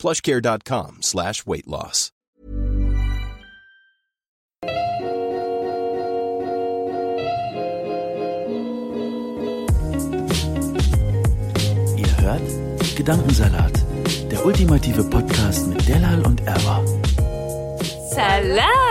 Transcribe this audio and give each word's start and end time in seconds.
plushcare.com 0.00 0.98
slash 1.02 1.46
weight 1.46 1.66
loss. 1.66 2.10
Ihr 11.96 12.16
hört 12.18 12.96
Gedankensalat, 12.96 13.72
der 14.30 14.44
ultimative 14.44 15.04
Podcast 15.04 15.66
mit 15.68 15.86
Delal 15.86 16.26
und 16.26 16.40
Erwa. 16.46 16.82
Salam! 18.10 18.89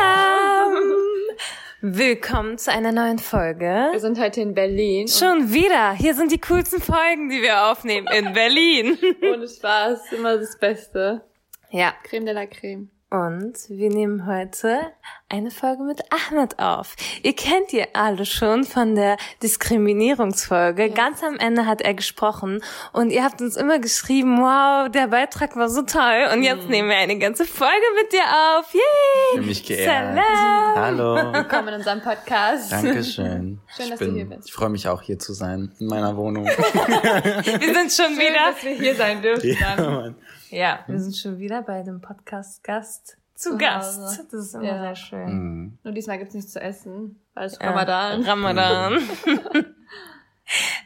Willkommen 1.81 2.57
zu 2.57 2.73
einer 2.73 2.91
neuen 2.91 3.19
Folge. 3.19 3.87
Wir 3.93 3.99
sind 4.01 4.19
heute 4.19 4.41
in 4.41 4.53
Berlin. 4.53 5.07
Schon 5.07 5.53
wieder. 5.53 5.93
Hier 5.93 6.13
sind 6.13 6.29
die 6.29 6.41
coolsten 6.41 6.81
Folgen, 6.81 7.29
die 7.29 7.41
wir 7.41 7.67
aufnehmen 7.71 8.05
in 8.07 8.33
Berlin. 8.33 8.97
Ohne 9.21 9.47
Spaß, 9.47 10.11
immer 10.11 10.37
das 10.37 10.59
Beste. 10.59 11.21
Ja. 11.69 11.93
Creme 12.03 12.25
de 12.25 12.33
la 12.33 12.47
Creme. 12.47 12.89
Und 13.11 13.55
wir 13.69 13.89
nehmen 13.89 14.27
heute 14.27 14.81
eine 15.29 15.49
Folge 15.49 15.81
mit 15.81 15.99
Ahmed 16.13 16.59
auf. 16.59 16.95
Ihr 17.23 17.35
kennt 17.35 17.73
ihr 17.73 17.87
alle 17.93 18.23
schon 18.23 18.65
von 18.65 18.93
der 18.93 19.17
Diskriminierungsfolge. 19.41 20.85
Yes. 20.85 20.93
Ganz 20.93 21.23
am 21.23 21.37
Ende 21.37 21.65
hat 21.65 21.81
er 21.81 21.95
gesprochen 21.95 22.61
und 22.93 23.09
ihr 23.09 23.23
habt 23.23 23.41
uns 23.41 23.57
immer 23.57 23.79
geschrieben, 23.79 24.37
wow, 24.37 24.91
der 24.91 25.07
Beitrag 25.07 25.55
war 25.55 25.69
so 25.69 25.81
toll 25.81 26.27
und 26.33 26.43
jetzt 26.43 26.69
nehmen 26.69 26.89
wir 26.89 26.97
eine 26.97 27.17
ganze 27.17 27.45
Folge 27.45 27.73
mit 27.99 28.13
dir 28.13 28.21
auf. 28.21 28.71
Yay! 28.75 28.81
Ich 28.81 29.35
fühle 29.37 29.47
mich 29.47 29.65
geehrt. 29.65 29.89
Salam! 29.89 30.75
Hallo. 30.75 31.33
Willkommen 31.33 31.69
in 31.69 31.73
unserem 31.75 32.01
Podcast. 32.03 32.71
Dankeschön. 32.71 33.59
Schön, 33.75 33.85
ich 33.85 33.89
dass 33.89 33.99
du 33.99 34.11
hier 34.13 34.25
bist. 34.25 34.47
Ich 34.49 34.53
freue 34.53 34.69
mich 34.69 34.87
auch 34.87 35.01
hier 35.01 35.17
zu 35.17 35.33
sein, 35.33 35.73
in 35.79 35.87
meiner 35.87 36.15
Wohnung. 36.15 36.45
Wir 36.45 37.73
sind 37.73 37.91
schon 37.91 38.13
Schön, 38.13 38.19
wieder. 38.19 38.51
dass 38.51 38.63
wir 38.63 38.75
hier 38.75 38.93
sein 38.93 39.19
dürfen. 39.23 39.49
ja. 39.59 40.13
Ja, 40.49 40.79
wir 40.87 40.99
sind 40.99 41.15
schon 41.15 41.37
wieder 41.39 41.61
bei 41.61 41.83
dem 41.83 42.01
Podcast 42.01 42.63
Gast 42.63 43.17
zu 43.35 43.51
Zu 43.51 43.57
Gast. 43.57 43.99
Hause. 44.01 44.27
Das 44.31 44.39
ist 44.47 44.53
immer 44.55 44.63
Ja. 44.63 44.81
sehr 44.81 44.95
schön. 44.95 45.29
Mhm. 45.29 45.77
Nur 45.83 45.93
diesmal 45.93 46.17
gibt's 46.17 46.33
nichts 46.33 46.51
zu 46.53 46.61
essen, 46.61 47.19
weil 47.33 47.45
es 47.47 47.57
Ja, 47.59 47.69
Ramadan. 47.69 48.23
Ramadan. 48.23 48.99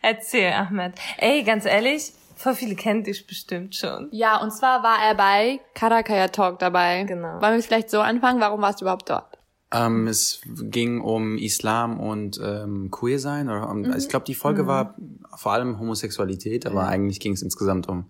Erzähl, 0.01 0.51
Ahmed. 0.51 0.93
Ey, 1.17 1.43
ganz 1.43 1.65
ehrlich, 1.65 2.11
voll 2.35 2.53
viele 2.55 2.75
kennt 2.75 3.07
dich 3.07 3.25
bestimmt 3.25 3.75
schon. 3.75 4.09
Ja, 4.11 4.41
und 4.41 4.51
zwar 4.51 4.83
war 4.83 4.97
er 5.01 5.15
bei 5.15 5.61
Karakaya 5.73 6.27
Talk 6.27 6.59
dabei. 6.59 7.03
Genau. 7.03 7.41
Wollen 7.41 7.55
wir 7.55 7.63
vielleicht 7.63 7.89
so 7.89 8.01
anfangen? 8.01 8.41
Warum 8.41 8.61
warst 8.61 8.81
du 8.81 8.85
überhaupt 8.85 9.09
dort? 9.09 9.37
Ähm, 9.71 10.07
es 10.07 10.41
ging 10.45 11.01
um 11.01 11.37
Islam 11.37 11.99
und 11.99 12.39
ähm, 12.43 12.91
Queer 12.91 13.17
sein. 13.19 13.49
Oder 13.49 13.69
um, 13.69 13.91
Ich 13.95 14.09
glaube, 14.09 14.25
die 14.25 14.35
Folge 14.35 14.67
war 14.67 14.95
vor 15.35 15.53
allem 15.53 15.79
Homosexualität, 15.79 16.65
aber 16.67 16.87
eigentlich 16.87 17.19
ging 17.21 17.31
es 17.33 17.41
insgesamt 17.41 17.87
um, 17.87 18.05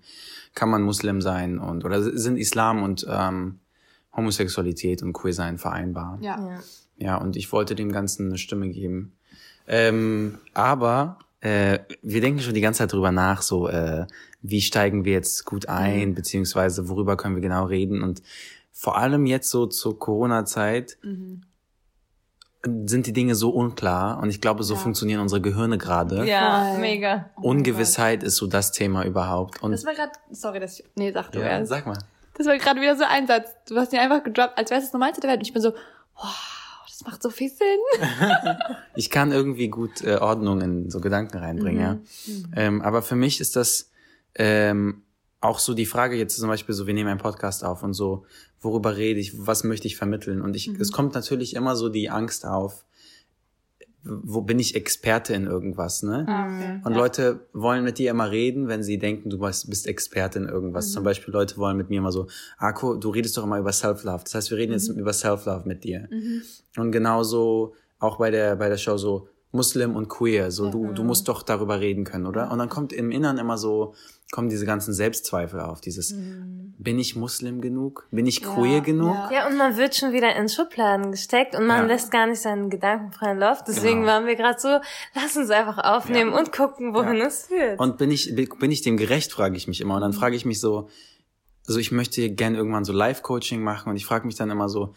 kann 0.54 0.70
man 0.70 0.84
Muslim 0.84 1.22
sein 1.22 1.60
und 1.60 1.86
oder 1.86 2.02
sind 2.02 2.38
Islam 2.38 2.84
und 2.84 3.06
ähm, 3.10 3.60
Homosexualität 4.16 5.02
und 5.02 5.14
Queer 5.14 5.34
sein 5.34 5.58
vereinbar? 5.58 6.18
Ja. 6.22 6.60
Ja, 6.98 7.18
und 7.18 7.36
ich 7.36 7.52
wollte 7.52 7.76
dem 7.76 7.92
Ganzen 7.92 8.28
eine 8.28 8.38
Stimme 8.38 8.70
geben. 8.70 9.14
Ähm, 9.68 10.38
aber 10.54 11.18
äh, 11.42 11.80
wir 12.02 12.22
denken 12.22 12.40
schon 12.40 12.54
die 12.54 12.62
ganze 12.62 12.80
Zeit 12.80 12.94
drüber 12.94 13.12
nach, 13.12 13.42
so 13.42 13.68
äh, 13.68 14.06
wie 14.42 14.62
steigen 14.62 15.04
wir 15.04 15.14
jetzt 15.14 15.46
gut 15.46 15.68
ein, 15.68 16.14
beziehungsweise 16.14 16.88
worüber 16.88 17.18
können 17.18 17.36
wir 17.36 17.42
genau 17.42 17.66
reden. 17.66 18.04
Und 18.04 18.22
vor 18.72 18.98
allem 18.98 19.26
jetzt 19.26 19.50
so 19.50 19.66
zur 19.66 19.98
Corona-Zeit 19.98 20.98
sind 22.66 23.08
die 23.08 23.14
Dinge 23.14 23.36
so 23.36 23.50
unklar 23.50 24.22
und 24.22 24.30
ich 24.30 24.40
glaube, 24.40 24.64
so 24.64 24.76
funktionieren 24.76 25.20
unsere 25.20 25.42
Gehirne 25.42 25.78
gerade. 25.78 26.26
Ja, 26.26 26.72
Voll. 26.72 26.80
mega. 26.82 27.30
Ungewissheit 27.42 28.24
ist 28.24 28.38
so 28.38 28.48
das 28.48 28.72
Thema 28.72 29.04
überhaupt. 29.06 29.62
Und 29.62 29.72
Das 29.72 29.86
war 29.86 29.94
gerade, 29.94 30.12
sorry, 30.32 30.60
dass 30.60 30.80
ich, 30.80 30.86
nee, 30.96 31.12
sag 31.12 31.32
du 31.32 31.40
ja, 31.40 31.48
erst. 31.48 31.70
sag 31.70 31.86
mal. 31.86 31.98
Das 32.38 32.48
war 32.48 32.58
gerade 32.58 32.80
wieder 32.82 32.96
so 32.96 33.04
ein 33.04 33.28
Satz. 33.28 33.50
Du 33.68 33.76
hast 33.76 33.92
ihn 33.94 34.00
einfach 34.00 34.24
gedroppt, 34.24 34.58
als 34.58 34.70
wäre 34.72 34.80
es 34.80 34.88
das 34.88 34.94
Normalste 34.94 35.22
der 35.22 35.30
Welt. 35.32 35.40
Und 35.40 35.46
ich 35.48 35.54
bin 35.54 35.62
so, 35.62 35.72
wow, 36.16 36.84
das 36.88 37.06
macht 37.06 37.22
so 37.22 37.30
viel 37.30 37.50
Sinn. 37.50 37.68
Ich 38.96 39.10
kann 39.10 39.32
irgendwie 39.32 39.68
gut 39.68 40.02
äh, 40.04 40.16
Ordnung 40.18 40.62
in 40.62 40.90
so 40.90 41.00
Gedanken 41.02 41.38
reinbringen, 41.40 41.82
ja. 41.82 41.98
Ähm, 42.56 42.82
aber 42.82 43.02
für 43.02 43.16
mich 43.16 43.42
ist 43.42 43.56
das 43.56 43.90
ähm, 44.36 45.02
auch 45.44 45.60
so 45.60 45.74
die 45.74 45.86
Frage 45.86 46.16
jetzt 46.16 46.38
zum 46.38 46.48
Beispiel 46.48 46.74
so, 46.74 46.88
wir 46.88 46.94
nehmen 46.94 47.10
einen 47.10 47.20
Podcast 47.20 47.66
auf 47.66 47.84
und 47.84 47.94
so, 47.94 48.26
worüber 48.62 48.96
rede 48.96 49.20
ich, 49.20 49.46
was 49.46 49.64
möchte 49.64 49.88
ich 49.88 49.98
vermitteln? 49.98 50.42
Und 50.42 50.56
ich, 50.56 50.70
es 50.80 50.92
kommt 50.92 51.14
natürlich 51.14 51.56
immer 51.56 51.76
so 51.76 51.90
die 51.90 52.10
Angst 52.10 52.46
auf, 52.46 52.86
wo 54.06 54.42
bin 54.42 54.60
ich 54.60 54.76
Experte 54.76 55.34
in 55.34 55.46
irgendwas, 55.46 56.04
ne? 56.04 56.22
Okay. 56.24 56.82
Und 56.84 56.94
Leute 56.94 57.48
wollen 57.54 57.84
mit 57.86 57.98
dir 57.98 58.12
immer 58.12 58.32
reden, 58.32 58.68
wenn 58.68 58.84
sie 58.84 58.98
denken, 58.98 59.30
du 59.30 59.38
bist 59.38 59.88
Experte 59.88 60.40
in 60.40 60.48
irgendwas. 60.50 60.92
Zum 60.92 61.04
Beispiel 61.06 61.34
Leute 61.34 61.58
wollen 61.58 61.78
mit 61.78 61.90
mir 61.90 62.00
immer 62.00 62.12
so, 62.12 62.28
Arco, 62.58 62.96
du 62.96 63.10
redest 63.10 63.38
doch 63.38 63.44
immer 63.44 63.60
über 63.60 63.72
Self-Love. 63.72 64.24
Das 64.24 64.36
heißt, 64.36 64.52
wir 64.52 64.58
reden 64.58 64.74
jetzt 64.74 64.90
über 64.90 65.14
Self-Love 65.14 65.68
mit 65.68 65.86
dir. 65.86 66.10
Und 66.78 66.92
genauso 66.92 67.76
auch 68.00 68.18
bei 68.18 68.30
der, 68.30 68.58
bei 68.58 68.68
der 68.68 68.78
Show 68.78 68.98
so 68.98 69.30
Muslim 69.54 69.96
und 69.96 70.10
Queer. 70.10 70.52
So, 70.52 70.70
du, 70.70 70.92
du 70.92 71.04
musst 71.04 71.28
doch 71.30 71.44
darüber 71.44 71.80
reden 71.80 72.04
können, 72.04 72.26
oder? 72.26 72.52
Und 72.52 72.60
dann 72.60 72.70
kommt 72.70 72.92
im 72.92 73.12
Innern 73.12 73.38
immer 73.38 73.58
so, 73.58 73.94
kommen 74.34 74.50
diese 74.50 74.66
ganzen 74.66 74.94
Selbstzweifel 74.96 75.60
auf. 75.60 75.80
Dieses, 75.80 76.14
bin 76.16 76.98
ich 76.98 77.16
Muslim 77.16 77.62
genug? 77.62 78.08
Bin 78.10 78.26
ich 78.26 78.42
queer 78.42 78.82
genug? 78.82 79.14
ja. 79.14 79.32
Ja, 79.32 79.48
und 79.48 79.56
man 79.58 79.78
wird 79.78 79.96
schon 79.96 80.12
wieder 80.12 80.36
in 80.36 80.50
Schubladen 80.50 81.12
gesteckt 81.12 81.54
und 81.56 81.68
man 81.68 81.82
Ja. 81.82 81.86
lässt 81.86 82.10
gar 82.10 82.26
nicht 82.26 82.42
seinen 82.42 82.72
Gedanken 82.72 83.12
freien 83.12 83.38
Lauf. 83.38 83.64
Deswegen 83.64 84.00
Genau. 84.02 84.12
waren 84.12 84.26
wir 84.26 84.36
gerade 84.36 84.60
so, 84.60 84.80
lass 85.14 85.38
uns 85.38 85.52
einfach 85.52 85.78
aufnehmen 85.78 86.34
und 86.34 86.52
gucken, 86.52 86.96
wohin 86.96 87.18
Ja. 87.18 87.28
es 87.28 87.46
führt. 87.46 87.80
Und 87.80 88.00
bin 88.00 88.10
ich, 88.10 88.34
bin 88.36 88.72
ich 88.72 88.82
dem 88.82 88.98
gerecht, 88.98 89.32
frage 89.32 89.56
ich 89.56 89.68
mich 89.68 89.80
immer. 89.82 89.96
Und 89.96 90.02
dann 90.02 90.14
frage 90.14 90.36
ich 90.36 90.46
mich 90.46 90.60
so, 90.60 90.90
also 91.68 91.80
ich 91.80 91.92
möchte 91.92 92.28
gern 92.32 92.56
irgendwann 92.56 92.86
so 92.86 92.92
Live-Coaching 92.92 93.62
machen 93.62 93.90
und 93.92 93.96
ich 93.98 94.06
frage 94.08 94.26
mich 94.26 94.36
dann 94.36 94.50
immer 94.50 94.68
so, 94.68 94.96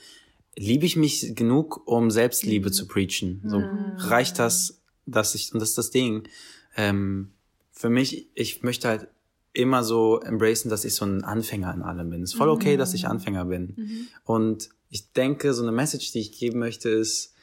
liebe 0.56 0.86
ich 0.86 0.96
mich 0.96 1.34
genug, 1.36 1.82
um 1.86 2.10
Selbstliebe 2.10 2.72
zu 2.72 2.88
preachen? 2.88 3.42
So 3.44 3.62
reicht 4.08 4.38
das, 4.38 4.80
dass 5.04 5.34
ich, 5.34 5.52
und 5.52 5.60
das 5.60 5.68
ist 5.68 5.78
das 5.78 5.90
Ding, 5.90 6.26
ähm, 6.74 7.32
für 7.70 7.90
mich, 7.90 8.30
ich 8.34 8.62
möchte 8.62 8.88
halt 8.88 9.08
immer 9.56 9.82
so 9.82 10.20
embracen, 10.20 10.70
dass 10.70 10.84
ich 10.84 10.94
so 10.94 11.06
ein 11.06 11.24
Anfänger 11.24 11.72
in 11.72 11.82
allem 11.82 12.10
bin. 12.10 12.22
Es 12.22 12.32
ist 12.32 12.36
voll 12.36 12.50
okay, 12.50 12.76
dass 12.76 12.92
ich 12.92 13.08
Anfänger 13.08 13.46
bin. 13.46 14.08
Und 14.24 14.68
ich 14.90 15.12
denke, 15.12 15.54
so 15.54 15.62
eine 15.62 15.72
Message, 15.72 16.12
die 16.12 16.20
ich 16.20 16.38
geben 16.38 16.58
möchte, 16.58 16.90
ist, 16.90 17.34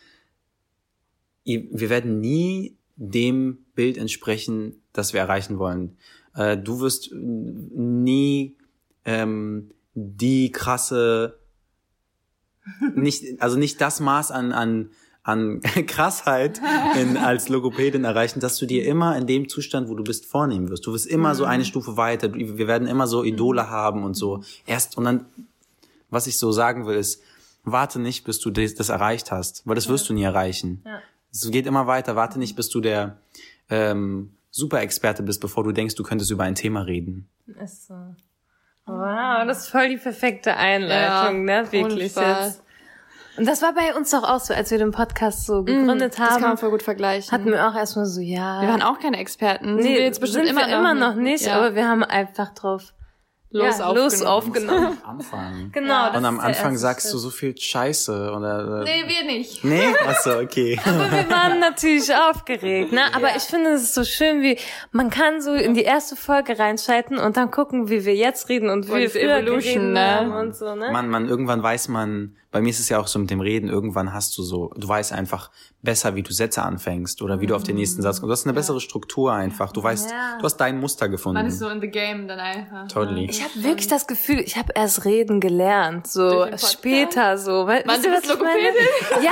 wir 1.43 1.89
werden 1.89 2.19
nie 2.19 2.77
dem 2.95 3.65
Bild 3.73 3.97
entsprechen, 3.97 4.83
das 4.93 5.13
wir 5.13 5.21
erreichen 5.21 5.57
wollen. 5.57 5.97
Äh, 6.35 6.57
du 6.57 6.79
wirst 6.79 7.11
nie 7.13 8.57
ähm, 9.05 9.71
die 9.95 10.51
krasse, 10.51 11.39
nicht, 12.95 13.41
also 13.41 13.57
nicht 13.57 13.81
das 13.81 13.99
Maß 13.99 14.29
an, 14.29 14.51
an, 14.51 14.91
an 15.23 15.61
Krassheit 15.87 16.61
in, 16.99 17.17
als 17.17 17.49
Logopädin 17.49 18.03
erreichen, 18.03 18.39
dass 18.39 18.57
du 18.57 18.65
dir 18.65 18.85
immer 18.85 19.17
in 19.17 19.25
dem 19.25 19.49
Zustand, 19.49 19.89
wo 19.89 19.95
du 19.95 20.03
bist, 20.03 20.25
vornehmen 20.25 20.69
wirst. 20.69 20.85
Du 20.85 20.93
wirst 20.93 21.07
immer 21.07 21.33
so 21.33 21.45
eine 21.45 21.65
Stufe 21.65 21.97
weiter. 21.97 22.33
Wir 22.33 22.67
werden 22.67 22.87
immer 22.87 23.07
so 23.07 23.23
Idole 23.23 23.69
haben 23.69 24.03
und 24.03 24.13
so. 24.15 24.43
Erst, 24.65 24.97
und 24.97 25.05
dann, 25.05 25.25
was 26.09 26.27
ich 26.27 26.37
so 26.37 26.51
sagen 26.51 26.85
will, 26.85 26.97
ist, 26.97 27.23
warte 27.63 27.99
nicht, 27.99 28.25
bis 28.25 28.39
du 28.39 28.51
das, 28.51 28.75
das 28.75 28.89
erreicht 28.89 29.31
hast, 29.31 29.65
weil 29.65 29.75
das 29.75 29.87
wirst 29.87 30.09
du 30.09 30.13
nie 30.13 30.23
erreichen. 30.23 30.83
Es 31.31 31.49
geht 31.49 31.65
immer 31.65 31.87
weiter. 31.87 32.15
Warte 32.15 32.37
nicht, 32.37 32.55
bis 32.55 32.69
du 32.69 32.81
der 32.81 33.17
ähm, 33.69 34.33
Super-Experte 34.51 35.23
bist, 35.23 35.41
bevor 35.41 35.63
du 35.63 35.71
denkst, 35.71 35.95
du 35.95 36.03
könntest 36.03 36.29
über 36.31 36.43
ein 36.43 36.55
Thema 36.55 36.81
reden. 36.81 37.29
Ist 37.63 37.87
so. 37.87 37.95
Wow, 38.85 39.45
das 39.47 39.59
ist 39.61 39.67
voll 39.69 39.89
die 39.89 39.97
perfekte 39.97 40.57
Einleitung, 40.57 41.47
Ja, 41.47 41.61
ne? 41.61 41.71
Wirklich 41.71 42.15
jetzt. 42.15 42.62
Und 43.37 43.47
das 43.47 43.61
war 43.63 43.73
bei 43.73 43.95
uns 43.95 44.11
doch 44.11 44.23
auch 44.23 44.39
so, 44.39 44.53
als 44.53 44.69
wir 44.69 44.77
den 44.77 44.91
Podcast 44.91 45.45
so 45.47 45.63
gegründet 45.63 46.13
Mm, 46.13 46.21
Das 46.21 46.29
kann 46.29 46.41
man 46.41 46.49
haben, 46.51 46.57
voll 46.57 46.69
gut 46.69 46.83
vergleichen. 46.83 47.31
hatten 47.31 47.47
wir 47.51 47.67
auch 47.67 47.75
erstmal 47.75 48.05
so, 48.05 48.21
ja. 48.21 48.61
wir 48.61 48.69
waren 48.69 48.81
auch 48.83 48.99
keine 48.99 49.17
Experten. 49.17 49.75
Sind 49.77 49.83
nee, 49.83 49.95
wir 49.95 50.03
jetzt 50.03 50.21
bestimmt 50.21 50.45
sind 50.45 50.55
immer 50.55 50.67
noch 50.67 50.77
immer 50.79 50.93
noch 50.93 51.15
nicht, 51.15 51.45
Ja. 51.47 51.55
aber 51.57 51.73
wir 51.73 51.87
haben 51.87 52.03
einfach 52.03 52.53
drauf 52.53 52.92
los 53.53 53.77
ja, 53.77 53.85
aufgenommen. 53.85 54.03
los 54.03 54.21
aufgenommen. 54.23 54.97
Am 55.03 55.09
Anfang. 55.19 55.69
Genau. 55.73 56.07
das 56.07 56.17
Und 56.17 56.25
am 56.25 56.39
Anfang 56.39 56.75
sagst 56.77 57.05
Schritt. 57.07 57.13
du 57.13 57.17
so 57.19 57.29
viel 57.29 57.57
Scheiße 57.57 58.31
oder. 58.35 58.83
Nee, 58.83 59.03
wir 59.07 59.25
nicht. 59.25 59.63
Nee? 59.63 59.87
Achso, 60.07 60.39
okay. 60.39 60.79
Aber 60.83 61.11
wir 61.11 61.29
waren 61.29 61.59
natürlich 61.59 62.13
aufgeregt, 62.13 62.91
ne? 62.91 63.01
Aber 63.15 63.35
ich 63.35 63.43
finde 63.43 63.71
es 63.71 63.83
ist 63.83 63.93
so 63.93 64.03
schön, 64.03 64.41
wie 64.41 64.57
man 64.91 65.09
kann 65.09 65.41
so 65.41 65.53
in 65.53 65.73
die 65.73 65.83
erste 65.83 66.15
Folge 66.15 66.57
reinschalten 66.57 67.17
und 67.17 67.37
dann 67.37 67.51
gucken, 67.51 67.89
wie 67.89 68.05
wir 68.05 68.15
jetzt 68.15 68.49
reden 68.49 68.69
und 68.69 68.87
wie 68.87 68.91
Und 68.91 68.99
wir 68.99 69.09
früher 69.09 69.37
Evolution, 69.37 69.93
ne? 69.93 70.35
und 70.39 70.55
so, 70.55 70.75
ne? 70.75 70.89
Man, 70.91 71.09
man, 71.09 71.29
irgendwann 71.29 71.61
weiß 71.61 71.87
man, 71.87 72.35
bei 72.51 72.61
mir 72.61 72.69
ist 72.69 72.79
es 72.79 72.89
ja 72.89 72.99
auch 72.99 73.07
so 73.07 73.19
mit 73.19 73.29
dem 73.29 73.41
Reden, 73.41 73.69
irgendwann 73.69 74.13
hast 74.13 74.37
du 74.37 74.43
so, 74.43 74.71
du 74.75 74.87
weißt 74.87 75.13
einfach 75.13 75.51
besser, 75.83 76.15
wie 76.15 76.23
du 76.23 76.31
Sätze 76.31 76.63
anfängst 76.63 77.21
oder 77.21 77.41
wie 77.41 77.45
du 77.45 77.55
auf 77.55 77.63
den 77.63 77.75
nächsten 77.75 78.01
Satz 78.01 78.21
kommst. 78.21 78.29
Du 78.29 78.31
hast 78.31 78.45
eine 78.45 78.53
bessere 78.53 78.79
Struktur 78.79 79.33
einfach. 79.33 79.73
Du 79.73 79.83
weißt, 79.83 80.09
Ja. 80.09 80.37
du 80.39 80.45
hast 80.45 80.55
dein 80.57 80.79
Muster 80.79 81.09
gefunden. 81.09 81.35
Man 81.39 81.47
ist 81.47 81.59
so 81.59 81.67
in 81.67 81.81
the 81.81 81.89
game 81.89 82.27
dann 82.27 82.39
einfach. 82.39 82.87
Totally. 82.87 83.25
Ich 83.29 83.43
habe 83.43 83.63
wirklich 83.63 83.89
das 83.89 84.07
Gefühl, 84.07 84.39
ich 84.39 84.55
habe 84.57 84.71
erst 84.75 85.03
reden 85.03 85.41
gelernt, 85.41 86.07
so 86.07 86.47
später 86.57 87.37
so. 87.37 87.67
Weil, 87.67 87.83
Mann, 87.85 88.01
du 88.01 88.09
was 88.11 88.21
bist 88.21 88.33
ich 88.33 88.39
meine? 88.39 89.25
Ja, 89.25 89.31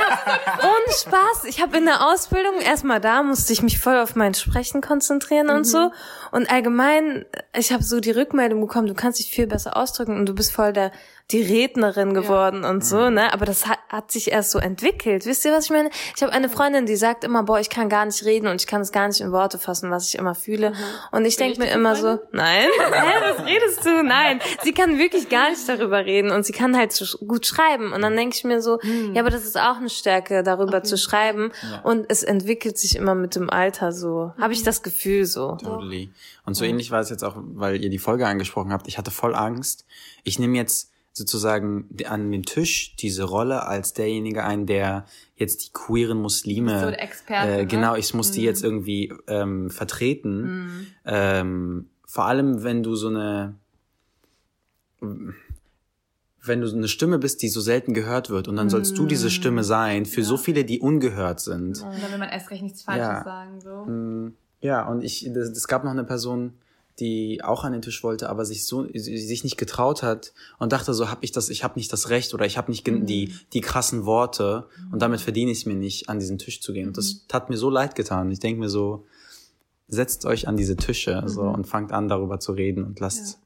ohne 0.60 0.94
Spaß. 0.94 1.46
Ich 1.46 1.62
habe 1.62 1.78
in 1.78 1.86
der 1.86 2.06
Ausbildung 2.12 2.60
erstmal 2.60 3.00
da 3.00 3.24
musste 3.24 3.54
ich 3.54 3.62
mich 3.62 3.80
voll 3.80 3.98
auf 3.98 4.16
mein 4.18 4.34
Sprechen 4.34 4.82
konzentrieren 4.82 5.50
und 5.50 5.64
so. 5.64 5.92
Und 6.32 6.52
allgemein, 6.52 7.26
ich 7.58 7.72
habe 7.72 7.84
so 7.84 8.02
die 8.02 8.12
Rückmeldung 8.12 8.60
bekommen, 8.60 8.88
du 8.88 8.94
kannst 8.94 9.20
dich 9.20 9.32
viel 9.32 9.48
besser 9.48 9.78
ausdrücken 9.78 10.18
und 10.18 10.26
du 10.28 10.36
bist 10.36 10.52
voll 10.52 10.74
der 10.74 10.92
die 11.32 11.42
Rednerin 11.42 12.14
geworden 12.14 12.64
und 12.64 12.86
so, 12.86 13.10
ne? 13.10 13.34
Aber 13.34 13.46
das 13.46 13.68
hat, 13.68 13.80
hat 13.90 14.12
sich 14.12 14.32
erst 14.32 14.52
so 14.52 14.60
entwickelt. 14.60 15.26
Wisst 15.26 15.46
ihr, 15.46 15.52
was 15.52 15.66
ich 15.66 15.72
meine? 15.72 15.90
Ich 16.16 16.22
habe 16.22 16.34
eine 16.34 16.50
Freundin, 16.50 16.86
die 16.86 16.96
sagt 16.96 17.24
immer, 17.24 17.44
boah, 17.44 17.60
ich 17.60 17.70
kann 17.70 17.90
gar 17.90 18.06
nicht 18.06 18.24
reden 18.26 18.48
und 18.48 18.62
ich 18.62 18.68
kann 18.68 18.82
es 18.82 18.92
gar 18.92 19.08
nicht 19.08 19.22
in 19.22 19.32
Worte 19.32 19.58
fassen, 19.58 19.92
was 19.92 20.08
ich 20.08 20.18
immer 20.18 20.36
fühle. 20.36 20.74
Und 21.12 21.26
ich 21.26 21.38
denke 21.38 21.60
mir 21.60 21.72
immer 21.72 21.96
so, 21.96 22.18
Freundin? 22.18 22.28
nein, 22.32 22.68
hä, 22.92 23.14
was 23.22 23.46
redest 23.46 23.86
du? 23.86 24.04
Nein, 24.04 24.40
sie 24.64 24.74
kann 24.74 24.98
wirklich 24.98 25.30
gar 25.30 25.50
nicht 25.50 25.68
darüber 25.68 26.06
reden 26.06 26.32
und 26.32 26.46
sie 26.46 26.54
kann 26.54 26.76
halt 26.76 26.92
so 26.92 27.18
gut 27.26 27.46
schreiben. 27.46 27.94
Und 27.94 28.02
dann 28.02 28.16
denke 28.16 28.36
ich 28.36 28.44
mir 28.44 28.62
so, 28.62 28.80
ja, 29.14 29.22
aber 29.22 29.30
das 29.30 29.46
ist 29.46 29.58
auch 29.58 29.78
eine 29.78 29.90
Stärke, 29.90 30.44
darüber 30.44 30.84
zu 30.84 30.98
schreiben. 30.98 31.52
Und 31.84 32.06
es 32.10 32.24
entwickelt 32.24 32.78
sich 32.78 32.96
immer 32.96 33.16
mit 33.16 33.36
dem 33.36 33.50
Alter 33.50 33.92
so. 33.92 34.34
Habe 34.40 34.54
ich 34.54 34.64
das 34.64 34.84
Gefühl 34.84 35.26
so. 35.26 35.58
Totally. 35.62 36.12
Und 36.46 36.56
so 36.56 36.66
ähnlich 36.66 36.92
war 36.92 37.00
es 37.00 37.10
jetzt 37.10 37.24
auch, 37.24 37.36
weil 37.38 37.82
ihr 37.82 37.90
die 37.90 38.00
Folge 38.00 38.28
angesprochen 38.28 38.74
habt. 38.74 38.88
Ich 38.88 38.98
hatte 38.98 39.12
voll 39.12 39.36
Angst. 39.36 39.86
Ich 40.24 40.40
nehme 40.40 40.58
jetzt 40.58 40.91
sozusagen 41.14 41.90
an 42.06 42.32
den 42.32 42.44
Tisch 42.44 42.96
diese 42.96 43.24
Rolle 43.24 43.66
als 43.66 43.94
derjenige 43.94 44.44
ein, 44.46 44.66
der 44.66 45.06
jetzt 45.36 45.66
die 45.66 45.74
queeren 45.74 46.22
Muslime, 46.22 46.80
So 46.80 46.88
Experte, 46.88 47.52
äh, 47.52 47.58
ne? 47.58 47.68
genau, 47.68 47.96
ich 47.96 48.14
muss 48.14 48.32
die 48.32 48.44
jetzt 48.44 48.64
irgendwie 48.64 49.14
ähm, 49.28 49.70
vertreten. 49.70 50.88
Ähm, 51.06 51.90
vor 52.06 52.26
allem, 52.26 52.64
wenn 52.64 52.84
du 52.84 52.96
so 52.96 53.10
eine, 53.10 53.56
wenn 56.44 56.62
du 56.62 56.68
so 56.68 56.78
eine 56.78 56.88
Stimme 56.88 57.20
bist, 57.20 57.42
die 57.42 57.50
so 57.50 57.62
selten 57.62 57.94
gehört 57.94 58.30
wird, 58.30 58.48
und 58.48 58.56
dann 58.56 58.70
sollst 58.70 58.98
du 58.98 59.06
diese 59.06 59.30
Stimme 59.30 59.64
sein 59.64 60.06
für 60.06 60.24
so 60.24 60.38
viele, 60.38 60.66
die 60.66 60.80
ungehört 60.80 61.40
sind. 61.40 61.82
Und 61.82 62.02
dann 62.02 62.12
will 62.12 62.18
man 62.18 62.30
erst 62.30 62.50
recht 62.52 62.64
nichts 62.64 62.84
Falsches 62.84 63.08
Ja. 63.08 63.24
sagen, 63.24 63.62
so. 63.62 63.86
Mm, 63.86 64.34
Ja, 64.64 64.88
und 64.88 65.04
ich, 65.04 65.26
es 65.26 65.68
gab 65.68 65.84
noch 65.84 65.92
eine 65.92 66.04
Person, 66.04 66.54
die 67.00 67.42
auch 67.44 67.64
an 67.64 67.72
den 67.72 67.82
Tisch 67.82 68.04
wollte, 68.04 68.30
aber 68.30 68.46
sich 68.46 68.66
so 68.66 68.86
sich 68.94 69.44
nicht 69.44 69.58
getraut 69.58 70.04
hat 70.04 70.34
und 70.60 70.72
dachte 70.72 70.94
so, 70.94 71.10
habe 71.10 71.24
ich 71.24 71.32
das, 71.32 71.50
ich 71.50 71.64
habe 71.64 71.80
nicht 71.80 71.92
das 71.92 72.10
Recht 72.10 72.34
oder 72.34 72.46
ich 72.46 72.58
habe 72.58 72.70
nicht 72.70 72.84
gen- 72.84 73.06
die 73.06 73.34
die 73.54 73.62
krassen 73.62 74.06
Worte 74.06 74.68
und 74.92 75.02
damit 75.02 75.22
verdiene 75.22 75.52
ich 75.52 75.60
es 75.60 75.66
mir 75.66 75.76
nicht, 75.76 76.10
an 76.10 76.20
diesen 76.20 76.38
Tisch 76.38 76.62
zu 76.62 76.74
gehen. 76.74 76.88
Und 76.90 76.98
das 76.98 77.26
hat 77.32 77.50
mir 77.50 77.58
so 77.58 77.70
leid 77.70 77.96
getan. 77.96 78.30
Ich 78.32 78.40
denke 78.40 78.60
mir 78.60 78.70
so, 78.70 79.06
setzt 79.88 80.26
euch 80.26 80.48
an 80.48 80.58
diese 80.58 80.76
Tische 80.76 81.24
so 81.26 81.42
und 81.42 81.66
fangt 81.66 81.92
an 81.92 82.08
darüber 82.08 82.40
zu 82.40 82.52
reden 82.54 82.84
und 82.84 83.00
lasst 83.00 83.40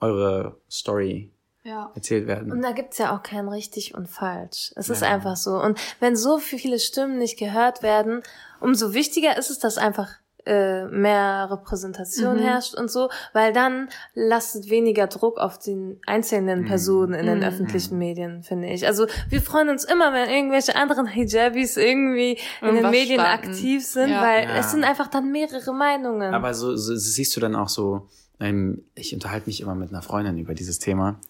eure 0.00 0.56
Story 0.70 1.30
Ja. 1.62 1.90
erzählt 1.94 2.26
werden. 2.26 2.50
Und 2.52 2.62
da 2.62 2.72
gibt's 2.72 2.96
ja 2.98 3.14
auch 3.14 3.22
kein 3.22 3.46
richtig 3.48 3.94
und 3.94 4.08
falsch. 4.08 4.72
Es 4.76 4.88
ist 4.88 5.02
Ja. 5.02 5.08
einfach 5.08 5.36
so. 5.36 5.60
Und 5.60 5.78
wenn 6.00 6.16
so 6.16 6.38
viele 6.38 6.78
Stimmen 6.78 7.18
nicht 7.18 7.38
gehört 7.38 7.82
werden, 7.82 8.22
umso 8.60 8.94
wichtiger 8.94 9.36
ist 9.36 9.50
es, 9.50 9.58
dass 9.58 9.76
einfach 9.76 10.08
äh, 10.46 10.86
mehr 10.86 11.48
Repräsentation 11.50 12.38
herrscht 12.38 12.74
und 12.74 12.90
so, 12.90 13.08
weil 13.32 13.52
dann 13.52 13.88
lastet 14.14 14.70
weniger 14.70 15.06
Druck 15.06 15.38
auf 15.38 15.58
den 15.58 16.00
einzelnen 16.06 16.64
Personen 16.64 17.14
in 17.14 17.26
den 17.26 17.42
öffentlichen 17.44 17.98
Medien, 17.98 18.42
finde 18.42 18.68
ich. 18.68 18.86
Also 18.86 19.06
wir 19.28 19.42
freuen 19.42 19.68
uns 19.68 19.84
immer, 19.84 20.12
wenn 20.12 20.28
irgendwelche 20.30 20.76
anderen 20.76 21.06
Hijabis 21.06 21.76
irgendwie 21.76 22.38
in 22.62 22.74
den 22.74 22.90
Medien 22.90 23.20
starten. 23.20 23.48
aktiv 23.50 23.84
sind, 23.86 24.10
Ja. 24.10 24.22
weil 24.22 24.44
Ja. 24.44 24.56
es 24.56 24.70
sind 24.70 24.84
einfach 24.84 25.08
dann 25.08 25.30
mehrere 25.30 25.72
Meinungen. 25.74 26.32
Aber 26.34 26.54
so, 26.54 26.76
so 26.76 26.94
siehst 26.96 27.36
du 27.36 27.40
dann 27.40 27.54
auch 27.54 27.68
so, 27.68 28.08
ähm, 28.40 28.84
ich 28.94 29.12
unterhalte 29.14 29.46
mich 29.46 29.60
immer 29.60 29.74
mit 29.74 29.90
einer 29.90 30.02
Freundin 30.02 30.38
über 30.38 30.54
dieses 30.54 30.78
Thema. 30.78 31.20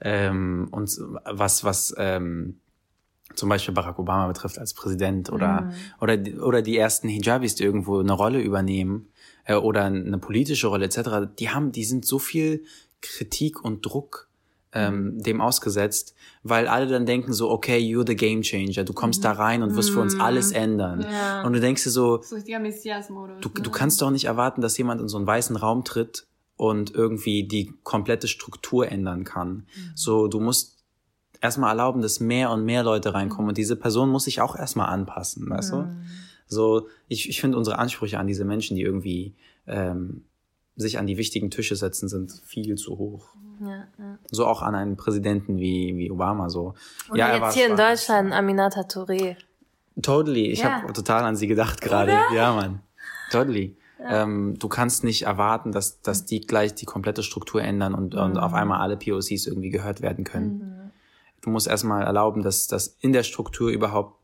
Ähm, 0.00 0.68
und 0.72 0.90
was, 1.24 1.64
was 1.64 1.94
ähm, 1.96 2.58
zum 3.34 3.48
Beispiel 3.48 3.74
Barack 3.74 3.98
Obama 3.98 4.28
betrifft 4.28 4.58
als 4.58 4.72
Präsident 4.74 5.30
oder, 5.30 5.72
oder, 6.00 6.16
die- 6.16 6.38
oder 6.38 6.62
die 6.62 6.76
ersten 6.76 7.08
Hijabis, 7.08 7.54
die 7.54 7.64
irgendwo 7.64 7.98
eine 8.00 8.12
Rolle 8.12 8.40
übernehmen 8.40 9.08
äh, 9.44 9.54
oder 9.54 9.84
eine 9.84 10.18
politische 10.18 10.68
Rolle 10.68 10.86
etc., 10.86 11.28
die 11.38 11.50
haben, 11.50 11.72
die 11.72 11.84
sind 11.84 12.06
so 12.06 12.18
viel 12.18 12.64
Kritik 13.02 13.62
und 13.64 13.84
Druck 13.84 14.28
ähm, 14.72 15.22
dem 15.22 15.40
ausgesetzt, 15.40 16.14
weil 16.42 16.68
alle 16.68 16.86
dann 16.86 17.06
denken 17.06 17.32
so, 17.32 17.50
okay, 17.50 17.78
you're 17.78 18.06
the 18.06 18.16
game 18.16 18.42
changer, 18.42 18.84
du 18.84 18.92
kommst 18.92 19.24
da 19.24 19.32
rein 19.32 19.62
und 19.62 19.74
wirst 19.74 19.90
für 19.90 20.00
uns 20.00 20.18
alles 20.20 20.52
ändern. 20.52 21.00
Ja. 21.10 21.42
Und 21.44 21.52
du 21.54 21.60
denkst 21.60 21.84
dir 21.84 21.90
so, 21.90 22.20
So 22.22 22.34
richtiger 22.34 22.58
Messias-Modus. 22.58 23.40
Du, 23.40 23.48
ne? 23.48 23.62
du 23.62 23.70
kannst 23.70 24.02
doch 24.02 24.10
nicht 24.10 24.26
erwarten, 24.26 24.60
dass 24.60 24.76
jemand 24.76 25.00
in 25.00 25.08
so 25.08 25.16
einen 25.16 25.26
weißen 25.26 25.56
Raum 25.56 25.84
tritt 25.84 26.26
und 26.56 26.94
irgendwie 26.94 27.44
die 27.44 27.72
komplette 27.84 28.28
Struktur 28.28 28.90
ändern 28.90 29.24
kann. 29.24 29.66
So, 29.94 30.26
du 30.28 30.40
musst 30.40 30.75
erstmal 31.42 31.70
erlauben, 31.70 32.02
dass 32.02 32.20
mehr 32.20 32.50
und 32.50 32.64
mehr 32.64 32.82
Leute 32.82 33.14
reinkommen 33.14 33.48
und 33.48 33.58
diese 33.58 33.76
Person 33.76 34.10
muss 34.10 34.24
sich 34.24 34.40
auch 34.40 34.56
erstmal 34.56 34.88
anpassen, 34.88 35.48
weißt 35.48 35.72
du? 35.72 35.86
So, 36.48 36.88
ich, 37.08 37.28
ich 37.28 37.40
finde 37.40 37.58
unsere 37.58 37.78
Ansprüche 37.78 38.18
an 38.18 38.26
diese 38.26 38.44
Menschen, 38.44 38.76
die 38.76 38.82
irgendwie 38.82 39.34
ähm, 39.66 40.24
sich 40.76 40.98
an 40.98 41.06
die 41.06 41.16
wichtigen 41.16 41.50
Tische 41.50 41.74
setzen, 41.76 42.08
sind 42.08 42.30
viel 42.44 42.76
zu 42.76 42.98
hoch. 42.98 43.28
ja, 43.60 43.84
ja. 43.98 44.18
So 44.30 44.46
auch 44.46 44.62
an 44.62 44.74
einen 44.74 44.96
Präsidenten 44.96 45.58
wie, 45.58 45.96
wie 45.96 46.10
Obama 46.10 46.50
so. 46.50 46.74
Und 47.08 47.18
war 47.18 47.34
jetzt 47.34 47.54
hier 47.54 47.68
in. 47.68 47.76
Deutschland 47.76 48.32
Aminata 48.32 48.82
Touré. 48.82 49.36
Totally. 50.02 50.46
Ich 50.50 50.60
Ja. 50.60 50.82
habe 50.82 50.92
total 50.92 51.24
an 51.24 51.36
sie 51.36 51.46
gedacht 51.46 51.80
gerade. 51.80 52.12
Ja, 52.34 52.52
Mann. 52.54 52.80
Totally. 53.30 53.76
Ähm, 53.98 54.56
du 54.58 54.68
kannst 54.68 55.04
nicht 55.04 55.22
erwarten, 55.22 55.72
dass, 55.72 56.02
dass 56.02 56.26
die 56.26 56.40
gleich 56.40 56.74
die 56.74 56.84
komplette 56.84 57.22
Struktur 57.22 57.62
ändern 57.62 57.94
und, 57.94 58.14
und 58.14 58.36
auf 58.36 58.52
einmal 58.52 58.80
alle 58.80 58.96
POCs 58.98 59.46
irgendwie 59.46 59.70
gehört 59.70 60.02
werden 60.02 60.24
können. 60.24 60.75
Du 61.46 61.52
musst 61.52 61.68
erstmal 61.68 62.02
erlauben, 62.02 62.42
dass, 62.42 62.66
dass 62.66 62.96
in 62.98 63.12
der 63.12 63.22
Struktur 63.22 63.70
überhaupt 63.70 64.16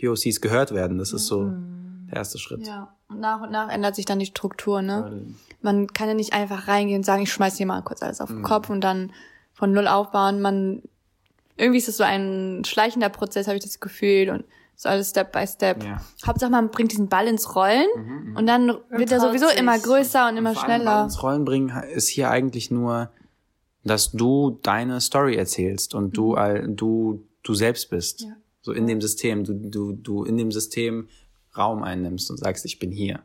POCs 0.00 0.40
gehört 0.40 0.72
werden. 0.72 0.98
Das 0.98 1.12
ist 1.12 1.26
so 1.26 1.50
der 2.06 2.18
erste 2.18 2.38
Schritt. 2.38 2.64
Ja. 2.64 2.94
Und 3.08 3.18
nach 3.18 3.40
und 3.40 3.50
nach 3.50 3.68
ändert 3.68 3.96
sich 3.96 4.04
dann 4.04 4.20
die 4.20 4.26
Struktur, 4.26 4.80
ne? 4.80 5.26
Man 5.60 5.88
kann 5.88 6.06
ja 6.06 6.14
nicht 6.14 6.34
einfach 6.34 6.68
reingehen 6.68 6.98
und 6.98 7.04
sagen, 7.04 7.24
ich 7.24 7.32
schmeiß 7.32 7.56
hier 7.56 7.66
mal 7.66 7.82
kurz 7.82 8.00
alles 8.00 8.20
auf 8.20 8.28
den 8.28 8.42
Kopf 8.44 8.70
und 8.70 8.80
dann 8.80 9.12
von 9.52 9.72
null 9.72 9.88
aufbauen. 9.88 10.40
Man, 10.40 10.82
irgendwie 11.56 11.78
ist 11.78 11.88
es 11.88 11.96
so 11.96 12.04
ein 12.04 12.62
schleichender 12.64 13.08
Prozess, 13.08 13.48
habe 13.48 13.56
ich 13.56 13.64
das 13.64 13.80
Gefühl 13.80 14.30
und 14.30 14.44
so 14.76 14.88
alles 14.88 15.10
Step 15.10 15.32
by 15.32 15.48
Step. 15.48 15.82
Ja. 15.82 16.00
Hauptsache 16.24 16.52
man 16.52 16.70
bringt 16.70 16.92
diesen 16.92 17.08
Ball 17.08 17.26
ins 17.26 17.56
Rollen 17.56 18.36
und 18.36 18.46
dann 18.46 18.68
wird 18.90 19.10
er 19.10 19.18
sowieso 19.18 19.48
sich. 19.48 19.58
immer 19.58 19.76
größer 19.76 20.28
und 20.28 20.36
immer 20.36 20.54
Vor 20.54 20.62
allem 20.62 20.68
Ball 20.68 20.80
schneller. 20.80 21.04
ins 21.06 21.22
Rollen 21.24 21.44
bringen 21.44 21.82
ist 21.92 22.06
hier 22.06 22.30
eigentlich 22.30 22.70
nur, 22.70 23.10
dass 23.88 24.12
du 24.12 24.58
deine 24.62 25.00
Story 25.00 25.36
erzählst 25.36 25.94
und 25.94 26.16
du, 26.16 26.34
all- 26.34 26.68
du, 26.68 27.24
du 27.42 27.54
selbst 27.54 27.90
bist. 27.90 28.20
Ja. 28.20 28.36
So 28.62 28.72
in 28.72 28.86
dem 28.86 29.00
System. 29.00 29.44
Du, 29.44 29.54
du, 29.54 29.92
du 29.92 30.24
in 30.24 30.36
dem 30.36 30.52
System 30.52 31.08
Raum 31.56 31.82
einnimmst 31.82 32.30
und 32.30 32.36
sagst, 32.36 32.64
ich 32.64 32.78
bin 32.78 32.92
hier. 32.92 33.20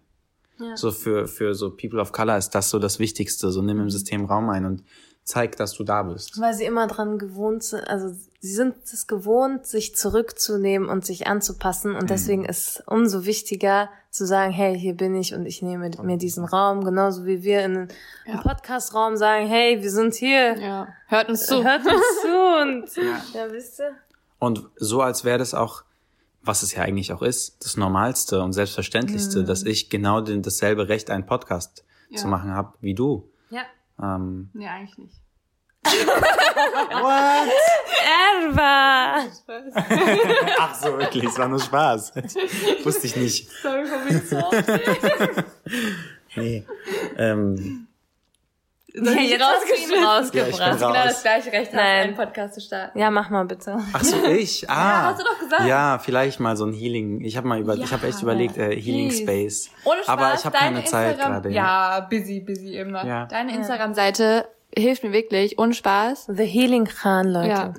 Ja. 0.60 0.78
So 0.78 0.92
für, 0.92 1.28
für 1.28 1.54
so 1.54 1.70
People 1.70 2.00
of 2.00 2.12
Color 2.12 2.38
ist 2.38 2.52
das 2.52 2.70
so 2.70 2.80
das 2.80 2.98
Wichtigste. 3.00 3.52
So 3.52 3.62
nimm 3.62 3.80
im 3.80 3.90
System 3.90 4.26
Raum 4.26 4.50
ein 4.50 4.66
und 4.66 4.84
zeig, 5.24 5.56
dass 5.58 5.74
du 5.74 5.84
da 5.84 6.04
bist. 6.04 6.40
Weil 6.40 6.54
sie 6.54 6.66
immer 6.66 6.88
dran 6.88 7.18
gewohnt 7.18 7.64
sind, 7.64 7.88
also 7.88 8.14
sie 8.40 8.54
sind 8.54 8.76
es 8.84 9.08
gewohnt, 9.08 9.66
sich 9.66 9.96
zurückzunehmen 9.96 10.90
und 10.90 11.06
sich 11.06 11.28
anzupassen. 11.28 11.96
Und 11.96 12.10
deswegen 12.10 12.46
ist 12.46 12.84
umso 12.88 13.26
wichtiger 13.26 13.90
zu 14.14 14.28
sagen, 14.28 14.52
hey, 14.54 14.78
hier 14.80 14.96
bin 14.96 15.16
ich 15.16 15.34
und 15.34 15.48
ich 15.48 15.64
nehme 15.64 15.90
mir 16.04 16.18
diesen 16.18 16.46
Raum, 16.46 16.84
genauso 16.84 17.26
wie 17.26 17.42
wir 17.44 17.66
in 17.66 17.90
Ja. 18.26 18.34
einem 18.34 18.44
Podcast-Raum 18.44 19.18
sagen, 19.18 19.48
hey, 19.48 19.82
wir 19.82 19.90
sind 19.90 20.14
hier, 20.14 20.56
Ja. 20.60 20.88
Hört 21.08 21.30
uns 21.30 21.46
zu. 21.48 21.64
hört 21.64 21.82
uns 21.84 22.22
zu 22.22 22.62
und 22.62 22.96
ja, 23.34 23.52
wisst 23.52 23.80
ihr? 23.80 23.92
Und 24.38 24.70
so 24.76 25.02
als 25.02 25.24
wäre 25.26 25.40
das 25.40 25.56
auch, 25.56 25.84
was 26.44 26.62
es 26.62 26.76
ja 26.76 26.84
eigentlich 26.84 27.12
auch 27.12 27.24
ist, 27.24 27.66
das 27.66 27.76
Normalste 27.76 28.42
und 28.44 28.54
Selbstverständlichste, 28.54 29.44
dass 29.44 29.64
ich 29.64 29.90
genau 29.90 30.22
den, 30.22 30.44
dasselbe 30.44 30.90
Recht, 30.90 31.10
einen 31.10 31.26
Podcast 31.26 31.84
Ja. 32.10 32.18
zu 32.20 32.28
machen 32.28 32.52
habe 32.54 32.74
wie 32.82 32.94
du. 32.94 33.28
Ja. 33.50 33.64
Ähm, 34.00 34.50
Nee, 34.54 34.68
eigentlich 34.68 34.98
nicht. 35.00 35.16
Erwa! 38.06 39.16
Ach 40.60 40.76
so, 40.76 40.98
wirklich, 40.98 41.24
es 41.26 41.38
war 41.38 41.48
nur 41.48 41.60
Spaß. 41.60 42.14
Wusste 42.84 43.08
ich 43.08 43.16
nicht. 43.16 43.50
Sorry, 43.62 43.86
von 43.86 44.04
mir 44.06 44.22
so. 44.22 44.42
Nee. 46.36 46.66
Ähm, 47.18 47.88
Ja, 48.96 49.12
jetzt 49.14 49.42
hast 49.44 49.64
du 49.70 49.74
ihn 49.96 50.04
rausgebracht. 50.04 50.34
Ja, 50.36 50.48
ich 50.50 50.58
bin 50.58 50.62
raus. 50.66 50.80
Genau 50.80 50.94
das 50.94 51.22
gleiche 51.24 51.52
Recht 51.52 51.68
hast, 51.72 51.76
Nein. 51.76 52.04
einen 52.08 52.16
Podcast 52.16 52.54
zu 52.56 52.62
starten. 52.62 52.98
Ja, 53.00 53.10
mach 53.12 53.30
mal 53.30 53.44
bitte. 53.46 53.78
Ach 53.92 54.04
so, 54.04 54.24
ich? 54.26 54.70
Ah. 54.70 55.06
hast 55.12 55.20
du 55.22 55.26
doch 55.26 55.40
gesagt. 55.40 55.66
Ja, 55.66 55.98
vielleicht 56.00 56.40
mal 56.40 56.56
so 56.58 56.66
ein 56.66 56.74
Healing. 56.74 57.22
Ich 57.22 57.36
habe 57.38 57.48
mal 57.48 57.60
über, 57.60 57.76
ich 57.76 57.92
habe 57.92 58.08
echt 58.08 58.22
überlegt, 58.22 58.58
äh, 58.58 58.76
Healing 58.80 59.10
please. 59.10 59.24
Space. 59.24 59.70
Ohne 59.86 60.04
Spaß, 60.04 60.10
Aber 60.10 60.34
ich 60.36 60.46
habe 60.46 60.58
keine 60.58 60.84
Zeit 60.86 61.18
Instagram- 61.18 61.32
gerade. 61.32 61.50
Ja, 61.52 62.00
busy, 62.02 62.40
busy 62.40 62.76
immer. 62.78 63.04
Ja. 63.06 63.26
Deine 63.26 63.56
Instagram-Seite 63.56 64.48
hilft 64.76 65.04
mir 65.04 65.12
wirklich, 65.12 65.60
ohne 65.60 65.74
Spaß. 65.74 66.28
The 66.36 66.46
Healing 66.46 66.86
Khan, 66.86 67.28
Leute. 67.28 67.50
Ja. 67.50 67.74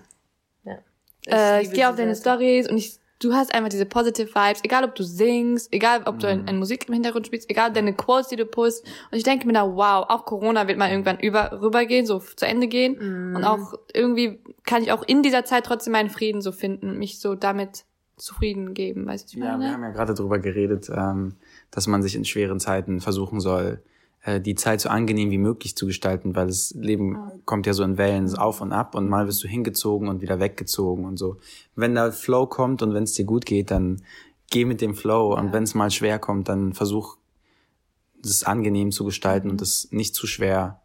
Ja. 0.64 0.78
Äh, 1.26 1.62
ich 1.62 1.72
gehe 1.72 1.88
auf 1.88 1.96
deine 1.96 2.14
Seite. 2.14 2.38
Stories 2.38 2.68
und 2.70 2.76
ich, 2.76 2.98
du 3.20 3.32
hast 3.32 3.54
einfach 3.54 3.70
diese 3.70 3.86
positive 3.86 4.28
Vibes, 4.28 4.60
egal 4.62 4.84
ob 4.84 4.94
du 4.94 5.02
singst, 5.02 5.72
egal 5.72 6.02
ob 6.04 6.18
du 6.18 6.28
ein, 6.28 6.46
ein 6.48 6.58
Musik 6.58 6.88
im 6.88 6.94
Hintergrund 6.94 7.26
spielst, 7.26 7.48
egal 7.50 7.72
deine 7.72 7.94
Quotes, 7.94 8.28
die 8.28 8.36
du 8.36 8.46
postst. 8.46 8.84
Und 9.10 9.16
ich 9.16 9.24
denke 9.24 9.46
mir 9.46 9.54
da, 9.54 9.64
wow, 9.64 10.04
auch 10.08 10.24
Corona 10.24 10.68
wird 10.68 10.78
mal 10.78 10.90
irgendwann 10.90 11.18
über, 11.20 11.60
rübergehen, 11.60 12.06
so 12.06 12.18
zu 12.18 12.46
Ende 12.46 12.68
gehen. 12.68 13.34
Und 13.34 13.44
auch 13.44 13.74
irgendwie 13.92 14.40
kann 14.64 14.82
ich 14.82 14.92
auch 14.92 15.02
in 15.02 15.22
dieser 15.22 15.44
Zeit 15.44 15.64
trotzdem 15.64 15.92
meinen 15.92 16.10
Frieden 16.10 16.42
so 16.42 16.52
finden, 16.52 16.98
mich 16.98 17.18
so 17.20 17.34
damit 17.34 17.84
zufrieden 18.16 18.74
geben, 18.74 19.06
weißt 19.06 19.32
du, 19.32 19.38
ich 19.38 19.42
Ja, 19.42 19.52
wir 19.52 19.58
meine? 19.58 19.72
haben 19.72 19.82
ja 19.82 19.90
gerade 19.90 20.14
drüber 20.14 20.38
geredet, 20.38 20.88
ähm, 20.88 21.34
dass 21.70 21.88
man 21.88 22.00
sich 22.00 22.14
in 22.14 22.24
schweren 22.24 22.60
Zeiten 22.60 23.00
versuchen 23.00 23.40
soll, 23.40 23.82
äh, 23.82 23.93
die 24.40 24.54
Zeit 24.54 24.80
so 24.80 24.88
angenehm 24.88 25.30
wie 25.30 25.38
möglich 25.38 25.76
zu 25.76 25.86
gestalten, 25.86 26.34
weil 26.34 26.46
das 26.46 26.72
Leben 26.72 27.18
kommt 27.44 27.66
ja 27.66 27.74
so 27.74 27.82
in 27.82 27.98
Wellen 27.98 28.26
so 28.26 28.38
auf 28.38 28.62
und 28.62 28.72
ab 28.72 28.94
und 28.94 29.08
mal 29.08 29.26
wirst 29.26 29.44
du 29.44 29.48
hingezogen 29.48 30.08
und 30.08 30.22
wieder 30.22 30.40
weggezogen 30.40 31.04
und 31.04 31.18
so. 31.18 31.36
Wenn 31.76 31.94
da 31.94 32.10
Flow 32.10 32.46
kommt 32.46 32.80
und 32.80 32.94
wenn 32.94 33.04
es 33.04 33.12
dir 33.12 33.26
gut 33.26 33.44
geht, 33.44 33.70
dann 33.70 34.02
geh 34.50 34.64
mit 34.64 34.80
dem 34.80 34.94
Flow 34.94 35.34
und 35.34 35.52
wenn 35.52 35.64
es 35.64 35.74
mal 35.74 35.90
schwer 35.90 36.18
kommt, 36.18 36.48
dann 36.48 36.72
versuch 36.72 37.18
das 38.22 38.44
angenehm 38.44 38.92
zu 38.92 39.04
gestalten 39.04 39.50
und 39.50 39.60
das 39.60 39.88
nicht 39.90 40.14
zu 40.14 40.26
schwer 40.26 40.80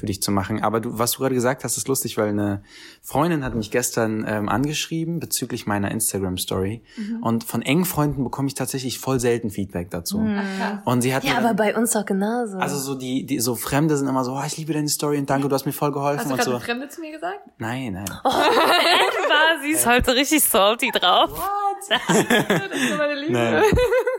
für 0.00 0.06
dich 0.06 0.20
zu 0.22 0.32
machen. 0.32 0.62
Aber 0.62 0.80
du, 0.80 0.98
was 0.98 1.12
du 1.12 1.18
gerade 1.20 1.34
gesagt 1.34 1.62
hast, 1.62 1.76
ist 1.76 1.86
lustig, 1.86 2.16
weil 2.18 2.30
eine 2.30 2.62
Freundin 3.02 3.44
hat 3.44 3.54
mich 3.54 3.70
gestern 3.70 4.24
ähm, 4.26 4.48
angeschrieben 4.48 5.20
bezüglich 5.20 5.66
meiner 5.66 5.90
Instagram-Story. 5.92 6.82
Und 7.20 7.44
von 7.44 7.62
engen 7.62 7.84
Freunden 7.84 8.24
bekomme 8.24 8.48
ich 8.48 8.54
tatsächlich 8.54 8.98
voll 8.98 9.20
selten 9.20 9.50
Feedback 9.50 9.90
dazu. 9.90 10.26
Und 10.84 11.02
sie 11.02 11.14
hat 11.14 11.22
Ja, 11.24 11.34
mir 11.34 11.38
aber 11.48 11.54
bei 11.54 11.76
uns 11.76 11.92
doch 11.92 12.04
genauso. 12.04 12.56
also 12.58 12.76
so 12.78 12.94
die, 12.94 13.24
die 13.26 13.38
so 13.40 13.54
Fremde 13.54 13.96
sind 13.96 14.08
immer 14.08 14.24
so, 14.24 14.32
oh, 14.32 14.42
ich 14.46 14.56
liebe 14.56 14.72
deine 14.72 14.88
Story 14.88 15.18
und 15.18 15.28
danke, 15.30 15.48
du 15.48 15.54
hast 15.54 15.66
mir 15.66 15.72
voll 15.72 15.92
geholfen 15.92 16.20
Hast 16.20 16.30
du 16.30 16.34
und 16.34 16.42
so. 16.42 16.50
eine 16.52 16.60
Fremde 16.60 16.88
zu 16.88 17.00
mir 17.00 17.12
gesagt? 17.12 17.40
Nein, 17.58 17.92
nein. 17.92 18.08
war, 18.24 19.62
sie 19.62 19.70
ist 19.72 19.86
heute 19.86 20.14
richtig 20.14 20.42
salty 20.42 20.90
drauf. 20.90 21.30
Das 21.88 21.98
ist 22.08 22.98
meine 22.98 23.14
Liebe. 23.14 23.32
Nein. 23.32 23.62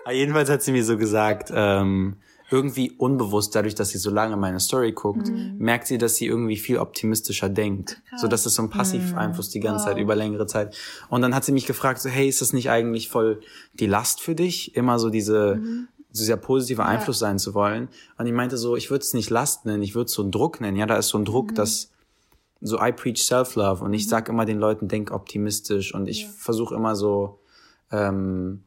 Aber 0.03 0.13
jedenfalls 0.13 0.49
hat 0.49 0.63
sie 0.63 0.71
mir 0.71 0.83
so 0.83 0.97
gesagt, 0.97 1.51
ähm, 1.53 2.17
irgendwie 2.51 2.91
unbewusst, 2.91 3.55
dadurch, 3.55 3.75
dass 3.75 3.89
sie 3.89 3.97
so 3.97 4.11
lange 4.11 4.35
meine 4.35 4.59
Story 4.59 4.91
guckt, 4.91 5.31
merkt 5.57 5.87
sie, 5.87 5.97
dass 5.97 6.15
sie 6.15 6.25
irgendwie 6.25 6.57
viel 6.57 6.77
optimistischer 6.79 7.47
denkt. 7.47 8.01
So 8.17 8.27
dass 8.27 8.45
es 8.45 8.55
so 8.55 8.63
ein 8.63 8.69
Passiveinfluss 8.69 9.49
die 9.49 9.61
ganze 9.61 9.85
Zeit 9.85 9.97
über 9.97 10.15
längere 10.15 10.45
Zeit. 10.47 10.75
Und 11.09 11.21
dann 11.21 11.33
hat 11.33 11.45
sie 11.45 11.53
mich 11.53 11.65
gefragt, 11.65 12.01
so, 12.01 12.09
hey, 12.09 12.27
ist 12.27 12.41
das 12.41 12.51
nicht 12.51 12.69
eigentlich 12.69 13.07
voll 13.07 13.39
die 13.73 13.87
Last 13.87 14.21
für 14.21 14.35
dich, 14.35 14.75
immer 14.75 14.99
so 14.99 15.09
diese 15.09 15.61
dieser 16.13 16.35
positive 16.35 16.83
Einfluss 16.83 17.19
sein 17.19 17.39
zu 17.39 17.53
wollen? 17.53 17.87
Und 18.17 18.25
ich 18.25 18.33
meinte 18.33 18.57
so, 18.57 18.75
ich 18.75 18.91
würde 18.91 19.03
es 19.03 19.13
nicht 19.13 19.29
Last 19.29 19.65
nennen, 19.65 19.81
ich 19.81 19.95
würde 19.95 20.07
es 20.07 20.11
so 20.11 20.21
einen 20.21 20.31
Druck 20.31 20.59
nennen. 20.59 20.75
Ja, 20.75 20.85
da 20.85 20.97
ist 20.97 21.07
so 21.07 21.17
ein 21.17 21.23
Druck, 21.23 21.55
dass 21.55 21.89
so 22.59 22.77
I 22.81 22.91
preach 22.91 23.23
self-love 23.23 23.83
und 23.83 23.93
ich 23.93 24.09
sag 24.09 24.27
immer 24.27 24.45
den 24.45 24.59
Leuten, 24.59 24.89
denk 24.89 25.11
optimistisch 25.11 25.95
und 25.95 26.07
ich 26.07 26.27
versuche 26.27 26.75
immer 26.75 26.97
so 26.97 27.39
ähm, 27.91 28.63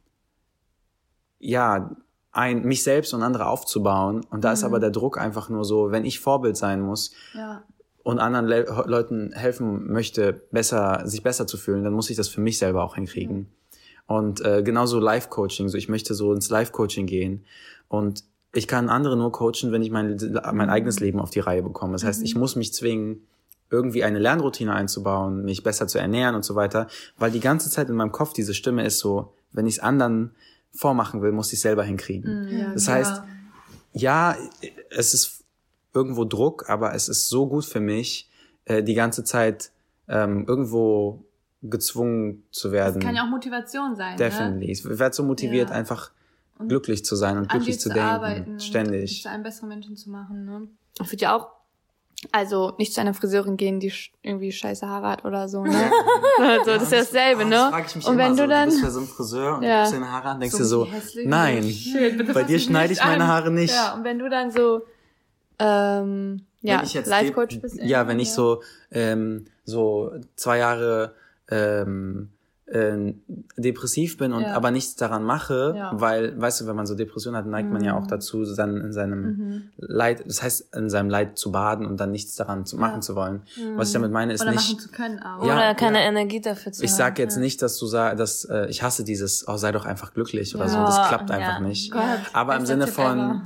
ja, 1.39 1.95
ein, 2.35 2.63
mich 2.63 2.83
selbst 2.83 3.13
und 3.13 3.23
andere 3.23 3.47
aufzubauen. 3.47 4.25
Und 4.29 4.43
da 4.43 4.51
ist 4.51 4.63
aber 4.63 4.79
der 4.79 4.91
Druck 4.91 5.17
einfach 5.17 5.49
nur 5.49 5.63
so, 5.63 5.91
wenn 5.91 6.05
ich 6.05 6.19
Vorbild 6.19 6.57
sein 6.57 6.81
muss 6.81 7.11
Ja. 7.33 7.63
und 8.03 8.19
anderen 8.19 8.45
Le 8.45 8.65
Leuten 8.85 9.31
helfen 9.33 9.91
möchte, 9.91 10.33
besser, 10.51 11.03
sich 11.05 11.23
besser 11.23 11.47
zu 11.47 11.57
fühlen, 11.57 11.83
dann 11.83 11.93
muss 11.93 12.09
ich 12.09 12.17
das 12.17 12.27
für 12.27 12.41
mich 12.41 12.57
selber 12.57 12.83
auch 12.83 12.95
hinkriegen. 12.95 13.47
Und 14.07 14.41
äh, 14.45 14.61
genauso 14.63 14.99
Life-Coaching, 14.99 15.69
so 15.69 15.77
ich 15.77 15.89
möchte 15.89 16.13
so 16.13 16.33
ins 16.33 16.49
Life-Coaching 16.49 17.07
gehen. 17.07 17.45
Und 17.87 18.23
ich 18.53 18.67
kann 18.67 18.89
andere 18.89 19.17
nur 19.17 19.31
coachen, 19.31 19.71
wenn 19.71 19.81
ich 19.81 19.89
mein, 19.89 20.17
mein 20.53 20.69
eigenes 20.69 20.99
Leben 20.99 21.19
auf 21.19 21.29
die 21.29 21.39
Reihe 21.39 21.63
bekomme. 21.63 21.93
Das 21.93 22.03
heißt, 22.03 22.21
ich 22.23 22.35
muss 22.35 22.55
mich 22.55 22.73
zwingen, 22.73 23.27
irgendwie 23.71 24.03
eine 24.03 24.19
Lernroutine 24.19 24.73
einzubauen, 24.73 25.43
mich 25.43 25.63
besser 25.63 25.87
zu 25.87 25.97
ernähren 25.97 26.35
und 26.35 26.45
so 26.45 26.53
weiter, 26.55 26.87
weil 27.17 27.31
die 27.31 27.39
ganze 27.39 27.69
Zeit 27.71 27.89
in 27.89 27.95
meinem 27.95 28.11
Kopf 28.11 28.31
diese 28.33 28.53
Stimme 28.53 28.85
ist 28.85 28.99
so, 28.99 29.33
wenn 29.51 29.65
ich 29.65 29.75
es 29.75 29.79
anderen 29.79 30.35
vormachen 30.75 31.21
will, 31.21 31.31
muss 31.31 31.51
ich 31.53 31.61
selber 31.61 31.83
hinkriegen. 31.83 32.71
das 32.73 32.87
heißt, 32.87 33.23
ja, 33.93 34.35
es 34.89 35.13
ist 35.13 35.43
irgendwo 35.93 36.25
Druck, 36.25 36.69
aber 36.69 36.93
es 36.93 37.07
ist 37.07 37.29
so 37.29 37.47
gut 37.47 37.65
für 37.65 37.79
mich, 37.79 38.29
äh, 38.65 38.83
die 38.83 38.93
ganze 38.93 39.23
Zeit 39.23 39.71
ähm, 40.07 40.45
irgendwo 40.47 41.23
gezwungen 41.61 42.43
zu 42.51 42.71
werden. 42.71 42.95
Das 42.95 43.03
kann 43.05 43.15
ja 43.15 43.23
auch 43.23 43.29
Motivation 43.29 43.95
sein. 43.95 44.11
Ne? 44.11 44.17
Definitely. 44.17 44.71
Ich 44.71 44.83
werde 44.85 45.15
so 45.15 45.23
motiviert, 45.23 45.69
Ja. 45.69 45.75
einfach 45.75 46.11
glücklich 46.67 47.03
zu 47.05 47.15
sein 47.15 47.37
und 47.37 47.49
glücklich 47.49 47.79
zu 47.79 47.89
zu 47.89 47.95
denken. 47.95 48.07
arbeiten. 48.09 48.51
und 48.53 48.63
Ständig. 48.63 49.23
Zu 49.23 49.29
einem 49.29 49.43
besseren 49.43 49.69
Menschen 49.69 49.95
zu 49.95 50.09
machen. 50.09 50.45
Ne? 50.45 50.67
Ich 51.01 51.11
würde 51.11 51.21
ja 51.23 51.35
auch, 51.35 51.47
also 52.31 52.73
nicht 52.77 52.93
zu 52.93 53.01
einer 53.01 53.13
Friseurin 53.13 53.57
gehen, 53.57 53.79
die 53.79 53.93
irgendwie 54.21 54.51
scheiße 54.51 54.87
Haare 54.87 55.07
hat 55.07 55.25
oder 55.25 55.47
so. 55.49 55.63
Ne? 55.63 55.91
also, 56.39 56.71
das 56.71 56.83
ist 56.83 56.91
ja 56.91 56.97
dasselbe, 56.99 57.45
ne? 57.45 57.51
Das 57.51 57.69
frage 57.69 57.85
ich 57.87 57.95
mich 57.95 58.05
und 58.05 58.13
immer 58.13 58.23
wenn 58.23 58.35
so, 58.35 58.43
du 58.43 58.49
dann, 58.49 58.69
bist 58.69 58.83
ja 58.83 58.89
so 58.89 58.99
ein 59.01 59.07
Friseur 59.07 59.57
und 59.57 59.63
Ja. 59.63 59.69
du 59.69 59.77
guckst 59.79 59.93
deine 59.93 60.11
Haare 60.11 60.29
an, 60.29 60.39
denkst 60.39 60.55
So, 60.57 60.63
dir 60.63 60.65
so, 60.65 60.87
nein, 61.25 61.63
Schön, 61.63 62.17
bitte 62.17 62.33
bei 62.33 62.43
dir 62.43 62.59
schneide 62.59 62.93
ich 62.93 63.03
meine 63.03 63.23
an. 63.23 63.29
Haare 63.29 63.51
nicht. 63.51 63.73
Ja, 63.73 63.93
und 63.93 64.03
wenn 64.03 64.19
du 64.19 64.29
dann 64.29 64.51
so, 64.51 64.81
ähm, 65.59 66.45
ja, 66.61 66.83
Life 67.05 67.31
Coach 67.33 67.61
bist. 67.61 67.81
Ja, 67.81 68.07
wenn 68.07 68.19
ich 68.19 68.31
so 68.31 68.61
ähm, 68.91 69.45
so 69.63 70.11
zwei 70.35 70.57
Jahre 70.57 71.15
ähm, 71.49 72.31
äh, 72.67 73.13
depressiv 73.57 74.17
bin 74.17 74.33
und 74.33 74.41
Ja. 74.41 74.53
aber 74.55 74.71
nichts 74.71 74.95
daran 74.95 75.23
mache, 75.23 75.73
Ja. 75.77 75.91
weil, 75.95 76.39
weißt 76.39 76.61
du, 76.61 76.67
wenn 76.67 76.75
man 76.75 76.85
so 76.87 76.95
Depression 76.95 77.35
hat, 77.35 77.45
neigt 77.45 77.71
man 77.71 77.83
ja 77.83 77.95
auch 77.95 78.07
dazu, 78.07 78.43
dann 78.55 78.77
in 78.77 78.91
seinem 78.91 79.21
Mhm. 79.23 79.61
Leid, 79.77 80.23
das 80.27 80.41
heißt, 80.41 80.75
in 80.75 80.89
seinem 80.89 81.09
Leid 81.09 81.37
zu 81.37 81.51
baden 81.51 81.85
und 81.85 81.99
dann 81.99 82.11
nichts 82.11 82.35
daran 82.35 82.65
zu 82.65 82.77
machen 82.77 83.01
zu 83.03 83.15
wollen. 83.15 83.43
Was 83.75 83.89
ich 83.89 83.93
damit 83.93 84.11
meine, 84.11 84.33
ist 84.33 84.41
Oder 84.41 84.51
nicht. 84.51 84.67
machen 84.67 84.79
zu 84.79 84.89
können 84.89 85.19
auch. 85.19 85.45
Ja, 85.45 85.53
Oder 85.55 85.75
keine 85.75 85.99
ja. 86.01 86.07
Energie 86.07 86.41
dafür 86.41 86.71
zu 86.71 86.83
Ich 86.83 86.91
haben. 86.91 86.97
sag 86.97 87.19
jetzt 87.19 87.37
nicht, 87.37 87.61
dass 87.61 87.77
du 87.77 87.85
sagst, 87.85 88.19
dass 88.19 88.45
äh, 88.45 88.65
ich 88.67 88.81
hasse 88.81 89.03
dieses, 89.03 89.47
oh, 89.47 89.57
sei 89.57 89.71
doch 89.71 89.85
einfach 89.85 90.13
glücklich 90.13 90.55
oder 90.55 90.67
so. 90.67 90.77
Ja, 90.77 90.85
Das 90.85 91.07
klappt 91.07 91.29
ja. 91.29 91.35
einfach 91.37 91.59
nicht. 91.59 91.91
Gott, 91.91 92.01
Aber 92.33 92.53
im 92.55 92.61
bester 92.61 92.73
Sinne 92.73 92.87
von, 92.87 93.19
ever. 93.19 93.41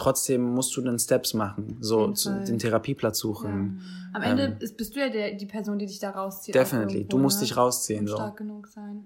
Trotzdem 0.00 0.42
musst 0.54 0.76
du 0.76 0.80
dann 0.80 0.98
Steps 0.98 1.34
machen, 1.34 1.76
so 1.80 2.12
zu, 2.12 2.30
den 2.44 2.58
Therapieplatz 2.58 3.18
suchen. 3.18 3.80
Am 4.12 4.22
Ende 4.22 4.56
ist, 4.60 4.76
bist 4.76 4.96
du 4.96 5.00
ja 5.00 5.08
der, 5.08 5.34
die 5.34 5.46
Person, 5.46 5.78
die 5.78 5.86
dich 5.86 5.98
da 6.00 6.10
rauszieht. 6.10 6.54
Ähm, 6.56 6.60
Definitely. 6.62 6.94
irgendwo, 6.98 7.16
Du 7.16 7.22
musst 7.22 7.40
ne? 7.40 7.46
dich 7.46 7.56
rausziehen. 7.56 8.00
Und 8.00 8.06
So. 8.08 8.16
stark 8.16 8.36
genug 8.36 8.66
sein. 8.68 9.04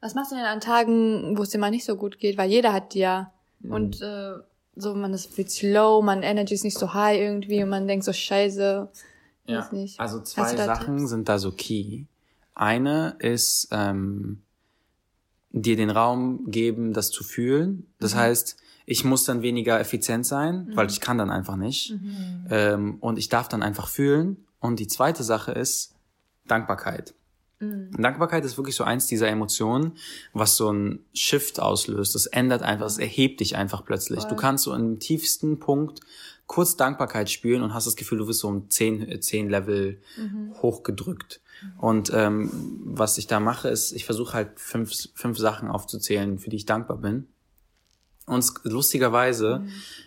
Was 0.00 0.14
machst 0.14 0.32
du 0.32 0.36
denn 0.36 0.44
an 0.44 0.60
Tagen, 0.60 1.38
wo 1.38 1.42
es 1.42 1.50
dir 1.50 1.58
mal 1.58 1.70
nicht 1.70 1.84
so 1.84 1.96
gut 1.96 2.18
geht? 2.18 2.36
Weil 2.36 2.50
jeder 2.50 2.72
hat 2.72 2.94
die 2.94 2.98
ja. 3.00 3.32
Mhm. 3.60 3.72
Und 3.72 4.02
äh, 4.02 4.32
so, 4.76 4.94
man 4.94 5.14
ist 5.14 5.32
viel 5.32 5.46
zu 5.46 5.70
low, 5.72 6.02
man 6.02 6.22
Energy 6.22 6.54
ist 6.54 6.64
nicht 6.64 6.78
so 6.78 6.92
high 6.94 7.18
irgendwie 7.18 7.62
und 7.62 7.68
man 7.68 7.86
denkt 7.86 8.04
so, 8.04 8.12
scheiße. 8.12 8.88
Ja. 9.46 9.68
Nicht. 9.72 10.00
Also 10.00 10.20
zwei 10.22 10.50
du 10.52 10.64
Sachen 10.64 10.96
Tipps? 10.98 11.10
sind 11.10 11.28
da 11.28 11.38
so 11.38 11.52
key. 11.52 12.04
Eine 12.54 13.16
ist 13.18 13.68
ähm, 13.72 14.42
dir 15.52 15.76
den 15.76 15.90
Raum 15.90 16.44
geben, 16.50 16.92
das 16.92 17.10
zu 17.10 17.22
fühlen. 17.24 17.86
Das 18.00 18.14
Mhm. 18.14 18.18
heißt, 18.18 18.56
ich 18.86 19.04
muss 19.04 19.24
dann 19.24 19.42
weniger 19.42 19.80
effizient 19.80 20.26
sein, 20.26 20.70
weil 20.74 20.88
ich 20.90 21.00
kann 21.00 21.18
dann 21.18 21.30
einfach 21.30 21.56
nicht. 21.56 21.92
Mhm. 21.92 22.46
Ähm, 22.50 22.96
und 23.00 23.18
ich 23.18 23.28
darf 23.28 23.48
dann 23.48 23.62
einfach 23.62 23.88
fühlen. 23.88 24.44
Und 24.60 24.78
die 24.80 24.86
zweite 24.86 25.22
Sache 25.22 25.52
ist 25.52 25.94
Dankbarkeit. 26.46 27.14
Mhm. 27.60 27.90
Dankbarkeit 27.96 28.44
ist 28.44 28.56
wirklich 28.56 28.76
so 28.76 28.84
eins 28.84 29.06
dieser 29.06 29.28
Emotionen, 29.28 29.92
was 30.32 30.56
so 30.56 30.70
ein 30.70 31.00
Shift 31.14 31.60
auslöst. 31.60 32.14
Das 32.14 32.26
ändert 32.26 32.62
einfach, 32.62 32.86
es 32.86 32.98
erhebt 32.98 33.40
dich 33.40 33.56
einfach 33.56 33.84
plötzlich. 33.84 34.24
Du 34.24 34.36
kannst 34.36 34.64
so 34.64 34.74
im 34.74 34.98
tiefsten 34.98 35.58
Punkt 35.60 36.00
kurz 36.46 36.76
Dankbarkeit 36.76 37.30
spüren 37.30 37.62
und 37.62 37.72
hast 37.72 37.86
das 37.86 37.96
Gefühl, 37.96 38.18
du 38.18 38.28
wirst 38.28 38.40
so 38.40 38.48
um 38.48 38.68
zehn, 38.68 39.20
zehn 39.22 39.48
Level 39.48 40.00
hochgedrückt. 40.60 41.40
Und 41.78 42.10
ähm, 42.14 42.50
was 42.84 43.16
ich 43.16 43.26
da 43.26 43.40
mache, 43.40 43.68
ist, 43.68 43.92
ich 43.92 44.04
versuche 44.04 44.34
halt 44.34 44.60
fünf, 44.60 44.92
fünf 45.14 45.38
Sachen 45.38 45.68
aufzuzählen, 45.68 46.38
für 46.38 46.50
die 46.50 46.56
ich 46.56 46.66
dankbar 46.66 46.98
bin. 46.98 47.28
Und 48.26 48.44
lustigerweise 48.64 49.64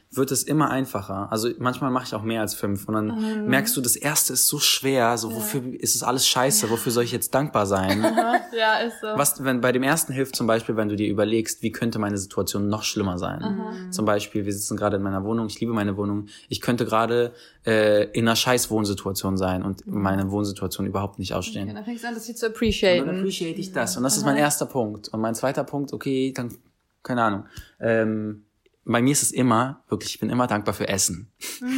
wird 0.09 0.31
es 0.31 0.43
immer 0.43 0.69
einfacher. 0.69 1.29
Also 1.31 1.49
manchmal 1.59 1.91
mache 1.91 2.05
ich 2.05 2.15
auch 2.15 2.23
mehr 2.23 2.39
als 2.39 2.55
fünf. 2.55 2.87
Und 2.87 2.93
dann 2.93 3.47
merkst 3.49 3.75
du, 3.75 3.81
das 3.81 3.97
erste 3.97 4.33
ist 4.33 4.47
so 4.47 4.57
schwer, 4.57 5.17
so 5.17 5.35
wofür 5.35 5.61
ist 5.73 5.95
es 5.95 6.01
alles 6.01 6.25
scheiße, 6.25 6.69
wofür 6.69 6.93
soll 6.93 7.03
ich 7.03 7.11
jetzt 7.11 7.35
dankbar 7.35 7.65
sein? 7.65 8.01
Ja, 8.57 8.77
ist 8.79 9.01
so. 9.01 9.07
Was, 9.15 9.43
wenn 9.43 9.61
bei 9.61 9.71
dem 9.71 9.83
ersten 9.83 10.13
hilft 10.13 10.35
zum 10.35 10.47
Beispiel, 10.47 10.75
wenn 10.77 10.87
du 10.89 10.95
dir 10.95 11.07
überlegst, 11.09 11.61
wie 11.61 11.71
könnte 11.71 11.99
meine 11.99 12.17
Situation 12.17 12.69
noch 12.69 12.83
schlimmer 12.83 13.19
sein. 13.19 13.59
Zum 13.91 14.05
Beispiel, 14.05 14.45
wir 14.45 14.53
sitzen 14.53 14.77
gerade 14.77 14.95
in 14.95 15.03
meiner 15.03 15.23
Wohnung, 15.25 15.45
ich 15.47 15.59
liebe 15.59 15.73
meine 15.73 15.95
Wohnung, 15.97 16.27
ich 16.49 16.61
könnte 16.61 16.85
gerade 16.85 17.33
äh, 17.67 18.05
in 18.17 18.27
einer 18.27 18.35
scheiß 18.37 18.71
Wohnsituation 18.71 19.37
sein 19.37 19.61
und 19.63 19.85
meine 19.85 20.31
Wohnsituation 20.31 20.87
überhaupt 20.87 21.19
nicht 21.19 21.29
Ja, 21.31 21.37
ausstehen. 21.37 21.75
dann 21.75 21.83
fängst 21.85 22.03
du 22.03 22.07
an, 22.07 22.15
das 22.15 22.25
hier 22.25 22.35
zu 22.35 22.45
Und 22.47 22.51
dann 22.51 22.55
appreciaten. 22.55 23.09
appreciate 23.09 23.59
ich 23.59 23.73
das. 23.73 23.97
Und 23.97 24.03
das 24.03 24.17
ist 24.17 24.25
mein 24.25 24.37
erster 24.37 24.65
Punkt. 24.65 25.09
Und 25.09 25.19
mein 25.19 25.35
zweiter 25.35 25.63
Punkt, 25.65 25.93
okay, 25.93 26.33
dann, 26.35 26.57
keine 27.03 27.23
Ahnung. 27.23 27.45
Ähm, 27.79 28.43
bei 28.89 29.01
mir 29.01 29.11
ist 29.11 29.21
es 29.21 29.31
immer, 29.33 29.83
wirklich, 29.89 30.11
ich 30.15 30.19
bin 30.21 30.29
immer 30.29 30.47
dankbar 30.47 30.73
für 30.73 30.87
Essen. 30.87 31.29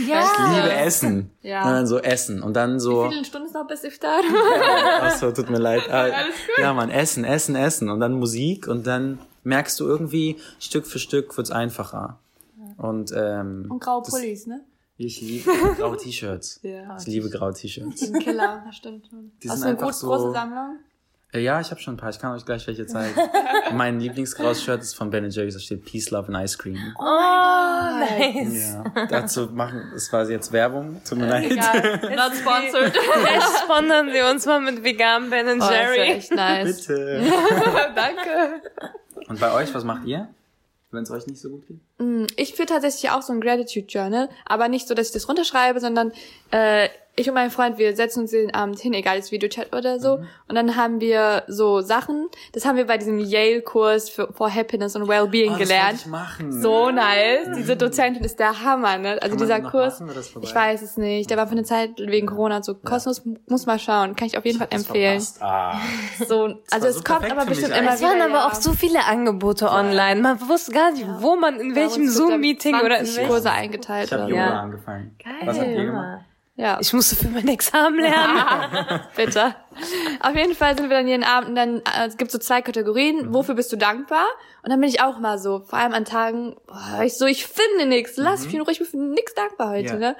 Ja. 0.07 0.21
Ich 0.21 0.55
liebe 0.55 0.71
Essen. 0.73 1.31
Ja. 1.41 1.65
Und 1.65 1.71
dann 1.71 1.87
so 1.87 1.97
Essen. 1.97 2.43
Und 2.43 2.53
dann 2.53 2.79
so. 2.79 3.05
Wie 3.05 3.09
viele 3.13 3.25
Stunden 3.25 3.47
ist 3.47 3.53
noch 3.55 3.65
bis 3.67 3.83
Iftar? 3.83 4.21
Achso, 5.01 5.31
tut 5.31 5.49
mir 5.49 5.57
leid. 5.57 5.81
Äh, 5.89 6.11
ja, 6.61 6.71
man, 6.73 6.91
Essen, 6.91 7.23
Essen, 7.23 7.55
Essen. 7.55 7.89
Und 7.89 7.99
dann 7.99 8.13
Musik. 8.13 8.67
Und 8.67 8.85
dann 8.85 9.17
merkst 9.43 9.79
du 9.79 9.87
irgendwie, 9.87 10.37
Stück 10.59 10.85
für 10.85 10.99
Stück 10.99 11.35
wird's 11.35 11.49
einfacher. 11.51 12.19
Und, 12.77 13.11
ähm, 13.15 13.65
Und 13.69 13.79
graue 13.81 14.03
Pullis, 14.03 14.45
ne? 14.45 14.61
Ich 14.97 15.19
liebe 15.21 15.49
graue 15.77 15.97
T-Shirts. 15.97 16.59
Ja. 16.61 16.95
Ich 16.99 17.07
liebe 17.07 17.29
graue 17.29 17.53
T-Shirts. 17.53 18.11
Killer, 18.19 18.63
das 18.67 18.75
stimmt. 18.75 19.09
Die 19.41 19.49
Hast 19.49 19.61
sind 19.61 19.65
du 19.65 19.77
eine 19.77 19.85
gut 19.87 19.95
so- 19.95 20.07
große 20.07 20.31
Sammlung? 20.33 20.77
Äh, 21.33 21.39
Ja, 21.41 21.59
ich 21.61 21.69
habe 21.71 21.79
schon 21.79 21.93
ein 21.93 21.97
paar. 21.97 22.09
Ich 22.09 22.19
kann 22.19 22.33
euch 22.33 22.45
gleich 22.45 22.65
welche 22.67 22.85
zeigen. 22.87 23.15
mein 23.73 23.99
Lieblingsgraues 23.99 24.63
Shirt 24.63 24.81
ist 24.81 24.95
von 24.95 25.09
Ben 25.09 25.29
Jerry's. 25.29 25.53
Da 25.53 25.59
steht 25.59 25.85
Peace, 25.85 26.09
Love 26.11 26.33
and 26.33 26.43
Ice 26.43 26.57
Cream. 26.57 26.77
Oh, 26.97 27.03
nice. 27.03 28.73
Ja, 28.95 29.05
dazu 29.07 29.47
machen, 29.53 29.91
das 29.93 30.11
war 30.11 30.27
jetzt 30.29 30.51
Werbung. 30.51 31.01
Tut 31.07 31.17
mir 31.17 31.27
leid. 31.27 31.51
Egal. 31.51 31.99
Not 32.15 32.33
sponsored. 32.35 32.97
Vielleicht 33.13 33.57
sponsern 33.63 34.11
sie 34.11 34.21
uns 34.21 34.45
mal 34.45 34.59
mit 34.61 34.83
veganem 34.83 35.29
Ben 35.29 35.47
Oh, 35.47 35.59
das 35.59 35.65
ist 35.65 35.71
Jerry. 35.71 35.99
echt 35.99 36.31
nice. 36.31 36.87
Bitte. 36.87 37.23
Danke. 37.95 38.61
Und 39.27 39.39
bei 39.39 39.51
euch, 39.53 39.73
was 39.73 39.83
macht 39.83 40.05
ihr? 40.05 40.27
Wenn 40.91 41.03
es 41.03 41.11
euch 41.11 41.27
nicht 41.27 41.39
so 41.39 41.49
gut 41.49 41.67
geht? 41.67 41.79
Ich 42.37 42.53
führe 42.53 42.67
tatsächlich 42.67 43.11
auch 43.11 43.21
so 43.21 43.33
ein 43.33 43.41
Gratitude 43.41 43.87
Journal, 43.87 44.29
aber 44.45 44.69
nicht 44.69 44.87
so, 44.87 44.93
dass 44.93 45.07
ich 45.07 45.13
das 45.13 45.27
runterschreibe, 45.27 45.79
sondern 45.79 46.13
äh, 46.51 46.87
ich 47.19 47.27
und 47.27 47.33
mein 47.33 47.51
Freund, 47.51 47.77
wir 47.77 47.95
setzen 47.97 48.21
uns 48.21 48.31
den 48.31 48.53
Abend 48.53 48.79
hin, 48.79 48.93
egal 48.93 49.17
ist 49.19 49.31
Videochat 49.33 49.75
oder 49.75 49.99
so, 49.99 50.19
und 50.47 50.55
dann 50.55 50.77
haben 50.77 51.01
wir 51.01 51.43
so 51.47 51.81
Sachen, 51.81 52.29
das 52.53 52.65
haben 52.65 52.77
wir 52.77 52.87
bei 52.87 52.97
diesem 52.97 53.19
Yale-Kurs 53.19 54.09
für 54.09 54.31
for 54.31 54.53
Happiness 54.53 54.95
and 54.95 55.05
Wellbeing 55.07 55.55
Oh, 55.55 55.57
gelernt. 55.57 56.05
ich. 56.05 56.61
So 56.61 56.91
nice. 56.91 57.49
Diese 57.57 57.75
Dozentin 57.75 58.23
ist 58.23 58.39
der 58.39 58.63
Hammer, 58.63 58.97
ne? 58.97 59.19
Also 59.21 59.35
dieser 59.35 59.59
Kurs, 59.59 59.99
machen 59.99 60.23
ich 60.41 60.55
weiß 60.55 60.81
es 60.81 60.95
nicht, 60.95 61.29
der 61.29 61.35
war 61.35 61.47
für 61.47 61.53
eine 61.53 61.63
Zeit 61.63 61.91
wegen 61.97 62.27
Corona 62.27 62.57
und 62.57 62.65
so 62.65 62.75
kostenlos, 62.75 63.21
muss 63.49 63.65
mal 63.65 63.79
schauen, 63.79 64.15
kann 64.15 64.27
ich 64.27 64.37
auf 64.37 64.45
jeden 64.45 64.57
Fall 64.57 64.67
Das 64.71 64.85
empfehlen. 64.85 65.21
Ah. 65.41 65.77
So, 66.25 66.55
also 66.69 66.87
es 66.87 66.97
so 66.97 67.03
kommt 67.03 67.29
aber 67.29 67.45
bestimmt 67.45 67.75
immer 67.75 67.93
Es 67.93 68.01
waren 68.01 68.21
aber 68.21 68.33
ja. 68.35 68.47
auch 68.47 68.53
so 68.53 68.73
viele 68.73 69.05
Angebote 69.05 69.69
online. 69.69 70.21
Man 70.21 70.47
wusste 70.47 70.71
gar 70.71 70.91
nicht, 70.91 71.05
wo 71.19 71.35
man, 71.35 71.59
in 71.59 71.75
welchem 71.89 72.09
Zoom-Meeting 72.09 72.75
oder 72.75 72.99
in 72.99 73.05
20 73.05 73.17
welchem... 73.17 73.29
Kurse 73.29 73.51
eingeteilt. 73.51 74.05
Ich 74.07 74.13
habe 74.13 74.29
Yoga. 74.29 74.35
Ja. 74.45 74.59
angefangen. 74.61 75.15
Geil. 75.23 75.33
Was 75.45 75.59
habt 75.59 75.67
ihr 75.67 75.85
gemacht? 75.85 76.21
Ja. 76.55 76.77
Ich 76.81 76.91
musste 76.91 77.15
für 77.15 77.29
mein 77.29 77.47
Examen 77.47 77.99
lernen. 78.01 78.99
Bitte. 79.15 79.55
Auf 80.19 80.35
jeden 80.35 80.53
Fall 80.55 80.75
sind 80.77 80.89
wir 80.89 80.97
dann 80.97 81.07
jeden 81.07 81.23
Abend 81.23 81.49
und 81.49 81.55
dann 81.55 81.77
äh, 81.77 82.07
es 82.07 82.17
gibt 82.17 82.31
so 82.31 82.37
zwei 82.37 82.61
Kategorien. 82.61 83.33
Wofür 83.33 83.55
bist 83.55 83.71
du 83.71 83.77
dankbar? 83.77 84.25
Und 84.63 84.69
dann 84.69 84.81
bin 84.81 84.89
ich 84.89 85.01
auch 85.01 85.19
mal 85.19 85.37
so, 85.39 85.59
vor 85.61 85.79
allem 85.79 85.93
an 85.93 86.03
Tagen, 86.03 86.57
boah, 86.67 87.01
ich 87.03 87.17
so, 87.17 87.25
ich 87.27 87.45
finde 87.47 87.85
nichts, 87.85 88.17
lass 88.17 88.43
mich 88.43 88.53
in 88.55 88.59
Ruhe, 88.61 88.73
ich 88.73 88.79
bin 88.79 88.87
für 88.87 88.97
nix 88.97 89.33
dankbar 89.35 89.69
heute, 89.69 89.93
Ja. 89.93 89.95
ne? 89.95 90.15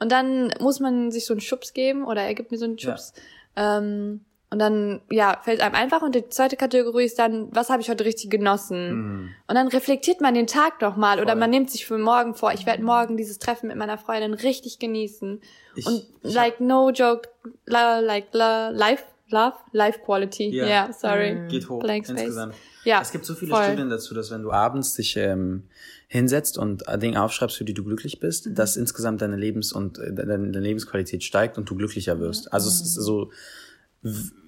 Und 0.00 0.10
dann 0.10 0.52
muss 0.58 0.80
man 0.80 1.12
sich 1.12 1.26
so 1.26 1.32
einen 1.32 1.40
Schubs 1.40 1.72
geben 1.74 2.04
oder 2.04 2.22
er 2.22 2.34
gibt 2.34 2.50
mir 2.50 2.58
so 2.58 2.64
einen 2.64 2.76
Schubs. 2.78 3.12
Ähm, 3.54 4.24
und 4.50 4.58
dann, 4.60 5.00
ja, 5.10 5.40
fällt 5.42 5.60
einem 5.60 5.74
einfach. 5.74 6.02
Und 6.02 6.14
die 6.14 6.28
zweite 6.28 6.56
Kategorie 6.56 7.04
ist 7.04 7.18
dann, 7.18 7.48
was 7.52 7.70
habe 7.70 7.82
ich 7.82 7.88
heute 7.90 8.04
richtig 8.04 8.30
genossen? 8.30 9.34
Und 9.48 9.54
dann 9.54 9.68
reflektiert 9.68 10.20
man 10.20 10.34
den 10.34 10.46
Tag 10.46 10.78
doch 10.78 10.96
mal 10.96 11.20
oder 11.20 11.34
man 11.34 11.50
nimmt 11.50 11.70
sich 11.70 11.86
für 11.86 11.98
morgen 11.98 12.34
vor, 12.34 12.52
ich 12.52 12.64
werde 12.66 12.82
morgen 12.84 13.16
dieses 13.16 13.38
Treffen 13.38 13.66
mit 13.68 13.76
meiner 13.76 13.98
Freundin 13.98 14.34
richtig 14.34 14.78
genießen. 14.78 15.40
Ich- 15.74 15.86
und 15.86 16.04
ich 16.22 16.34
like 16.34 16.60
no 16.60 16.90
joke, 16.90 17.28
la, 17.66 17.98
like 17.98 18.26
la, 18.32 18.68
life, 18.68 19.02
love, 19.30 19.54
life 19.72 19.98
quality. 20.04 20.50
Ja, 20.50 20.66
Ja. 20.66 20.92
sorry. 20.92 21.48
Geht 21.48 21.68
hoch 21.68 21.80
Blank 21.80 22.04
space. 22.06 22.18
insgesamt. 22.20 22.54
Ja, 22.84 23.00
Es 23.00 23.10
gibt 23.10 23.24
so 23.24 23.34
viele 23.34 23.50
voll. 23.50 23.64
Studien 23.64 23.88
dazu, 23.88 24.14
dass 24.14 24.30
wenn 24.30 24.42
du 24.42 24.52
abends 24.52 24.94
dich 24.94 25.16
ähm, 25.16 25.64
hinsetzt 26.06 26.58
und 26.58 26.84
Dinge 27.02 27.20
aufschreibst, 27.22 27.56
für 27.56 27.64
die 27.64 27.72
du 27.74 27.82
glücklich 27.82 28.20
bist, 28.20 28.46
Mhm. 28.46 28.54
dass 28.54 28.76
insgesamt 28.76 29.22
deine 29.22 29.36
Lebens- 29.36 29.72
und 29.72 29.98
äh, 29.98 30.12
deine, 30.12 30.38
deine 30.38 30.60
Lebensqualität 30.60 31.24
steigt 31.24 31.56
und 31.58 31.68
du 31.68 31.74
glücklicher 31.74 32.20
wirst. 32.20 32.52
Also 32.52 32.68
es 32.68 32.80
ist 32.82 32.94
so 32.94 33.32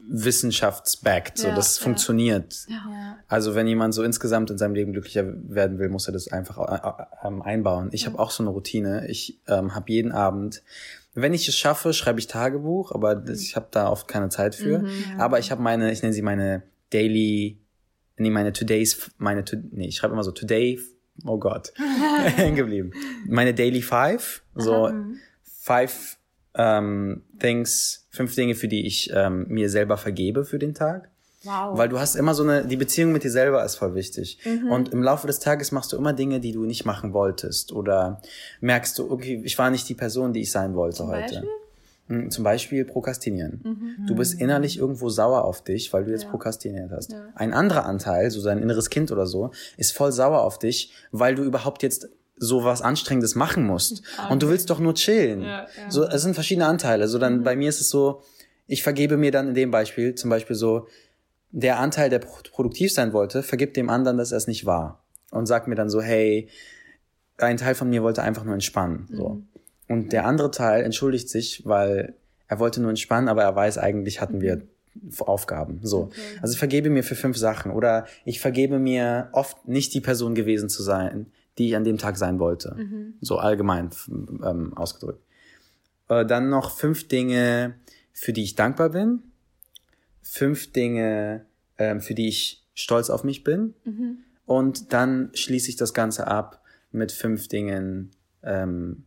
wissenschaftsbacked, 0.08 1.38
so 1.38 1.48
Ja, 1.48 1.54
das 1.54 1.78
ja. 1.78 1.84
funktioniert. 1.84 2.66
Ja. 2.68 3.18
Also 3.28 3.54
wenn 3.54 3.66
jemand 3.66 3.94
so 3.94 4.02
insgesamt 4.02 4.50
in 4.50 4.58
seinem 4.58 4.74
Leben 4.74 4.92
glücklicher 4.92 5.24
werden 5.26 5.78
will, 5.78 5.88
muss 5.88 6.06
er 6.06 6.12
das 6.12 6.28
einfach 6.28 6.58
äh, 6.58 7.26
ähm, 7.26 7.42
einbauen. 7.42 7.88
Ich 7.92 8.06
habe 8.06 8.18
auch 8.18 8.30
so 8.30 8.42
eine 8.42 8.50
Routine. 8.50 9.08
Ich 9.08 9.40
ähm, 9.48 9.74
habe 9.74 9.90
jeden 9.90 10.12
Abend, 10.12 10.62
wenn 11.14 11.34
ich 11.34 11.48
es 11.48 11.56
schaffe, 11.56 11.92
schreibe 11.92 12.20
ich 12.20 12.26
Tagebuch, 12.26 12.92
aber 12.92 13.14
das, 13.14 13.40
ich 13.40 13.56
habe 13.56 13.66
da 13.70 13.88
oft 13.88 14.06
keine 14.06 14.28
Zeit 14.28 14.54
für. 14.54 14.84
Aber 15.18 15.38
ich 15.38 15.50
habe 15.50 15.62
meine, 15.62 15.90
ich 15.90 16.02
nenne 16.02 16.12
sie 16.12 16.22
meine 16.22 16.62
Daily, 16.90 17.58
nee, 18.16 18.30
meine 18.30 18.52
Today's, 18.52 19.10
meine, 19.18 19.44
to, 19.44 19.56
nee, 19.72 19.88
ich 19.88 19.96
schreibe 19.96 20.12
immer 20.12 20.22
so 20.22 20.30
Today, 20.30 20.78
oh 21.24 21.38
Gott, 21.38 21.72
hängen 22.36 22.54
geblieben. 22.54 22.92
Meine 23.26 23.54
Daily 23.54 23.82
Five, 23.82 24.42
so 24.54 24.92
five 25.42 26.15
ähm, 26.56 27.22
Things, 27.38 28.06
fünf 28.10 28.34
Dinge, 28.34 28.54
für 28.54 28.68
die 28.68 28.86
ich 28.86 29.10
ähm, 29.14 29.46
mir 29.48 29.70
selber 29.70 29.96
vergebe 29.96 30.44
für 30.44 30.58
den 30.58 30.74
Tag. 30.74 31.08
Wow. 31.42 31.78
Weil 31.78 31.88
du 31.88 32.00
hast 32.00 32.16
immer 32.16 32.34
so 32.34 32.42
eine, 32.42 32.64
die 32.64 32.76
Beziehung 32.76 33.12
mit 33.12 33.22
dir 33.22 33.30
selber 33.30 33.64
ist 33.64 33.76
voll 33.76 33.94
wichtig. 33.94 34.38
Und 34.68 34.88
im 34.92 35.02
Laufe 35.02 35.28
des 35.28 35.38
Tages 35.38 35.70
machst 35.70 35.92
du 35.92 35.96
immer 35.96 36.12
Dinge, 36.12 36.40
die 36.40 36.50
du 36.52 36.64
nicht 36.64 36.84
machen 36.84 37.12
wolltest. 37.12 37.72
Oder 37.72 38.20
merkst 38.60 38.98
du, 38.98 39.10
okay, 39.10 39.40
ich 39.44 39.56
war 39.56 39.70
nicht 39.70 39.88
die 39.88 39.94
Person, 39.94 40.32
die 40.32 40.40
ich 40.40 40.50
sein 40.50 40.74
wollte 40.74 41.06
heute. 41.06 41.34
Beispiel? 41.34 41.48
Mm, 42.08 42.30
Zum 42.30 42.42
Beispiel 42.42 42.84
prokrastinieren. 42.84 43.96
Du 44.06 44.14
bist 44.16 44.40
innerlich 44.40 44.78
irgendwo 44.78 45.08
sauer 45.08 45.44
auf 45.44 45.62
dich, 45.62 45.92
weil 45.92 46.04
du 46.04 46.10
jetzt 46.10 46.28
prokrastiniert 46.28 46.90
hast. 46.90 47.14
Ein 47.34 47.52
anderer 47.52 47.86
Anteil, 47.86 48.30
so 48.30 48.40
sein 48.40 48.58
inneres 48.58 48.90
Kind 48.90 49.12
oder 49.12 49.26
so, 49.26 49.50
ist 49.76 49.92
voll 49.92 50.12
sauer 50.12 50.42
auf 50.42 50.58
dich, 50.58 50.92
weil 51.12 51.34
du 51.36 51.44
überhaupt 51.44 51.82
jetzt 51.82 52.08
so 52.36 52.64
was 52.64 52.82
Anstrengendes 52.82 53.34
machen 53.34 53.64
musst. 53.64 54.02
Und 54.30 54.42
du 54.42 54.48
willst 54.48 54.70
doch 54.70 54.78
nur 54.78 54.94
chillen. 54.94 55.42
Ja, 55.42 55.62
ja. 55.62 55.90
So, 55.90 56.04
es 56.04 56.22
sind 56.22 56.34
verschiedene 56.34 56.66
Anteile. 56.66 57.08
So 57.08 57.18
dann, 57.18 57.42
bei 57.42 57.56
mir 57.56 57.68
ist 57.68 57.80
es 57.80 57.88
so, 57.88 58.22
ich 58.66 58.82
vergebe 58.82 59.16
mir 59.16 59.30
dann 59.30 59.48
in 59.48 59.54
dem 59.54 59.70
Beispiel 59.70 60.14
zum 60.14 60.30
Beispiel 60.30 60.56
so, 60.56 60.86
der 61.52 61.78
Anteil, 61.78 62.10
der 62.10 62.18
pro- 62.18 62.42
produktiv 62.50 62.92
sein 62.92 63.12
wollte, 63.12 63.42
vergibt 63.42 63.76
dem 63.76 63.88
anderen, 63.88 64.18
dass 64.18 64.32
er 64.32 64.38
es 64.38 64.46
nicht 64.46 64.66
war. 64.66 65.02
Und 65.30 65.46
sagt 65.46 65.68
mir 65.68 65.74
dann 65.76 65.88
so, 65.88 66.02
hey, 66.02 66.48
ein 67.38 67.56
Teil 67.56 67.74
von 67.74 67.88
mir 67.88 68.02
wollte 68.02 68.22
einfach 68.22 68.44
nur 68.44 68.54
entspannen. 68.54 69.08
So. 69.12 69.40
Und 69.88 70.12
der 70.12 70.26
andere 70.26 70.50
Teil 70.50 70.82
entschuldigt 70.84 71.28
sich, 71.28 71.62
weil 71.64 72.14
er 72.48 72.58
wollte 72.58 72.80
nur 72.80 72.90
entspannen, 72.90 73.28
aber 73.28 73.42
er 73.42 73.54
weiß, 73.54 73.78
eigentlich 73.78 74.20
hatten 74.20 74.40
wir 74.40 74.62
Aufgaben. 75.20 75.80
So. 75.82 76.10
Also 76.42 76.52
ich 76.52 76.58
vergebe 76.58 76.90
mir 76.90 77.04
für 77.04 77.14
fünf 77.14 77.36
Sachen. 77.36 77.70
Oder 77.70 78.06
ich 78.24 78.40
vergebe 78.40 78.78
mir 78.78 79.28
oft 79.32 79.68
nicht 79.68 79.92
die 79.94 80.00
Person 80.00 80.34
gewesen 80.34 80.68
zu 80.68 80.82
sein, 80.82 81.26
die 81.58 81.68
ich 81.68 81.76
an 81.76 81.84
dem 81.84 81.98
Tag 81.98 82.16
sein 82.16 82.38
wollte. 82.38 82.76
So 83.20 83.38
allgemein 83.38 83.90
ähm, 84.08 84.76
ausgedrückt. 84.76 85.22
Äh, 86.08 86.26
dann 86.26 86.50
noch 86.50 86.70
fünf 86.70 87.08
Dinge, 87.08 87.74
für 88.12 88.32
die 88.32 88.42
ich 88.42 88.54
dankbar 88.54 88.90
bin. 88.90 89.22
Fünf 90.22 90.72
Dinge, 90.72 91.46
ähm, 91.78 92.00
für 92.00 92.14
die 92.14 92.28
ich 92.28 92.64
stolz 92.74 93.10
auf 93.10 93.24
mich 93.24 93.44
bin. 93.44 93.74
Und 94.44 94.92
dann 94.92 95.30
schließe 95.34 95.70
ich 95.70 95.76
das 95.76 95.94
Ganze 95.94 96.26
ab 96.26 96.62
mit 96.92 97.12
fünf 97.12 97.48
Dingen, 97.48 98.12
ähm, 98.42 99.04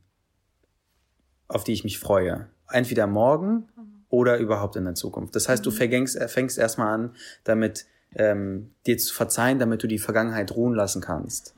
auf 1.48 1.64
die 1.64 1.74
ich 1.74 1.84
mich 1.84 2.00
freue. 2.00 2.48
Entweder 2.72 3.08
morgen 3.08 3.70
oder 4.10 4.38
überhaupt 4.38 4.76
in 4.76 4.86
der 4.86 4.96
Zukunft. 4.96 5.36
Das 5.36 5.48
heißt, 5.48 5.66
du 5.66 5.72
fängst, 5.72 6.22
fängst 6.24 6.58
erstmal 6.58 6.94
an, 6.94 7.16
damit 7.44 7.86
ähm, 8.16 8.72
dir 8.88 8.98
zu 8.98 9.14
verzeihen, 9.14 9.60
damit 9.60 9.84
du 9.84 9.88
die 9.88 10.00
Vergangenheit 10.00 10.52
ruhen 10.56 10.74
lassen 10.74 11.02
kannst. 11.02 11.54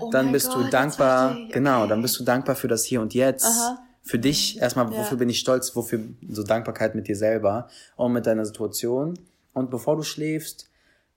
Oh 0.00 0.10
dann 0.10 0.30
bist 0.32 0.48
Gott, 0.52 0.66
du 0.66 0.70
dankbar, 0.70 1.36
ich. 1.36 1.52
genau, 1.52 1.80
Okay. 1.80 1.88
dann 1.88 2.02
bist 2.02 2.18
du 2.20 2.24
dankbar 2.24 2.54
für 2.56 2.68
das 2.68 2.84
Hier 2.84 3.00
und 3.00 3.12
Jetzt. 3.14 3.44
Aha. 3.44 3.78
Für 4.02 4.18
dich 4.20 4.60
erstmal, 4.60 4.92
Ja. 4.92 4.98
wofür 4.98 5.16
bin 5.18 5.28
ich 5.28 5.40
stolz, 5.40 5.74
wofür 5.74 5.98
so 6.28 6.44
Dankbarkeit 6.44 6.94
mit 6.94 7.08
dir 7.08 7.16
selber 7.16 7.68
und 7.96 8.12
mit 8.12 8.24
deiner 8.26 8.46
Situation. 8.46 9.18
Und 9.52 9.68
bevor 9.70 9.96
du 9.96 10.02
schläfst, 10.02 10.68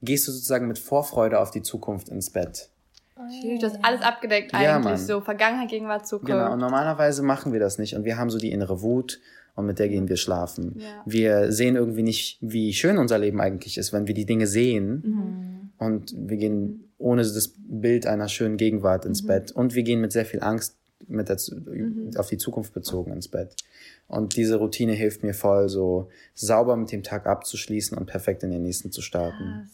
gehst 0.01 0.27
du 0.27 0.31
sozusagen 0.31 0.67
mit 0.67 0.79
Vorfreude 0.79 1.39
auf 1.39 1.51
die 1.51 1.61
Zukunft 1.61 2.09
ins 2.09 2.31
Bett. 2.31 2.69
Du 3.59 3.65
hast 3.67 3.77
alles 3.83 4.01
abgedeckt 4.01 4.53
Ja, 4.53 4.77
eigentlich, 4.77 4.83
Mann. 4.85 4.97
so 4.97 5.19
Vergangenheit, 5.21 5.69
Gegenwart, 5.69 6.07
Zukunft. 6.07 6.31
Genau, 6.31 6.53
und 6.53 6.59
normalerweise 6.59 7.21
machen 7.21 7.51
wir 7.51 7.59
das 7.59 7.77
nicht 7.77 7.93
und 7.95 8.05
wir 8.05 8.17
haben 8.17 8.29
so 8.29 8.37
die 8.39 8.49
innere 8.51 8.81
Wut 8.81 9.19
und 9.59 9.65
mit 9.67 9.77
der 9.79 9.89
gehen 9.89 10.09
wir 10.09 10.17
schlafen. 10.17 10.75
Ja. 10.79 11.03
Wir 11.05 11.51
sehen 11.51 11.75
irgendwie 11.75 12.01
nicht, 12.03 12.37
wie 12.41 12.73
schön 12.73 12.97
unser 12.97 13.19
Leben 13.19 13.39
eigentlich 13.39 13.77
ist, 13.77 13.93
wenn 13.93 14.07
wir 14.07 14.13
die 14.15 14.25
Dinge 14.25 14.47
sehen 14.47 15.03
Mhm. 15.05 15.69
und 15.85 16.15
wir 16.17 16.37
gehen 16.37 16.85
ohne 16.97 17.21
das 17.21 17.53
Bild 17.57 18.05
einer 18.07 18.27
schönen 18.27 18.57
Gegenwart 18.57 19.05
ins 19.05 19.25
Bett 19.25 19.51
und 19.51 19.75
wir 19.75 19.83
gehen 19.83 20.01
mit 20.01 20.11
sehr 20.11 20.25
viel 20.25 20.41
Angst 20.41 20.75
mit 21.07 21.29
der, 21.29 21.37
Zu- 21.37 21.55
auf 22.17 22.27
die 22.27 22.37
Zukunft 22.37 22.73
bezogen 22.73 23.11
ins 23.13 23.27
Bett. 23.29 23.55
Und 24.07 24.35
diese 24.35 24.55
Routine 24.57 24.93
hilft 24.93 25.23
mir 25.23 25.33
voll, 25.33 25.69
so 25.69 26.09
sauber 26.33 26.75
mit 26.75 26.91
dem 26.91 27.03
Tag 27.03 27.25
abzuschließen 27.25 27.97
und 27.97 28.05
perfekt 28.07 28.43
in 28.43 28.51
den 28.51 28.63
nächsten 28.63 28.91
zu 28.91 29.01
starten. 29.01 29.69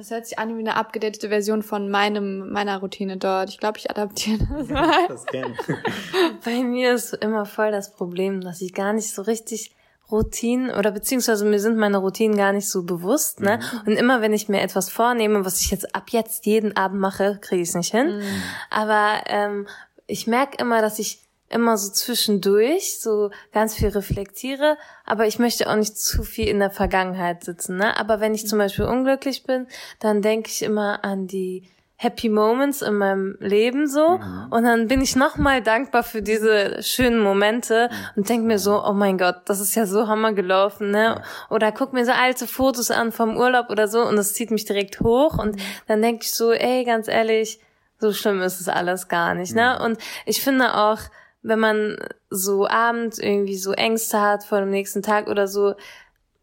Das 0.00 0.10
hört 0.10 0.24
sich 0.24 0.38
an 0.38 0.56
wie 0.56 0.60
eine 0.60 0.76
abgedatete 0.76 1.28
Version 1.28 1.62
von 1.62 1.90
meinem, 1.90 2.50
meiner 2.50 2.78
Routine 2.78 3.18
dort. 3.18 3.50
Ich 3.50 3.58
glaube, 3.58 3.76
ich 3.76 3.90
adaptiere 3.90 4.38
das 4.50 4.68
mal. 4.68 5.08
Das 5.08 5.26
kenn. 5.26 5.54
Bei 6.44 6.62
mir 6.62 6.94
ist 6.94 7.12
immer 7.12 7.44
voll 7.44 7.70
das 7.70 7.92
Problem, 7.92 8.40
dass 8.40 8.62
ich 8.62 8.72
gar 8.72 8.94
nicht 8.94 9.12
so 9.14 9.20
richtig 9.20 9.76
Routinen 10.10 10.70
oder 10.70 10.90
beziehungsweise 10.90 11.44
mir 11.44 11.60
sind 11.60 11.76
meine 11.76 11.98
Routinen 11.98 12.34
gar 12.34 12.54
nicht 12.54 12.70
so 12.70 12.82
bewusst, 12.82 13.40
ne? 13.40 13.58
Mhm. 13.58 13.80
Und 13.88 13.98
immer 13.98 14.22
wenn 14.22 14.32
ich 14.32 14.48
mir 14.48 14.62
etwas 14.62 14.88
vornehme, 14.88 15.44
was 15.44 15.60
ich 15.60 15.70
jetzt 15.70 15.94
ab 15.94 16.08
jetzt 16.08 16.46
jeden 16.46 16.78
Abend 16.78 16.98
mache, 16.98 17.36
kriege 17.38 17.60
ich 17.60 17.68
es 17.68 17.74
nicht 17.74 17.90
hin. 17.90 18.20
Mhm. 18.20 18.42
Aber 18.70 19.20
ähm, 19.26 19.68
ich 20.06 20.26
merke 20.26 20.56
immer, 20.62 20.80
dass 20.80 20.98
ich 20.98 21.20
immer 21.50 21.76
so 21.76 21.90
zwischendurch 21.92 23.00
so 23.00 23.30
ganz 23.52 23.74
viel 23.74 23.88
reflektiere, 23.88 24.76
aber 25.04 25.26
ich 25.26 25.38
möchte 25.38 25.68
auch 25.68 25.76
nicht 25.76 25.98
zu 25.98 26.22
viel 26.22 26.48
in 26.48 26.60
der 26.60 26.70
Vergangenheit 26.70 27.44
sitzen. 27.44 27.76
Ne? 27.76 27.96
Aber 27.98 28.20
wenn 28.20 28.34
ich 28.34 28.46
zum 28.46 28.58
Beispiel 28.58 28.84
unglücklich 28.84 29.44
bin, 29.44 29.66
dann 29.98 30.22
denke 30.22 30.48
ich 30.48 30.62
immer 30.62 31.04
an 31.04 31.26
die 31.26 31.68
Happy 31.96 32.30
Moments 32.30 32.80
in 32.80 32.94
meinem 32.94 33.36
Leben 33.40 33.86
so 33.86 34.16
Mhm. 34.16 34.46
und 34.48 34.64
dann 34.64 34.88
bin 34.88 35.02
ich 35.02 35.16
nochmal 35.16 35.60
dankbar 35.60 36.02
für 36.02 36.22
diese 36.22 36.82
schönen 36.82 37.18
Momente 37.20 37.90
und 38.16 38.26
denke 38.26 38.46
mir 38.46 38.58
so, 38.58 38.82
oh 38.82 38.94
mein 38.94 39.18
Gott, 39.18 39.42
das 39.44 39.60
ist 39.60 39.74
ja 39.74 39.84
so 39.84 40.08
hammer 40.08 40.32
gelaufen, 40.32 40.90
ne? 40.92 41.20
Oder 41.50 41.72
guck 41.72 41.92
mir 41.92 42.06
so 42.06 42.12
alte 42.12 42.46
Fotos 42.46 42.90
an 42.90 43.12
vom 43.12 43.36
Urlaub 43.36 43.68
oder 43.68 43.86
so 43.86 44.00
und 44.00 44.16
das 44.16 44.32
zieht 44.32 44.50
mich 44.50 44.64
direkt 44.64 45.00
hoch 45.00 45.36
und 45.36 45.60
dann 45.88 46.00
denke 46.00 46.22
ich 46.24 46.32
so, 46.32 46.52
ey, 46.52 46.84
ganz 46.84 47.06
ehrlich, 47.06 47.60
so 47.98 48.14
schlimm 48.14 48.40
ist 48.40 48.62
es 48.62 48.68
alles 48.70 49.08
gar 49.08 49.34
nicht, 49.34 49.54
ne? 49.54 49.78
Und 49.84 49.98
ich 50.24 50.42
finde 50.42 50.74
auch, 50.78 51.00
wenn 51.42 51.58
man 51.58 51.96
so 52.28 52.68
abends 52.68 53.18
irgendwie 53.18 53.56
so 53.56 53.72
Ängste 53.72 54.20
hat 54.20 54.44
vor 54.44 54.60
dem 54.60 54.70
nächsten 54.70 55.02
Tag 55.02 55.28
oder 55.28 55.48
so, 55.48 55.74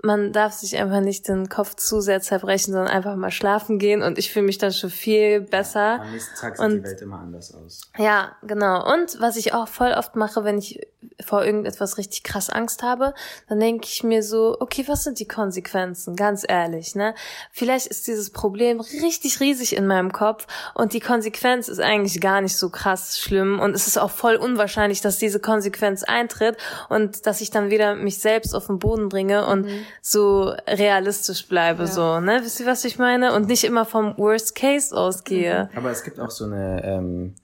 man 0.04 0.32
darf 0.32 0.54
sich 0.54 0.78
einfach 0.78 1.00
nicht 1.02 1.28
den 1.28 1.50
Kopf 1.50 1.76
zu 1.76 2.02
sehr 2.02 2.22
zerbrechen, 2.22 2.72
sondern 2.72 2.88
einfach 2.88 3.16
mal 3.16 3.32
schlafen 3.32 3.80
gehen 3.80 4.04
und 4.04 4.18
ich 4.20 4.32
fühle 4.32 4.46
mich 4.46 4.60
dann 4.60 4.72
schon 4.72 4.92
viel 4.92 5.42
besser. 5.42 6.02
Am 6.02 6.12
nächsten 6.12 6.36
Tag 6.36 6.60
Und- 6.60 6.72
sieht 6.72 6.80
die 6.80 6.84
Welt 6.86 7.02
immer 7.02 7.20
anders 7.20 7.54
aus. 7.54 7.82
Ja, 7.98 8.36
genau. 8.44 8.92
Und 8.94 9.20
was 9.20 9.38
ich 9.38 9.54
auch 9.54 9.68
voll 9.68 9.94
oft 9.94 10.16
mache, 10.16 10.44
wenn 10.44 10.60
ich 10.60 10.80
vor 11.26 11.44
irgendetwas 11.44 11.98
richtig 11.98 12.24
krass 12.24 12.50
Angst 12.52 12.84
habe, 12.84 13.14
dann 13.50 13.60
denke 13.60 13.88
ich 13.90 14.04
mir 14.04 14.22
so, 14.22 14.56
okay, 14.60 14.84
was 14.88 15.04
sind 15.04 15.20
die 15.20 15.28
Konsequenzen? 15.28 16.16
Ganz 16.16 16.46
ehrlich, 16.48 16.94
ne? 16.96 17.16
Vielleicht 17.52 17.88
ist 17.88 18.06
dieses 18.08 18.30
Problem 18.30 18.80
richtig 18.80 19.40
riesig 19.40 19.76
in 19.76 19.88
meinem 19.88 20.12
Kopf 20.12 20.46
und 20.76 20.94
die 20.94 21.00
Konsequenz 21.00 21.70
ist 21.70 21.80
eigentlich 21.80 22.22
gar 22.22 22.42
nicht 22.42 22.56
so 22.56 22.70
krass 22.70 23.18
schlimm 23.18 23.60
und 23.60 23.74
es 23.76 23.88
ist 23.88 23.98
auch 23.98 24.12
voll 24.12 24.36
unwahrscheinlich, 24.36 25.02
dass 25.02 25.18
diese 25.18 25.40
Konsequenz 25.40 26.04
eintritt 26.04 26.58
und 26.90 27.26
dass 27.26 27.42
ich 27.42 27.50
dann 27.50 27.72
wieder 27.72 27.96
mich 27.96 28.20
selbst 28.20 28.54
auf 28.54 28.68
den 28.68 28.78
Boden 28.78 29.10
bringe 29.10 29.48
und 29.48 29.68
so 30.02 30.54
realistisch 30.68 31.48
bleibe, 31.48 31.88
so, 31.88 32.20
ne? 32.20 32.40
Wisst 32.44 32.60
ihr, 32.60 32.66
was 32.66 32.86
ich 32.86 32.98
meine? 32.98 33.34
Und 33.34 33.48
nicht 33.48 33.64
immer 33.64 33.86
vom 33.86 34.18
Worst 34.18 34.56
Case 34.56 34.96
ausgehe. 34.96 35.70
Aber 35.76 35.92
es 35.92 36.04
gibt 36.04 36.20
auch 36.20 36.32
so 36.32 36.46
eine, 36.46 36.84
ähm, 36.84 37.36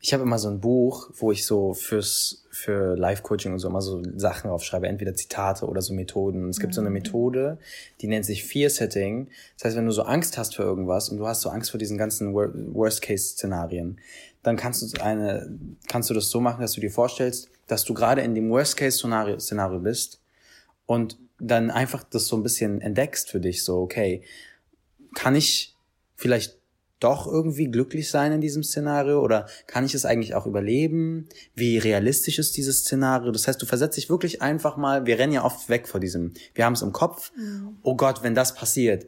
ich 0.00 0.12
habe 0.12 0.24
immer 0.24 0.38
so 0.38 0.48
ein 0.48 0.60
Buch, 0.60 1.10
wo 1.14 1.30
ich 1.30 1.46
so 1.46 1.74
fürs 1.74 2.44
für 2.50 2.96
Life-Coaching 2.96 3.52
und 3.52 3.60
so 3.60 3.68
immer 3.68 3.80
so 3.80 4.02
Sachen 4.16 4.50
aufschreibe, 4.50 4.86
entweder 4.86 5.14
Zitate 5.14 5.66
oder 5.66 5.80
so 5.80 5.94
Methoden. 5.94 6.44
Und 6.44 6.50
es 6.50 6.60
gibt 6.60 6.74
so 6.74 6.80
eine 6.82 6.90
Methode, 6.90 7.58
die 8.00 8.08
nennt 8.08 8.26
sich 8.26 8.44
Fear-Setting. 8.44 9.28
Das 9.56 9.64
heißt, 9.64 9.76
wenn 9.76 9.86
du 9.86 9.92
so 9.92 10.02
Angst 10.02 10.36
hast 10.36 10.54
für 10.56 10.62
irgendwas 10.62 11.08
und 11.08 11.16
du 11.16 11.26
hast 11.26 11.40
so 11.40 11.48
Angst 11.48 11.70
vor 11.70 11.78
diesen 11.78 11.96
ganzen 11.96 12.34
Wor- 12.34 12.52
Worst-Case-Szenarien, 12.52 13.98
dann 14.42 14.56
kannst 14.56 14.82
du 14.82 15.02
eine, 15.02 15.58
kannst 15.88 16.10
du 16.10 16.14
das 16.14 16.28
so 16.28 16.40
machen, 16.40 16.60
dass 16.60 16.72
du 16.72 16.80
dir 16.80 16.90
vorstellst, 16.90 17.48
dass 17.68 17.84
du 17.84 17.94
gerade 17.94 18.20
in 18.20 18.34
dem 18.34 18.50
Worst-Case-Szenario 18.50 19.38
Szenario 19.38 19.78
bist 19.78 20.20
und 20.84 21.16
dann 21.42 21.70
einfach 21.70 22.04
das 22.04 22.26
so 22.26 22.36
ein 22.36 22.42
bisschen 22.42 22.80
entdeckst 22.80 23.28
für 23.28 23.40
dich, 23.40 23.64
so, 23.64 23.78
okay, 23.78 24.22
kann 25.14 25.34
ich 25.34 25.76
vielleicht 26.14 26.58
doch 27.00 27.26
irgendwie 27.26 27.66
glücklich 27.66 28.08
sein 28.08 28.30
in 28.30 28.40
diesem 28.40 28.62
Szenario 28.62 29.20
oder 29.20 29.46
kann 29.66 29.84
ich 29.84 29.92
es 29.92 30.04
eigentlich 30.04 30.36
auch 30.36 30.46
überleben? 30.46 31.28
Wie 31.54 31.78
realistisch 31.78 32.38
ist 32.38 32.56
dieses 32.56 32.80
Szenario? 32.82 33.32
Das 33.32 33.48
heißt, 33.48 33.60
du 33.60 33.66
versetzt 33.66 33.96
dich 33.96 34.08
wirklich 34.08 34.40
einfach 34.40 34.76
mal, 34.76 35.04
wir 35.04 35.18
rennen 35.18 35.32
ja 35.32 35.44
oft 35.44 35.68
weg 35.68 35.88
vor 35.88 35.98
diesem, 35.98 36.32
wir 36.54 36.64
haben 36.64 36.74
es 36.74 36.82
im 36.82 36.92
Kopf, 36.92 37.32
oh 37.82 37.96
Gott, 37.96 38.22
wenn 38.22 38.36
das 38.36 38.54
passiert. 38.54 39.06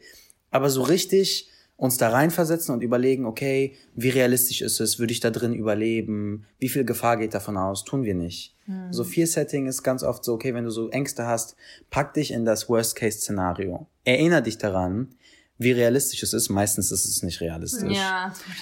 Aber 0.50 0.70
so 0.70 0.82
richtig 0.82 1.48
uns 1.76 1.96
da 1.96 2.08
reinversetzen 2.08 2.74
und 2.74 2.82
überlegen, 2.82 3.26
okay, 3.26 3.76
wie 3.94 4.08
realistisch 4.08 4.60
ist 4.60 4.80
es? 4.80 4.98
Würde 4.98 5.12
ich 5.12 5.20
da 5.20 5.30
drin 5.30 5.54
überleben? 5.54 6.46
Wie 6.58 6.68
viel 6.68 6.84
Gefahr 6.84 7.16
geht 7.16 7.34
davon 7.34 7.56
aus? 7.56 7.84
Tun 7.84 8.04
wir 8.04 8.14
nicht. 8.14 8.53
So 8.90 9.04
Fear-Setting 9.04 9.66
ist 9.66 9.82
ganz 9.82 10.02
oft 10.02 10.24
so, 10.24 10.34
okay, 10.34 10.54
wenn 10.54 10.64
du 10.64 10.70
so 10.70 10.88
Ängste 10.88 11.26
hast, 11.26 11.56
pack 11.90 12.14
dich 12.14 12.30
in 12.30 12.44
das 12.44 12.68
Worst-Case-Szenario. 12.68 13.86
Erinner 14.04 14.40
dich 14.40 14.58
daran, 14.58 15.14
wie 15.58 15.72
realistisch 15.72 16.22
es 16.22 16.32
ist. 16.32 16.48
Meistens 16.48 16.90
ist 16.90 17.04
es 17.04 17.22
nicht 17.22 17.40
realistisch. 17.40 17.96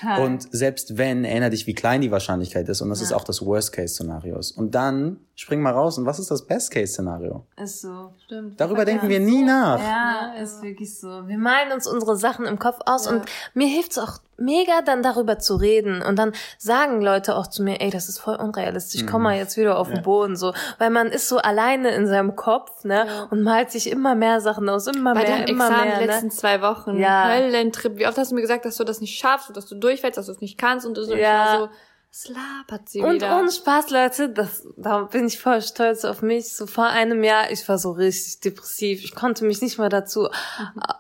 total. 0.01 0.25
Und 0.25 0.49
selbst 0.51 0.99
wenn, 0.99 1.25
erinner 1.25 1.51
dich, 1.51 1.67
wie 1.67 1.75
klein 1.75 2.01
die 2.01 2.11
Wahrscheinlichkeit 2.11 2.69
ist. 2.69 2.81
Und 2.81 2.91
das 2.91 3.01
ist 3.01 3.13
auch 3.13 3.25
das 3.25 3.45
Worst-Case-Szenario. 3.45 4.41
Und 4.57 4.75
dann 4.75 5.21
spring 5.43 5.61
mal 5.61 5.73
raus. 5.73 5.99
Und 5.99 6.07
was 6.07 6.19
ist 6.21 6.31
das 6.31 6.47
Best-Case-Szenario? 6.47 7.45
ist 7.57 7.81
so. 7.83 8.13
Stimmt. 8.25 8.61
Darüber 8.61 8.85
denken 8.85 9.09
wir 9.09 9.19
nie 9.19 9.43
nach. 9.43 9.81
Ja, 9.81 10.35
ist 10.41 10.63
wirklich 10.63 10.99
so. 10.99 11.27
Wir 11.27 11.37
malen 11.37 11.73
uns 11.73 11.87
unsere 11.87 12.17
Sachen 12.17 12.47
im 12.47 12.59
Kopf 12.59 12.79
aus 12.87 13.09
und 13.09 13.25
mir 13.53 13.67
hilft 13.67 13.93
es 13.93 13.99
auch 13.99 14.19
mega, 14.37 14.83
dann 14.83 15.03
darüber 15.03 15.39
zu 15.39 15.57
reden. 15.57 16.01
Und 16.01 16.19
dann 16.19 16.33
sagen 16.59 17.03
Leute 17.03 17.37
auch 17.37 17.49
zu 17.49 17.63
mir, 17.63 17.81
ey, 17.81 17.91
das 17.91 18.09
ist 18.09 18.19
voll 18.19 18.37
unrealistisch, 18.37 19.05
komm 19.05 19.23
mal 19.23 19.37
jetzt 19.37 19.57
wieder 19.57 19.79
auf 19.79 19.89
den 19.89 20.03
Boden, 20.03 20.37
so. 20.37 20.53
Weil 20.79 20.91
man 20.91 21.09
ist 21.09 21.29
so 21.29 21.39
alleine 21.39 21.91
in 21.91 22.07
seinem 22.07 22.37
Kopf, 22.37 22.85
ne, 22.85 23.07
und 23.31 23.43
malt 23.43 23.71
sich 23.71 23.91
immer 23.91 24.15
mehr 24.15 24.41
Sachen 24.41 24.69
aus, 24.69 24.87
immer 24.87 25.15
Bei 25.15 25.23
mehr, 25.23 25.49
immer 25.49 25.67
Examen 25.67 25.89
mehr, 25.89 25.99
die 25.99 26.07
ne? 26.07 26.13
letzten 26.13 26.31
zwei 26.31 26.63
Wochen. 26.63 26.97
Ja. 26.99 27.29
Höllentrip. 27.29 27.99
Wie 27.99 28.07
oft 28.07 28.17
hast 28.17 28.31
du 28.31 28.35
mir 28.37 28.43
gesagt, 28.43 28.65
dass 28.65 28.77
du 28.77 28.85
das 28.85 29.01
nicht 29.01 29.19
schaffst, 29.19 29.49
und 29.49 29.57
dass 29.57 29.67
du 29.67 29.75
durchfällst, 29.75 30.19
dass 30.19 30.27
du 30.27 30.33
es 30.33 30.41
nicht 30.41 30.59
kannst 30.59 30.87
und 30.87 30.97
so. 30.97 31.15
Ja. 31.15 31.17
Ich 31.17 31.23
war 31.23 31.59
so, 31.59 31.69
was 32.15 32.29
labert 32.29 32.91
sie 32.91 33.01
Und 33.01 33.15
wieder? 33.15 33.39
ohne 33.39 33.51
Spaß, 33.51 33.89
Leute, 33.89 34.29
das, 34.29 34.67
da 34.77 35.05
bin 35.05 35.29
ich 35.29 35.39
voll 35.39 35.63
stolz 35.63 36.05
auf 36.05 36.21
mich. 36.21 36.53
So 36.53 36.67
vor 36.67 36.89
einem 36.89 37.25
Jahr, 37.25 37.51
ich 37.51 37.67
war 37.71 37.79
so 37.79 37.93
richtig 37.93 38.41
depressiv. 38.41 39.03
Ich 39.03 39.15
konnte 39.15 39.47
mich 39.47 39.63
nicht 39.63 39.79
mal 39.79 39.89
dazu 39.89 40.29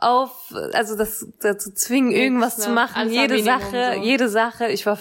auf, 0.00 0.54
also 0.72 0.96
das, 0.96 1.26
dazu 1.40 1.70
zwingen, 1.74 2.12
irgendwas 2.12 2.56
ne? 2.56 2.64
zu 2.64 2.70
machen. 2.70 2.96
Alles 2.96 3.12
jede 3.12 3.42
Sache, 3.42 3.92
so. 3.96 4.02
jede 4.02 4.28
Sache. 4.30 4.68
Ich 4.68 4.86
war 4.86 4.98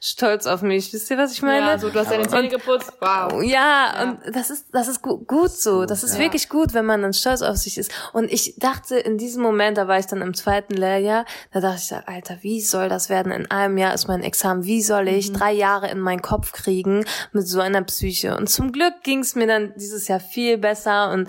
stolz 0.00 0.46
auf 0.46 0.62
mich. 0.62 0.94
Wisst 0.94 1.10
ihr, 1.10 1.18
was 1.18 1.32
ich 1.32 1.42
meine? 1.42 1.66
ja, 1.66 1.78
so, 1.78 1.90
du 1.90 1.98
hast 1.98 2.10
deine 2.10 2.26
Zähne 2.26 2.48
geputzt. 2.48 2.94
Wow. 2.98 3.42
Ja, 3.42 4.02
und 4.02 4.34
das 4.34 4.48
ist, 4.48 4.68
das 4.72 4.88
ist 4.88 5.02
gu 5.02 5.18
gut 5.18 5.50
so. 5.50 5.84
Das 5.84 6.02
ist 6.02 6.18
wirklich 6.18 6.48
gut, 6.48 6.72
wenn 6.72 6.86
man 6.86 7.02
dann 7.02 7.12
stolz 7.12 7.42
auf 7.42 7.58
sich 7.58 7.76
ist. 7.76 7.92
Und 8.14 8.32
ich 8.32 8.54
dachte 8.56 8.96
in 8.96 9.18
diesem 9.18 9.42
Moment, 9.42 9.76
da 9.76 9.86
war 9.86 9.98
ich 9.98 10.06
dann 10.06 10.22
im 10.22 10.32
zweiten 10.32 10.72
Lehrjahr, 10.72 11.26
da 11.52 11.60
dachte 11.60 11.82
ich, 11.82 12.08
Alter, 12.08 12.38
wie 12.40 12.62
soll 12.62 12.88
das 12.88 13.10
werden? 13.10 13.30
In 13.30 13.50
einem 13.50 13.76
Jahr 13.76 13.92
ist 13.92 14.08
mein 14.08 14.22
Examen. 14.22 14.64
Wie 14.64 14.80
soll 14.80 15.06
ich 15.08 15.34
drei 15.34 15.49
Jahre 15.52 15.90
in 15.90 16.00
meinen 16.00 16.22
Kopf 16.22 16.52
kriegen 16.52 17.04
mit 17.32 17.46
so 17.46 17.60
einer 17.60 17.82
Psyche? 17.82 18.36
Und 18.36 18.48
zum 18.48 18.72
Glück 18.72 19.02
ging 19.02 19.20
es 19.20 19.34
mir 19.34 19.46
dann 19.46 19.72
dieses 19.76 20.08
Jahr 20.08 20.20
viel 20.20 20.58
besser 20.58 21.10
und 21.12 21.28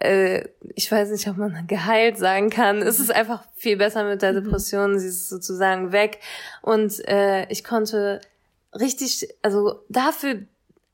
äh, 0.00 0.48
ich 0.74 0.90
weiß 0.90 1.10
nicht, 1.10 1.28
ob 1.28 1.36
man 1.36 1.66
geheilt 1.68 2.18
sagen 2.18 2.50
kann. 2.50 2.82
Es 2.82 3.00
ist 3.00 3.10
einfach 3.10 3.44
viel 3.54 3.76
besser 3.76 4.04
mit 4.04 4.22
der 4.22 4.32
Depression. 4.32 4.98
Sie 4.98 5.08
ist 5.08 5.28
sozusagen 5.28 5.92
weg. 5.92 6.20
Und 6.62 7.06
äh, 7.08 7.46
ich 7.50 7.64
konnte 7.64 8.20
richtig, 8.74 9.28
also 9.42 9.82
dafür, 9.88 10.42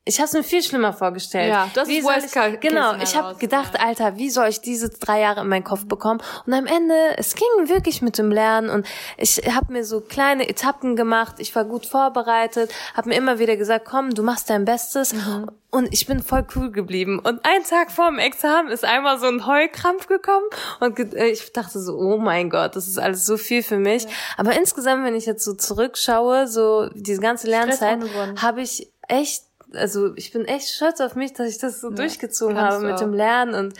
ich 0.04 0.18
habe 0.18 0.26
es 0.26 0.32
mir 0.32 0.42
viel 0.42 0.64
schlimmer 0.64 0.92
vorgestellt. 0.92 1.48
Ja, 1.48 1.70
das 1.74 1.86
Wie 1.86 1.98
ist 1.98 2.04
Worst 2.04 2.34
ich, 2.34 2.60
Genau, 2.60 2.96
ich 2.96 3.16
habe 3.16 3.38
gedacht, 3.38 3.78
Alter, 3.78 4.16
wie 4.16 4.30
soll 4.30 4.48
ich 4.48 4.60
diese 4.60 4.88
drei 4.88 5.20
Jahre 5.20 5.42
in 5.42 5.48
meinen 5.48 5.62
Kopf 5.62 5.86
bekommen? 5.86 6.20
Und 6.44 6.54
am 6.54 6.66
Ende, 6.66 6.94
es 7.18 7.36
ging 7.36 7.68
wirklich 7.68 8.02
mit 8.02 8.18
dem 8.18 8.32
Lernen 8.32 8.68
und 8.68 8.84
ich 9.16 9.36
habe 9.54 9.72
mir 9.72 9.84
so 9.84 10.00
kleine 10.00 10.48
Etappen 10.48 10.96
gemacht. 10.96 11.36
Ich 11.38 11.54
war 11.54 11.64
gut 11.64 11.86
vorbereitet, 11.86 12.74
habe 12.94 13.10
mir 13.10 13.14
immer 13.14 13.38
wieder 13.38 13.56
gesagt, 13.56 13.84
komm, 13.84 14.10
du 14.12 14.24
machst 14.24 14.50
dein 14.50 14.64
Bestes. 14.64 15.14
Und 15.70 15.88
ich 15.92 16.06
bin 16.06 16.20
voll 16.20 16.44
cool 16.56 16.72
geblieben. 16.72 17.20
Und 17.20 17.44
einen 17.44 17.64
Tag 17.64 17.92
vor 17.92 18.10
dem 18.10 18.18
Examen 18.18 18.72
ist 18.72 18.84
einmal 18.84 19.20
so 19.20 19.26
ein 19.26 19.46
Heulkrampf 19.46 20.08
gekommen 20.08 20.46
und 20.80 20.98
äh, 21.14 21.28
ich 21.28 21.52
dachte 21.52 21.78
so, 21.78 21.96
oh 21.96 22.18
mein 22.18 22.50
Gott, 22.50 22.74
das 22.74 22.88
ist 22.88 22.98
alles 22.98 23.24
so 23.24 23.36
viel 23.36 23.62
für 23.62 23.78
mich. 23.78 24.06
Aber 24.36 24.52
insgesamt, 24.54 25.04
wenn 25.04 25.14
ich 25.14 25.26
jetzt 25.26 25.44
so 25.44 25.54
zurückschaue, 25.54 26.48
so 26.48 26.90
diese 26.92 27.20
ganze 27.20 27.46
Lernzeit, 27.46 28.00
habe 28.36 28.60
ich 28.60 28.92
echt, 29.08 29.44
also 29.74 30.14
ich 30.16 30.32
bin 30.32 30.44
echt 30.44 30.68
stolz 30.68 31.00
auf 31.00 31.14
mich, 31.16 31.32
dass 31.32 31.48
ich 31.48 31.58
das 31.58 31.80
so 31.80 31.90
durchgezogen 31.90 32.56
kannst 32.56 32.78
habe 32.78 32.86
mit 32.86 33.00
dem. 33.00 33.12
Lernen 33.12 33.54
und 33.54 33.74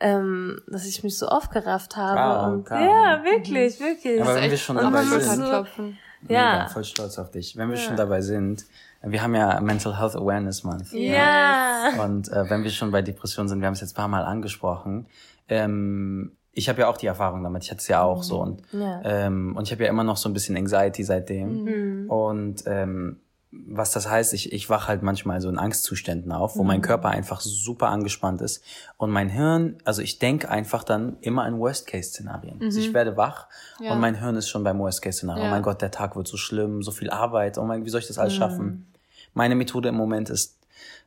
ähm, 0.00 0.60
dass 0.66 0.86
ich 0.86 1.04
mich 1.04 1.16
so 1.18 1.26
aufgerafft 1.26 1.96
habe. 1.96 2.18
Wow, 2.18 2.52
und, 2.54 2.70
ja, 2.70 3.22
wirklich, 3.24 3.78
wirklich. 3.80 4.20
Aber 4.20 4.34
wenn 4.34 4.50
wir 4.50 4.56
schon 4.58 4.76
und 4.76 4.82
dabei 4.84 5.02
sind, 5.04 5.22
so- 5.42 5.48
Klopfen. 5.48 5.98
Ja. 6.26 6.52
mega, 6.54 6.68
voll 6.68 6.84
stolz 6.84 7.18
auf 7.18 7.30
dich. 7.30 7.56
Wenn 7.56 7.68
wir 7.68 7.76
schon 7.76 7.96
dabei 7.96 8.22
sind, 8.22 8.64
wir 9.02 9.22
haben 9.22 9.34
ja 9.34 9.60
Mental 9.60 9.98
Health 10.00 10.16
Awareness 10.16 10.64
Month. 10.64 10.90
ja. 10.92 11.90
Und 12.02 12.28
äh, 12.32 12.48
wenn 12.48 12.64
wir 12.64 12.70
schon 12.70 12.90
bei 12.90 13.02
Depressionen 13.02 13.48
sind, 13.48 13.60
wir 13.60 13.66
haben 13.66 13.74
es 13.74 13.82
jetzt 13.82 13.92
ein 13.92 13.96
paar 13.96 14.08
Mal 14.08 14.24
angesprochen. 14.24 15.06
Ähm, 15.48 16.32
ich 16.52 16.68
habe 16.68 16.80
ja 16.80 16.88
auch 16.88 16.96
die 16.96 17.06
Erfahrung 17.06 17.42
damit. 17.42 17.64
Ich 17.64 17.70
hatte 17.70 17.80
es 17.80 17.88
ja 17.88 18.02
auch 18.02 18.22
so 18.22 18.40
und 18.40 18.62
Ja. 18.72 19.02
ähm, 19.04 19.54
und 19.56 19.64
ich 19.64 19.72
habe 19.72 19.84
ja 19.84 19.90
immer 19.90 20.04
noch 20.04 20.16
so 20.16 20.28
ein 20.28 20.32
bisschen 20.32 20.56
Anxiety 20.56 21.04
seitdem. 21.04 21.64
Mhm. 21.64 22.10
Und 22.10 22.62
ähm, 22.66 23.20
was 23.66 23.92
das 23.92 24.08
heißt, 24.08 24.34
ich, 24.34 24.52
ich 24.52 24.68
wach 24.70 24.88
halt 24.88 25.02
manchmal 25.02 25.40
so 25.40 25.48
in 25.48 25.58
Angstzuständen 25.58 26.32
auf, 26.32 26.56
wo 26.56 26.62
Mhm. 26.62 26.66
mein 26.68 26.82
Körper 26.82 27.08
einfach 27.08 27.40
super 27.40 27.88
angespannt 27.88 28.40
ist 28.40 28.62
und 28.96 29.10
mein 29.10 29.28
Hirn, 29.28 29.76
also 29.84 30.02
ich 30.02 30.18
denke 30.18 30.48
einfach 30.50 30.84
dann 30.84 31.16
immer 31.20 31.46
in 31.46 31.58
Worst-Case-Szenarien. 31.58 32.60
Also 32.62 32.80
ich 32.80 32.92
werde 32.94 33.16
wach 33.16 33.46
Ja. 33.80 33.92
und 33.92 34.00
mein 34.00 34.18
Hirn 34.18 34.36
ist 34.36 34.48
schon 34.48 34.64
beim 34.64 34.78
Worst-Case-Szenario. 34.78 35.42
Ja. 35.44 35.48
Oh 35.48 35.50
mein 35.50 35.62
Gott, 35.62 35.80
der 35.82 35.90
Tag 35.90 36.16
wird 36.16 36.26
so 36.28 36.36
schlimm, 36.36 36.82
so 36.82 36.90
viel 36.90 37.10
Arbeit. 37.10 37.58
Oh 37.58 37.64
mein, 37.64 37.84
wie 37.84 37.90
soll 37.90 38.00
ich 38.00 38.06
das 38.08 38.16
Mhm. 38.16 38.20
alles 38.22 38.34
schaffen? 38.34 38.86
Meine 39.34 39.54
Methode 39.54 39.88
im 39.88 39.96
Moment 39.96 40.30
ist 40.30 40.58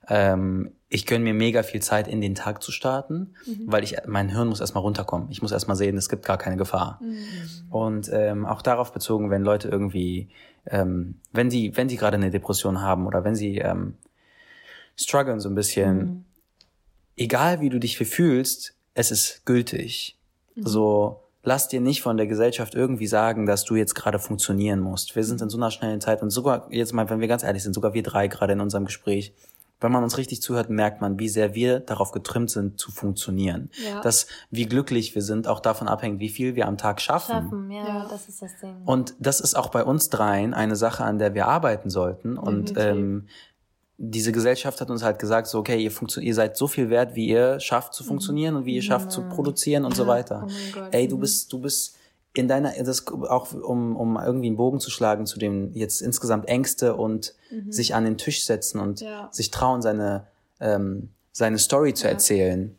Ähm, 0.10 0.72
ich 0.88 1.06
gönne 1.06 1.26
mir 1.26 1.34
mega 1.34 1.64
viel 1.64 1.82
Zeit, 1.82 2.08
in 2.08 2.22
den 2.22 2.34
Tag 2.34 2.64
zu 2.64 2.72
starten, 2.72 3.34
weil 3.66 3.84
ich 3.84 3.98
mein 4.08 4.30
Hirn 4.30 4.48
muss 4.48 4.62
erstmal 4.62 4.84
runterkommen. 4.84 5.28
Ich 5.32 5.42
muss 5.42 5.52
erstmal 5.52 5.76
sehen, 5.76 5.98
es 5.98 6.08
gibt 6.08 6.26
gar 6.26 6.38
keine 6.38 6.56
Gefahr. 6.56 7.02
Und 7.70 8.10
ähm, 8.14 8.46
auch 8.46 8.62
darauf 8.62 8.94
bezogen, 8.94 9.30
wenn 9.32 9.42
Leute 9.44 9.68
irgendwie, 9.68 10.30
ähm, 10.70 11.16
wenn 11.32 11.50
sie, 11.50 11.76
wenn 11.76 11.90
sie 11.90 11.98
gerade 11.98 12.18
eine 12.18 12.32
Depression 12.32 12.82
haben 12.82 13.08
oder 13.08 13.24
wenn 13.24 13.36
sie 13.36 13.58
ähm, 13.58 13.96
strugglen 14.96 15.40
so 15.40 15.50
ein 15.50 15.56
bisschen, 15.56 16.26
egal 17.16 17.62
wie 17.62 17.70
du 17.70 17.80
dich 17.80 17.98
fühlst, 17.98 18.76
es 18.94 19.12
ist 19.12 19.46
gültig. 19.46 20.18
So, 20.56 21.22
lass 21.44 21.68
dir 21.68 21.82
nicht 21.82 22.02
von 22.02 22.18
der 22.18 22.28
Gesellschaft 22.28 22.74
irgendwie 22.74 23.08
sagen, 23.08 23.46
dass 23.46 23.64
du 23.64 23.76
jetzt 23.76 23.94
gerade 23.94 24.20
funktionieren 24.20 24.80
musst. 24.80 25.16
Wir 25.16 25.24
sind 25.24 25.42
in 25.42 25.50
so 25.50 25.58
einer 25.58 25.72
schnellen 25.72 26.02
Zeit 26.02 26.22
und 26.22 26.32
sogar, 26.32 26.68
jetzt 26.72 26.94
mal, 26.94 27.10
wenn 27.10 27.20
wir 27.20 27.28
ganz 27.28 27.44
ehrlich 27.44 27.64
sind, 27.64 27.74
sogar 27.74 27.94
wir 27.94 28.04
drei 28.04 28.28
gerade 28.28 28.54
in 28.54 28.60
unserem 28.60 28.86
Gespräch, 28.86 29.34
wenn 29.80 29.92
man 29.92 30.04
uns 30.04 30.18
richtig 30.18 30.42
zuhört, 30.42 30.70
merkt 30.70 31.02
man, 31.02 31.20
wie 31.20 31.30
sehr 31.30 31.54
wir 31.54 31.80
darauf 31.80 32.12
getrimmt 32.12 32.50
sind, 32.50 32.80
zu 32.80 32.92
funktionieren. 32.92 33.70
Ja. 33.86 34.02
Dass, 34.02 34.28
wie 34.50 34.66
glücklich 34.66 35.14
wir 35.14 35.22
sind, 35.22 35.48
auch 35.48 35.60
davon 35.60 35.88
abhängt, 35.88 36.20
wie 36.20 36.30
viel 36.30 36.56
wir 36.56 36.68
am 36.68 36.78
Tag 36.78 37.00
schaffen. 37.00 37.32
Schaffen, 37.34 37.72
ja, 37.72 37.88
Ja. 37.88 38.08
das 38.10 38.28
ist 38.28 38.42
das 38.42 38.58
Ding. 38.60 38.76
Und 38.86 39.14
das 39.20 39.40
ist 39.40 39.56
auch 39.56 39.70
bei 39.70 39.84
uns 39.84 40.10
dreien 40.10 40.54
eine 40.54 40.76
Sache, 40.76 41.04
an 41.04 41.20
der 41.20 41.34
wir 41.36 41.48
arbeiten 41.48 41.90
sollten. 41.90 42.38
Und 42.38 42.70
Definitiv. 42.76 42.98
ähm, 42.98 43.28
diese 44.00 44.32
Gesellschaft 44.32 44.80
hat 44.80 44.90
uns 44.92 45.04
halt 45.04 45.18
gesagt, 45.20 45.48
so, 45.48 45.60
okay, 45.60 45.78
ihr, 45.84 45.92
ihr 46.22 46.36
seid 46.36 46.56
so 46.56 46.68
viel 46.68 46.90
wert, 46.90 47.16
wie 47.16 47.28
ihr 47.28 47.60
schafft 47.60 47.94
zu 47.94 48.04
funktionieren 48.04 48.56
und 48.56 48.66
wie 48.66 48.76
ihr 48.76 48.84
schafft 48.84 49.12
zu 49.12 49.24
produzieren 49.24 49.86
und 49.86 49.96
so 49.96 50.06
weiter. 50.08 50.46
Oh. 50.48 50.82
Ey, 50.92 51.08
du 51.08 51.18
bist, 51.18 51.52
du 51.52 51.60
bist 51.60 51.97
in 52.38 52.48
deiner, 52.48 52.72
das 52.84 53.08
auch 53.08 53.54
um, 53.54 53.96
um 53.96 54.18
irgendwie 54.18 54.48
einen 54.48 54.58
Bogen 54.58 54.80
zu 54.80 54.90
schlagen 54.90 55.26
zu 55.26 55.40
dem 55.40 55.72
jetzt 55.74 56.02
insgesamt 56.02 56.48
Ängste 56.48 56.96
und 56.96 57.34
sich 57.70 57.96
an 57.96 58.06
den 58.06 58.18
Tisch 58.18 58.46
setzen 58.46 58.80
und 58.80 59.02
Ja. 59.02 59.30
sich 59.32 59.52
trauen, 59.52 59.82
seine, 59.82 60.28
ähm, 60.60 61.10
seine 61.32 61.58
Story 61.60 61.94
zu 61.94 62.08
erzählen. 62.08 62.76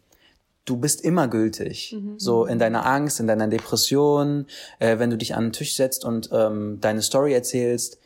Du 0.64 0.76
bist 0.76 1.00
immer 1.02 1.28
gültig. 1.28 1.96
So 2.18 2.44
in 2.44 2.58
deiner 2.58 2.84
Angst, 2.84 3.20
in 3.20 3.26
deiner 3.26 3.48
Depression, 3.48 4.46
äh, 4.80 4.98
wenn 4.98 5.08
du 5.10 5.16
dich 5.16 5.34
an 5.34 5.44
den 5.46 5.52
Tisch 5.52 5.74
setzt 5.76 6.04
und 6.04 6.28
ähm, 6.32 6.78
deine 6.80 7.00
Story 7.00 7.32
erzählst, 7.32 7.98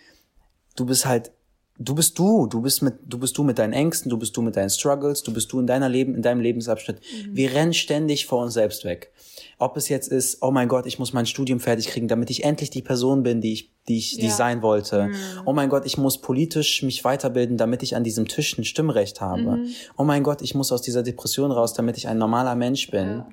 du 0.77 0.87
bist 0.87 1.05
halt 1.07 1.33
du 1.79 1.95
bist 1.95 2.19
du, 2.19 2.47
du 2.47 2.61
bist 2.61 2.83
mit 2.83 2.95
du 3.07 3.19
bist 3.19 3.37
du 3.37 3.43
mit 3.45 3.59
deinen 3.59 3.73
Ängsten, 3.73 4.11
du 4.11 4.17
bist 4.19 4.37
du 4.37 4.43
mit 4.43 4.57
deinen 4.57 4.71
Struggles, 4.71 5.23
du 5.23 5.33
bist 5.33 5.53
du 5.53 5.59
in 5.61 5.67
deiner 5.67 5.89
Leben 5.89 6.15
in 6.15 6.23
deinem 6.23 6.41
Lebensabschnitt. 6.41 6.99
Wir 7.31 7.53
rennen 7.55 7.73
ständig 7.75 8.27
vor 8.27 8.43
uns 8.43 8.55
selbst 8.55 8.85
weg. 8.85 9.13
Ob 9.59 9.77
es 9.77 9.89
jetzt 9.89 10.09
ist, 10.09 10.39
oh 10.43 10.51
mein 10.51 10.69
Gott, 10.69 10.87
ich 10.87 10.99
muss 10.99 11.13
mein 11.13 11.27
Studium 11.27 11.61
fertig 11.61 11.87
kriegen, 11.89 12.09
damit 12.09 12.31
ich 12.31 12.45
endlich 12.45 12.71
die 12.71 12.83
Person 12.83 13.23
bin, 13.23 13.41
die 13.41 13.53
ich 13.53 13.71
die 13.89 13.99
ich 13.99 14.13
die 14.17 14.23
ich 14.23 14.29
Ja. 14.29 14.37
sein 14.37 14.63
wollte. 14.63 15.11
Oh 15.45 15.53
mein 15.53 15.69
Gott, 15.69 15.85
ich 15.87 15.99
muss 15.99 16.21
politisch 16.21 16.83
mich 16.83 17.05
weiterbilden, 17.05 17.57
damit 17.57 17.83
ich 17.83 17.97
an 17.97 18.05
diesem 18.05 18.29
Tisch 18.29 18.57
ein 18.59 18.65
Stimmrecht 18.65 19.21
habe. 19.21 19.65
Oh 19.97 20.05
mein 20.05 20.23
Gott, 20.23 20.43
ich 20.43 20.55
muss 20.55 20.71
aus 20.73 20.83
dieser 20.83 21.03
Depression 21.03 21.51
raus, 21.51 21.75
damit 21.75 21.97
ich 21.97 22.07
ein 22.09 22.19
normaler 22.19 22.55
Mensch 22.55 22.91
bin. 22.91 23.25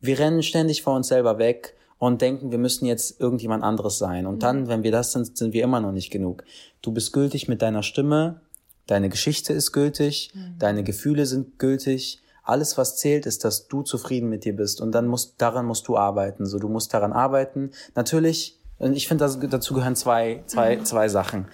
Wir 0.00 0.18
rennen 0.18 0.42
ständig 0.42 0.82
vor 0.82 0.94
uns 0.96 1.08
selber 1.08 1.38
weg 1.38 1.74
und 2.02 2.20
denken, 2.20 2.50
wir 2.50 2.58
müssen 2.58 2.84
jetzt 2.84 3.20
irgendjemand 3.20 3.62
anderes 3.62 3.96
sein. 3.96 4.26
Und 4.26 4.42
dann, 4.42 4.66
wenn 4.66 4.82
wir 4.82 4.90
das 4.90 5.12
sind, 5.12 5.38
sind 5.38 5.52
wir 5.52 5.62
immer 5.62 5.78
noch 5.78 5.92
nicht 5.92 6.10
genug. 6.10 6.42
Du 6.80 6.90
bist 6.90 7.12
gültig 7.12 7.46
mit 7.46 7.62
deiner 7.62 7.84
Stimme, 7.84 8.40
deine 8.88 9.08
Geschichte 9.08 9.52
ist 9.52 9.70
gültig, 9.70 10.32
deine 10.58 10.82
Gefühle 10.82 11.26
sind 11.26 11.60
gültig. 11.60 12.20
Alles, 12.42 12.76
was 12.76 12.96
zählt, 12.96 13.24
ist, 13.24 13.44
dass 13.44 13.68
du 13.68 13.82
zufrieden 13.82 14.28
mit 14.28 14.44
dir 14.44 14.56
bist. 14.56 14.80
Und 14.80 14.90
dann 14.90 15.06
musst, 15.06 15.40
daran 15.40 15.64
musst 15.64 15.86
du 15.86 15.96
arbeiten. 15.96 16.44
So, 16.44 16.58
du 16.58 16.68
musst 16.68 16.92
daran 16.92 17.12
arbeiten. 17.12 17.70
Natürlich, 17.94 18.58
und 18.78 18.96
ich 18.96 19.06
finde, 19.06 19.32
dazu 19.48 19.72
gehören 19.72 19.94
zwei, 19.94 20.42
zwei, 20.46 20.78
zwei 20.78 21.08
Sachen. 21.08 21.46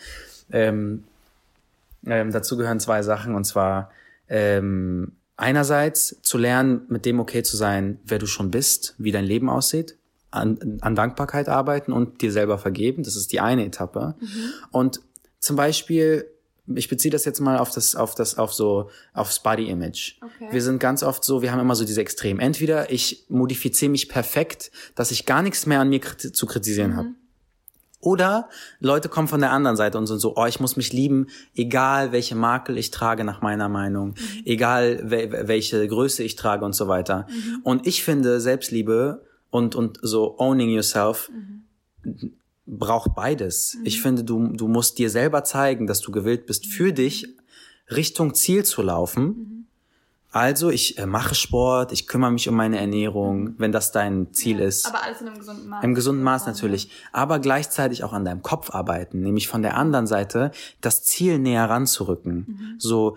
Ähm, 0.51 1.05
ähm, 2.07 2.33
dazu 2.33 2.57
gehören 2.57 2.81
zwei 2.81 3.03
Sachen. 3.03 3.35
Und 3.35 3.45
zwar, 3.45 3.91
ähm, 4.31 5.13
einerseits 5.37 6.23
zu 6.23 6.39
lernen, 6.39 6.87
mit 6.89 7.05
dem 7.05 7.21
okay 7.21 7.43
zu 7.43 7.59
sein, 7.59 8.01
wer 8.07 8.19
du 8.19 8.27
schon 8.27 8.51
bist, 8.51 8.95
wie 8.97 9.13
dein 9.13 9.27
Leben 9.27 9.51
aussieht, 9.51 9.98
an, 10.31 10.79
an 10.81 10.95
Dankbarkeit 10.95 11.49
arbeiten 11.49 11.93
und 11.93 12.21
dir 12.23 12.33
selber 12.33 12.59
vergeben. 12.59 13.03
Das 13.03 13.17
ist 13.17 13.33
die 13.33 13.41
eine 13.41 13.65
Etappe. 13.65 14.15
Und 14.71 15.01
zum 15.39 15.57
Beispiel, 15.57 16.27
ich 16.75 16.89
beziehe 16.89 17.11
das 17.11 17.25
jetzt 17.25 17.41
mal 17.41 17.59
auf 17.59 17.71
das, 17.71 17.97
auf 17.97 18.15
das, 18.15 18.37
auf 18.37 18.53
so, 18.53 18.91
aufs 19.15 19.43
Body 19.43 19.71
Image. 19.71 20.17
Okay. 20.21 20.49
Wir 20.51 20.63
sind 20.63 20.81
ganz 20.81 21.03
oft 21.03 21.25
so, 21.25 21.41
wir 21.41 21.51
haben 21.51 21.61
immer 21.61 21.75
so 21.75 21.85
diese 21.85 22.01
Extremen. 22.01 22.41
Entweder 22.41 22.91
ich 22.93 23.25
modifiziere 23.29 23.91
mich 23.91 24.09
perfekt, 24.09 24.71
dass 24.95 25.11
ich 25.11 25.25
gar 25.25 25.43
nichts 25.43 25.65
mehr 25.65 25.81
an 25.81 25.89
mir 25.89 26.01
kriti- 26.01 26.33
zu 26.33 26.47
kritisieren 26.47 26.97
habe. 26.97 27.09
Oder 28.01 28.49
Leute 28.79 29.09
kommen 29.09 29.27
von 29.27 29.41
der 29.41 29.51
anderen 29.51 29.77
Seite 29.77 29.99
und 29.99 30.07
sind 30.07 30.21
so, 30.21 30.37
oh, 30.37 30.47
ich 30.47 30.61
muss 30.61 30.77
mich 30.77 30.93
lieben, 30.93 31.27
egal 31.57 32.13
welche 32.13 32.37
Makel 32.37 32.79
ich 32.79 32.93
trage 32.93 33.25
nach 33.25 33.43
meiner 33.43 33.69
Meinung, 33.69 34.15
egal 34.45 35.11
wel 35.11 35.49
welche 35.49 35.89
Größe 35.89 36.23
ich 36.23 36.37
trage 36.37 36.65
und 36.65 36.75
so 36.75 36.87
weiter. 36.87 37.27
Und 37.65 37.89
ich 37.89 38.05
finde, 38.05 38.41
Selbstliebe 38.41 39.27
und, 39.51 39.75
und 39.75 39.99
so 40.03 40.39
owning 40.39 40.71
yourself 40.71 41.31
braucht 42.67 43.15
beides. 43.15 43.79
Ich 43.85 44.03
finde, 44.03 44.25
du, 44.25 44.49
du 44.49 44.69
musst 44.69 44.99
dir 44.99 45.11
selber 45.11 45.45
zeigen, 45.45 45.87
dass 45.87 46.01
du 46.01 46.13
gewillt 46.13 46.47
bist, 46.47 46.67
für 46.67 46.93
dich 46.93 47.29
Richtung 47.91 48.35
Ziel 48.35 48.65
zu 48.65 48.83
laufen. 48.83 49.67
Also, 50.31 50.69
ich 50.69 50.99
äh, 50.99 51.07
mache 51.07 51.35
Sport, 51.35 51.91
ich 51.91 52.07
kümmere 52.07 52.31
mich 52.31 52.49
um 52.51 52.55
meine 52.55 52.79
Ernährung, 52.79 53.55
wenn 53.57 53.73
das 53.73 53.93
dein 53.93 54.35
Ziel 54.35 54.61
ist. 54.61 54.87
Aber 54.87 55.03
alles 55.03 55.23
in 55.23 55.29
einem 55.29 55.39
gesunden 55.39 55.69
Maß. 55.69 55.85
Im 55.85 55.95
gesunden 55.95 56.23
Maß 56.23 56.47
natürlich. 56.47 56.91
Aber 57.13 57.39
gleichzeitig 57.39 58.05
auch 58.05 58.13
an 58.13 58.27
deinem 58.27 58.43
Kopf 58.43 58.71
arbeiten, 58.71 59.21
nämlich 59.21 59.49
von 59.49 59.63
der 59.63 59.79
anderen 59.79 60.07
Seite 60.07 60.51
das 60.83 61.03
Ziel 61.03 61.39
näher 61.39 61.71
ranzurücken. 61.71 62.77
So, 62.79 63.17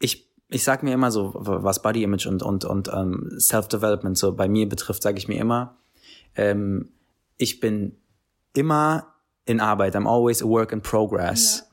ich, 0.00 0.28
ich 0.54 0.62
sag 0.62 0.84
mir 0.84 0.94
immer 0.94 1.10
so, 1.10 1.32
was 1.34 1.82
Body 1.82 2.04
Image 2.04 2.26
und, 2.26 2.42
und, 2.42 2.64
und 2.64 2.88
ähm, 2.88 3.36
Self-Development 3.40 4.16
so 4.16 4.32
bei 4.32 4.48
mir 4.48 4.68
betrifft, 4.68 5.02
sage 5.02 5.18
ich 5.18 5.26
mir 5.26 5.40
immer, 5.40 5.76
ähm, 6.36 6.90
ich 7.36 7.58
bin 7.58 7.96
immer 8.52 9.14
in 9.46 9.60
Arbeit. 9.60 9.96
I'm 9.96 10.06
always 10.08 10.42
a 10.42 10.46
work 10.46 10.70
in 10.70 10.80
progress. 10.80 11.68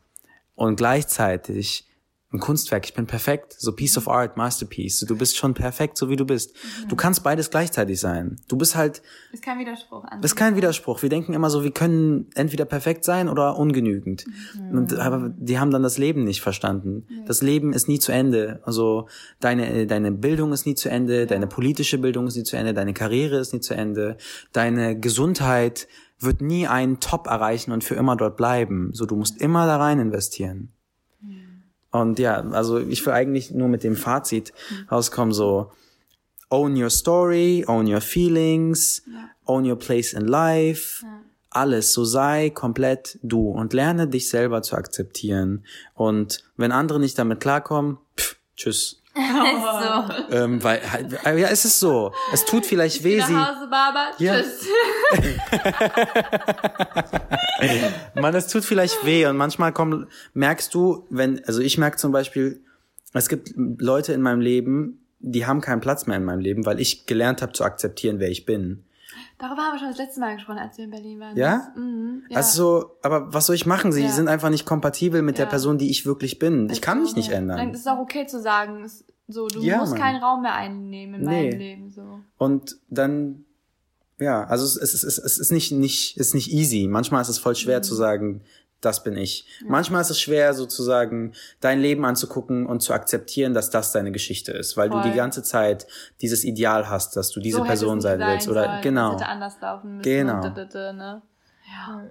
Und 0.56 0.78
gleichzeitig 0.78 1.88
ein 2.34 2.40
Kunstwerk. 2.40 2.86
Ich 2.86 2.94
bin 2.94 3.08
perfekt. 3.08 3.56
So 3.58 3.74
Piece 3.74 3.98
of 3.98 4.08
Art, 4.08 4.38
Masterpiece. 4.38 5.02
Du 5.02 5.18
bist 5.18 5.36
schon 5.36 5.54
perfekt, 5.54 5.98
so 5.98 6.10
wie 6.10 6.16
du 6.16 6.26
bist. 6.26 6.56
Du 6.88 6.96
kannst 6.96 7.24
beides 7.24 7.50
gleichzeitig 7.50 8.00
sein. 8.00 8.38
Du 8.48 8.58
bist 8.58 8.76
halt 8.76 9.02
Ist 9.34 9.44
kein 9.44 9.60
Widerspruch 9.60 10.06
an. 10.06 10.22
das 10.22 10.32
ist 10.32 10.36
kein 10.38 10.56
Widerspruch. 10.56 11.02
Wir 11.02 11.10
denken 11.10 11.34
immer 11.34 11.50
so, 11.50 11.64
wir 11.64 11.72
können 11.72 12.30
entweder 12.36 12.66
perfekt 12.66 13.04
sein 13.04 13.28
oder 13.28 13.58
ungenügend. 13.58 14.26
Und, 14.72 14.94
aber 14.98 15.34
die 15.38 15.60
haben 15.60 15.72
dann 15.72 15.84
das 15.84 15.98
Leben 15.98 16.24
nicht 16.24 16.42
verstanden. 16.42 17.06
Das 17.26 17.42
Leben 17.42 17.74
ist 17.74 17.88
nie 17.90 18.00
zu 18.00 18.12
Ende. 18.12 18.62
Also 18.64 19.08
deine, 19.40 19.86
deine 19.86 20.12
Bildung 20.12 20.54
ist 20.54 20.66
nie 20.66 20.76
zu 20.76 20.90
Ende, 20.90 21.26
deine 21.28 21.48
politische 21.48 21.98
Bildung 21.98 22.28
ist 22.28 22.38
nie 22.38 22.44
zu 22.44 22.56
Ende, 22.56 22.74
deine 22.74 22.94
Karriere 22.94 23.38
ist 23.40 23.54
nie 23.54 23.60
zu 23.60 23.74
Ende, 23.74 24.18
deine 24.54 24.98
Gesundheit 24.98 25.88
wird 26.20 26.40
nie 26.42 26.68
einen 26.68 27.00
Top 27.00 27.28
erreichen 27.28 27.72
und 27.72 27.84
für 27.84 27.96
immer 27.96 28.16
dort 28.16 28.38
bleiben. 28.38 28.92
So, 28.94 29.06
du 29.06 29.16
musst 29.16 29.42
immer 29.42 29.66
da 29.66 29.78
rein 29.78 30.00
investieren. 30.00 30.72
Und 31.92 32.20
ja, 32.20 32.40
also 32.52 32.80
ich 32.80 33.06
will 33.06 33.14
eigentlich 33.14 33.52
nur 33.52 33.68
mit 33.68 33.84
dem 33.84 33.96
Fazit 33.96 34.54
rauskommen, 34.90 35.34
so, 35.34 35.72
own 36.50 36.82
your 36.82 36.90
story, 36.90 37.66
own 37.68 37.88
your 37.88 38.02
feelings, 38.02 39.04
own 39.46 39.66
your 39.66 39.78
place 39.78 40.14
in 40.14 40.28
life. 40.28 41.06
Alles, 41.50 41.92
so 41.92 42.06
sei 42.06 42.50
komplett 42.50 43.20
du 43.24 43.50
und 43.50 43.74
lerne 43.74 44.08
dich 44.08 44.30
selber 44.30 44.62
zu 44.62 44.78
akzeptieren. 44.78 45.66
Und 45.94 46.46
wenn 46.56 46.72
andere 46.72 47.00
nicht 47.00 47.20
damit 47.20 47.42
klarkommen, 47.42 47.98
pff, 48.18 48.38
tschüss. 48.56 49.01
so. 50.30 50.32
Ähm, 50.32 50.64
weil, 50.64 50.82
äh, 51.26 51.40
ja, 51.40 51.50
es 51.50 51.66
ist 51.66 51.80
so. 51.80 52.14
Es 52.32 52.46
tut 52.46 52.66
vielleicht 52.66 53.04
weh, 53.04 53.20
sie. 53.22 53.34
Nach 53.34 53.56
Hause, 53.56 53.68
Baba. 53.70 54.12
Ja. 54.18 54.36
Tschüss. 54.40 54.68
Man, 58.16 58.34
es 58.34 58.48
tut 58.48 58.64
vielleicht 58.64 59.06
weh 59.06 59.26
und 59.26 59.38
manchmal 59.38 59.74
kommen, 59.74 60.08
merkst 60.34 60.74
du, 60.74 61.06
wenn, 61.10 61.44
also 61.46 61.62
ich 61.62 61.78
merke 61.78 61.98
zum 61.98 62.12
Beispiel, 62.12 62.64
es 63.14 63.28
gibt 63.28 63.52
Leute 63.56 64.14
in 64.14 64.22
meinem 64.22 64.42
Leben, 64.42 65.06
die 65.20 65.46
haben 65.46 65.62
keinen 65.62 65.82
Platz 65.82 66.08
mehr 66.08 66.18
in 66.18 66.24
meinem 66.24 66.40
Leben, 66.40 66.66
weil 66.66 66.80
ich 66.80 67.06
gelernt 67.06 67.42
habe 67.42 67.52
zu 67.52 67.64
akzeptieren, 67.64 68.20
wer 68.20 68.30
ich 68.30 68.46
bin. 68.46 68.86
Darüber 69.42 69.64
haben 69.64 69.74
wir 69.74 69.80
schon 69.80 69.88
das 69.90 69.98
letzte 69.98 70.20
Mal 70.20 70.36
gesprochen, 70.36 70.60
als 70.60 70.78
wir 70.78 70.86
in 70.86 70.92
Berlin 70.92 71.20
waren. 71.20 71.36
Ja? 71.36 71.74
Mhm, 71.76 72.24
ja. 72.30 72.38
Also 72.38 72.80
so, 72.82 72.92
aber 73.02 73.34
was 73.34 73.48
soll 73.48 73.56
ich 73.56 73.66
machen? 73.66 73.92
Sie 73.92 74.04
Ja. 74.04 74.10
sind 74.12 74.28
einfach 74.28 74.50
nicht 74.52 74.66
kompatibel 74.66 75.22
mit 75.24 75.38
der 75.40 75.46
Ja. 75.46 75.50
Person, 75.50 75.78
die 75.80 75.90
ich 75.90 76.06
wirklich 76.06 76.38
bin. 76.38 76.70
Ich 76.70 76.82
kann 76.82 77.02
mich 77.02 77.16
nicht 77.16 77.32
ändern. 77.32 77.72
ist 77.72 77.80
es 77.82 77.88
auch 77.88 77.98
okay 78.00 78.28
zu 78.28 78.40
sagen, 78.40 78.88
so, 79.28 79.48
du 79.48 79.60
musst 79.64 79.92
Mann. 79.94 80.00
keinen 80.00 80.22
Raum 80.24 80.44
mehr 80.44 80.54
einnehmen 80.54 81.22
in 81.22 81.28
Nee. 81.28 81.50
meinem 81.50 81.60
Leben, 81.60 81.90
so. 81.90 82.20
Und 82.38 82.78
dann, 82.90 83.46
ja, 84.20 84.44
also 84.44 84.64
es, 84.64 84.76
es, 84.76 85.04
es, 85.04 85.18
es 85.18 85.38
ist 85.40 85.52
nicht, 85.52 85.72
nicht, 85.72 86.18
ist 86.18 86.36
nicht 86.36 86.52
easy. 86.52 86.88
Manchmal 86.88 87.22
ist 87.24 87.30
es 87.30 87.40
voll 87.40 87.56
schwer 87.56 87.80
Mhm. 87.80 87.84
zu 87.84 87.96
sagen, 87.96 88.42
das 88.82 89.04
bin 89.04 89.16
ich. 89.16 89.46
Manchmal 89.68 90.02
ist 90.02 90.10
es 90.10 90.20
schwer, 90.20 90.54
sozusagen 90.54 91.34
dein 91.60 91.80
Leben 91.80 92.04
anzugucken 92.04 92.66
und 92.66 92.82
zu 92.82 92.94
akzeptieren, 92.94 93.54
dass 93.54 93.70
das 93.70 93.92
deine 93.92 94.12
Geschichte 94.12 94.52
ist, 94.52 94.76
weil 94.76 94.90
du 94.90 95.00
Voll. 95.00 95.12
die 95.12 95.16
ganze 95.16 95.44
Zeit 95.44 95.88
dieses 96.22 96.44
Ideal 96.44 96.90
hast, 96.90 97.16
dass 97.16 97.30
du 97.30 97.40
diese 97.40 97.60
so 97.60 97.64
Person 97.64 98.02
sein 98.02 98.20
willst. 98.20 98.50
Oder 98.50 98.66
sollen, 98.66 98.82
genau. 98.82 99.16
Es 99.16 99.22
hätte 99.22 99.30
anders 99.30 99.56
laufen 99.62 99.98
müssen. 99.98 100.04
Genau. 100.04 100.44
Und, 100.44 100.58
d- 100.58 100.66
d- 100.66 100.72
d- 100.74 100.94
ne? 100.94 101.22
Ja. 101.72 102.04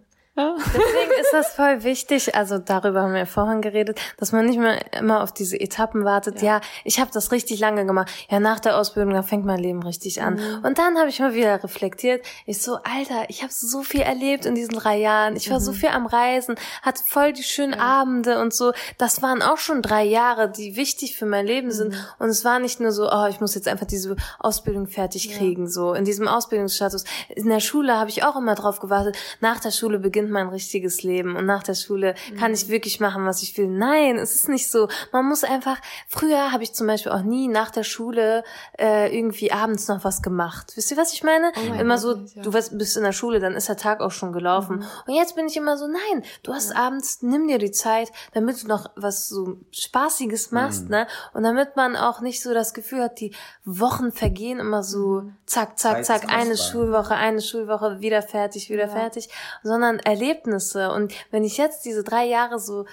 Deswegen 0.66 1.20
ist 1.20 1.32
das 1.32 1.52
voll 1.52 1.82
wichtig, 1.82 2.34
also 2.34 2.58
darüber 2.58 3.02
haben 3.02 3.12
wir 3.12 3.20
ja 3.20 3.26
vorhin 3.26 3.60
geredet, 3.60 4.00
dass 4.16 4.32
man 4.32 4.46
nicht 4.46 4.58
mehr 4.58 4.78
immer 4.94 5.22
auf 5.22 5.32
diese 5.32 5.58
Etappen 5.58 6.04
wartet. 6.04 6.42
Ja, 6.42 6.60
ich 6.84 7.00
habe 7.00 7.10
das 7.12 7.32
richtig 7.32 7.60
lange 7.60 7.86
gemacht. 7.86 8.10
Ja, 8.28 8.40
nach 8.40 8.60
der 8.60 8.76
Ausbildung, 8.76 9.14
da 9.14 9.22
fängt 9.22 9.44
mein 9.44 9.58
Leben 9.58 9.82
richtig 9.82 10.22
an. 10.22 10.40
Und 10.62 10.78
dann 10.78 10.98
habe 10.98 11.08
ich 11.08 11.20
mal 11.20 11.34
wieder 11.34 11.62
reflektiert. 11.62 12.24
Ich 12.46 12.62
so, 12.62 12.76
Alter, 12.76 13.28
ich 13.28 13.42
habe 13.42 13.52
so 13.52 13.82
viel 13.82 14.00
erlebt 14.00 14.46
in 14.46 14.54
diesen 14.54 14.74
drei 14.74 14.98
Jahren. 14.98 15.36
Ich 15.36 15.50
war 15.50 15.60
so 15.60 15.72
viel 15.72 15.90
am 15.90 16.06
Reisen, 16.06 16.56
hatte 16.82 17.02
voll 17.06 17.32
die 17.32 17.42
schönen 17.42 17.74
Abende 17.74 18.40
und 18.40 18.54
so. 18.54 18.72
Das 18.98 19.22
waren 19.22 19.42
auch 19.42 19.58
schon 19.58 19.82
drei 19.82 20.04
Jahre, 20.04 20.50
die 20.50 20.76
wichtig 20.76 21.16
für 21.16 21.26
mein 21.26 21.46
Leben 21.46 21.70
sind. 21.70 21.94
Und 22.18 22.28
es 22.28 22.44
war 22.44 22.58
nicht 22.58 22.80
nur 22.80 22.92
so, 22.92 23.10
oh, 23.10 23.26
ich 23.28 23.40
muss 23.40 23.54
jetzt 23.54 23.68
einfach 23.68 23.86
diese 23.86 24.16
Ausbildung 24.38 24.86
fertig 24.86 25.32
kriegen, 25.32 25.68
so 25.68 25.94
in 25.94 26.04
diesem 26.04 26.28
Ausbildungsstatus. 26.28 27.04
In 27.28 27.48
der 27.48 27.60
Schule 27.60 27.96
habe 27.96 28.10
ich 28.10 28.24
auch 28.24 28.36
immer 28.36 28.54
drauf 28.54 28.80
gewartet. 28.80 29.16
Nach 29.40 29.60
der 29.60 29.70
Schule 29.70 29.98
beginnt 29.98 30.29
mein 30.30 30.48
richtiges 30.48 31.02
Leben 31.02 31.36
und 31.36 31.46
nach 31.46 31.62
der 31.62 31.74
Schule 31.74 32.14
kann 32.38 32.52
ich 32.54 32.68
wirklich 32.68 33.00
machen, 33.00 33.26
was 33.26 33.42
ich 33.42 33.56
will. 33.58 33.68
Nein, 33.68 34.16
es 34.18 34.34
ist 34.34 34.48
nicht 34.48 34.70
so. 34.70 34.88
Man 35.12 35.26
muss 35.26 35.44
einfach. 35.44 35.78
Früher 36.08 36.52
habe 36.52 36.62
ich 36.62 36.72
zum 36.72 36.86
Beispiel 36.86 37.12
auch 37.12 37.22
nie 37.22 37.48
nach 37.48 37.70
der 37.70 37.84
Schule 37.84 38.44
äh, 38.78 39.14
irgendwie 39.16 39.52
abends 39.52 39.88
noch 39.88 40.04
was 40.04 40.22
gemacht. 40.22 40.72
Wisst 40.76 40.90
ihr, 40.90 40.96
was 40.96 41.12
ich 41.12 41.22
meine? 41.22 41.52
mein 41.68 41.80
immer 41.80 41.94
Gott, 42.00 42.02
so, 42.02 42.14
ja. 42.36 42.42
du 42.42 42.52
was- 42.52 42.76
bist 42.76 42.96
in 42.96 43.02
der 43.02 43.12
Schule, 43.12 43.40
dann 43.40 43.54
ist 43.54 43.68
der 43.68 43.76
Tag 43.76 44.00
auch 44.00 44.10
schon 44.12 44.32
gelaufen. 44.32 44.84
Und 45.06 45.14
jetzt 45.14 45.34
bin 45.36 45.46
ich 45.46 45.56
immer 45.56 45.76
so, 45.76 45.86
nein, 45.86 46.24
du 46.42 46.52
hast 46.52 46.74
abends, 46.74 47.22
nimm 47.22 47.48
dir 47.48 47.58
die 47.58 47.72
Zeit, 47.72 48.12
damit 48.32 48.62
du 48.62 48.68
noch 48.68 48.90
was 48.96 49.28
so 49.28 49.56
Spaßiges 49.72 50.52
machst, 50.52 50.88
ne? 50.88 51.06
Und 51.34 51.42
damit 51.42 51.76
man 51.76 51.96
auch 51.96 52.20
nicht 52.20 52.42
so 52.42 52.54
das 52.54 52.74
Gefühl 52.74 53.02
hat, 53.02 53.18
die 53.20 53.34
Wochen 53.64 54.12
vergehen 54.12 54.58
immer 54.60 54.82
so 54.82 55.24
zack, 55.46 55.78
zack, 55.78 56.04
Zeit 56.04 56.22
zack, 56.22 56.32
eine. 56.32 56.56
Schulwoche, 56.56 57.14
eine 57.14 57.40
Schulwoche, 57.40 58.00
wieder 58.00 58.22
fertig, 58.22 58.70
wieder 58.70 58.88
fertig, 58.88 59.28
sondern 59.62 59.98
Erlebnisse. 60.20 60.92
Und 60.92 61.14
wenn 61.30 61.44
ich 61.44 61.56
jetzt 61.56 61.84
diese 61.84 62.04
drei 62.04 62.26
Jahre 62.26 62.58
so 62.58 62.86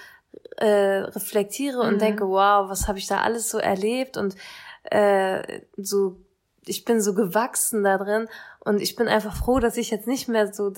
äh, 0.56 1.00
reflektiere 1.00 1.80
und 1.80 2.00
denke, 2.00 2.28
wow, 2.28 2.68
was 2.68 2.88
habe 2.88 2.98
ich 2.98 3.06
da 3.06 3.20
alles 3.20 3.48
so 3.48 3.58
erlebt? 3.58 4.16
Und 4.16 4.34
äh, 4.84 5.60
so, 5.76 6.16
ich 6.64 6.84
bin 6.84 7.00
so 7.00 7.14
gewachsen 7.14 7.84
da 7.84 7.98
drin. 7.98 8.28
Und 8.60 8.80
ich 8.80 8.96
bin 8.96 9.08
einfach 9.08 9.36
froh, 9.36 9.58
dass 9.58 9.76
ich 9.76 9.90
jetzt 9.90 10.06
nicht 10.06 10.28
mehr 10.28 10.52
so 10.52 10.72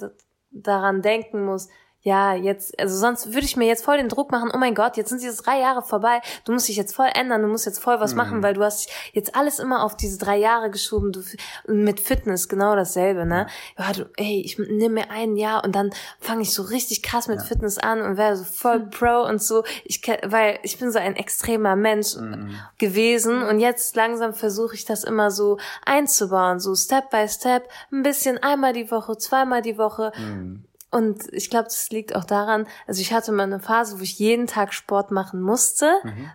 daran 0.51 1.03
denken 1.03 1.45
muss, 1.45 1.69
ja, 2.03 2.35
jetzt, 2.35 2.79
also 2.81 2.97
sonst 2.97 3.35
würde 3.35 3.45
ich 3.45 3.57
mir 3.57 3.67
jetzt 3.67 3.85
voll 3.85 3.99
den 3.99 4.09
Druck 4.09 4.31
machen, 4.31 4.51
oh 4.55 4.59
mein 4.59 4.75
Gott, 4.75 4.97
jetzt 4.97 5.11
sind 5.11 5.21
diese 5.21 5.43
drei 5.43 5.61
Jahre 5.61 5.83
vorbei, 5.83 6.21
du 6.45 6.53
musst 6.53 6.69
dich 6.69 6.77
jetzt 6.77 6.95
voll 6.95 7.09
ändern, 7.15 7.43
du 7.43 7.49
musst 7.49 7.67
jetzt 7.67 7.79
voll 7.79 8.01
was 8.01 8.15
machen, 8.15 8.43
weil 8.43 8.55
du 8.55 8.63
hast 8.63 8.91
jetzt 9.13 9.35
alles 9.35 9.59
immer 9.59 9.85
auf 9.85 9.97
diese 9.97 10.19
drei 10.19 10.39
Jahre 10.39 10.71
geschoben, 10.71 11.13
du, 11.13 11.21
und 11.67 11.85
mit 11.85 12.01
Fitness 12.01 12.49
genau 12.49 12.75
dasselbe, 12.75 13.27
ne? 13.27 13.47
Ja, 13.79 13.93
du, 13.93 14.09
ey, 14.17 14.41
ich 14.41 14.59
nehme 14.59 14.95
mir 14.95 15.11
ein 15.11 15.37
Jahr 15.37 15.63
und 15.63 15.75
dann 15.75 15.91
fange 16.19 16.43
ich 16.43 16.55
so 16.55 16.63
richtig 16.63 17.03
krass 17.03 17.29
mit 17.29 17.43
Fitness 17.43 17.77
an 17.77 18.01
und 18.01 18.17
werde 18.17 18.37
so 18.37 18.45
voll 18.45 18.81
Pro 18.81 19.23
und 19.27 19.43
so, 19.43 19.65
ich, 19.85 20.01
weil 20.25 20.59
ich 20.63 20.79
bin 20.79 20.91
so 20.91 20.99
ein 20.99 21.17
extremer 21.17 21.77
Mensch 21.77 22.15
gewesen 22.79 23.43
und 23.43 23.61
jetzt 23.61 23.95
langsam 23.95 24.33
versuche 24.33 24.75
ich 24.75 24.87
das 24.87 25.05
immer 25.05 25.31
so 25.31 25.59
einzubauen, 25.85 26.61
so 26.61 26.75
Step 26.75 27.11
by 27.11 27.29
Step, 27.29 27.69
ein 27.93 28.03
bisschen 28.03 28.39
einmal 28.39 28.73
die 28.73 28.91
Woche, 28.91 29.19
zweimal 29.19 29.61
die 29.61 29.77
Woche. 29.77 30.13
Und 30.91 31.33
ich 31.33 31.51
glaube, 31.51 31.65
das 31.65 31.91
liegt 31.91 32.17
auch 32.17 32.25
daran, 32.25 32.67
also 32.87 33.01
ich 33.01 33.13
hatte 33.13 33.31
mal 33.31 33.45
eine 33.45 33.61
Phase, 33.61 33.99
wo 33.99 34.03
ich 34.03 34.19
jeden 34.19 34.49
Tag 34.49 34.75
Sport 34.75 35.13
machen 35.13 35.41
musste, 35.41 35.87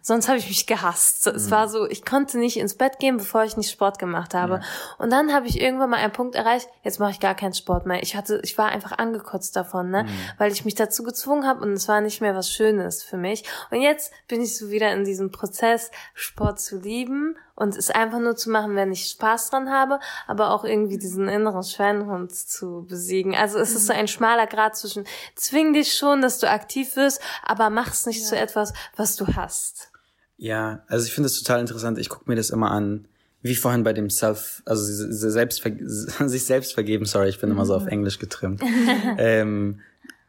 sonst 0.02 0.30
habe 0.30 0.38
ich 0.38 0.48
mich 0.48 0.65
gehasst. 0.65 1.28
Es 1.28 1.52
war 1.52 1.68
so, 1.68 1.86
ich 1.89 2.06
konnte 2.06 2.38
nicht 2.38 2.58
ins 2.58 2.76
Bett 2.76 3.00
gehen, 3.00 3.18
bevor 3.18 3.44
ich 3.44 3.58
nicht 3.58 3.70
Sport 3.70 4.00
gemacht 4.00 4.34
habe. 4.34 4.62
Und 4.98 5.12
dann 5.12 5.34
habe 5.34 5.48
ich 5.48 5.60
irgendwann 5.60 5.89
mal 5.89 5.98
einen 5.98 6.13
Punkt 6.13 6.36
erreicht, 6.36 6.70
jetzt 6.84 7.00
mache 7.00 7.12
ich 7.12 7.20
gar 7.20 7.36
keinen 7.36 7.54
Sport 7.54 7.86
mehr. 7.86 8.02
Ich 8.02 8.15
hatte, 8.15 8.39
ich 8.44 8.58
war 8.58 8.68
einfach 8.68 8.98
angekotzt 8.98 9.56
davon, 9.58 9.89
ne, 9.89 10.06
weil 10.38 10.52
ich 10.54 10.63
mich 10.63 10.76
dazu 10.76 11.04
gezwungen 11.04 11.46
habe 11.46 11.62
und 11.62 11.74
es 11.74 11.89
war 11.89 12.00
nicht 12.00 12.22
mehr 12.22 12.36
was 12.36 12.50
Schönes 12.50 13.04
für 13.04 13.18
mich. 13.18 13.44
Und 13.72 13.82
jetzt 13.82 14.13
bin 14.30 14.41
ich 14.41 14.58
so 14.58 14.70
wieder 14.70 14.94
in 14.94 15.04
diesem 15.04 15.32
Prozess, 15.32 15.91
Sport 16.13 16.62
zu 16.62 16.78
lieben 16.78 17.36
und 17.56 17.76
es 17.76 17.89
einfach 17.89 18.20
nur 18.20 18.36
zu 18.36 18.50
machen, 18.50 18.76
wenn 18.76 18.91
ich 18.91 19.08
Spaß 19.08 19.50
dran 19.50 19.70
habe, 19.70 20.00
aber 20.28 20.52
auch 20.52 20.65
irgendwie 20.65 20.98
diesen 20.98 21.28
inneren 21.28 21.63
Schweinehund 21.63 22.34
zu 22.34 22.86
besiegen. 22.88 23.34
Also 23.34 23.60
es 23.60 23.76
ist 23.76 23.88
so 23.88 23.94
ein 23.94 24.08
schmaler 24.08 24.48
Grad 24.48 24.76
zwischen 24.76 25.06
zwing 25.36 25.74
dich 25.74 25.94
schon, 25.94 26.22
dass 26.22 26.39
du 26.39 26.50
aktiv 26.50 26.96
wirst, 26.96 27.22
aber 27.44 27.70
mach's 27.70 28.06
nicht 28.06 28.26
zu 28.26 28.38
etwas, 28.38 28.74
was 28.96 29.15
du 29.15 29.28
hast. 29.28 29.89
Ja, 30.38 30.84
also 30.88 31.06
ich 31.06 31.13
finde 31.13 31.28
es 31.28 31.41
total 31.41 31.62
interessant. 31.62 31.98
Ich 31.98 32.10
gucke 32.10 32.30
mir 32.30 32.36
das 32.36 32.50
immer 32.50 32.72
an, 32.72 33.08
wie 33.41 33.56
vorhin 33.56 33.84
bei 33.84 33.94
dem 33.94 34.10
Self, 34.10 34.62
also 34.65 34.84
Selbstver 34.86 35.72
sich 36.28 36.46
selbst 36.46 36.74
vergeben. 36.74 37.06
Sorry, 37.06 37.30
ich 37.30 37.39
bin 37.39 37.52
immer 37.52 37.65
so 37.65 37.76
auf 37.76 37.88
Englisch 37.88 38.20
getrimmt. 38.20 38.62
ähm, 39.18 39.80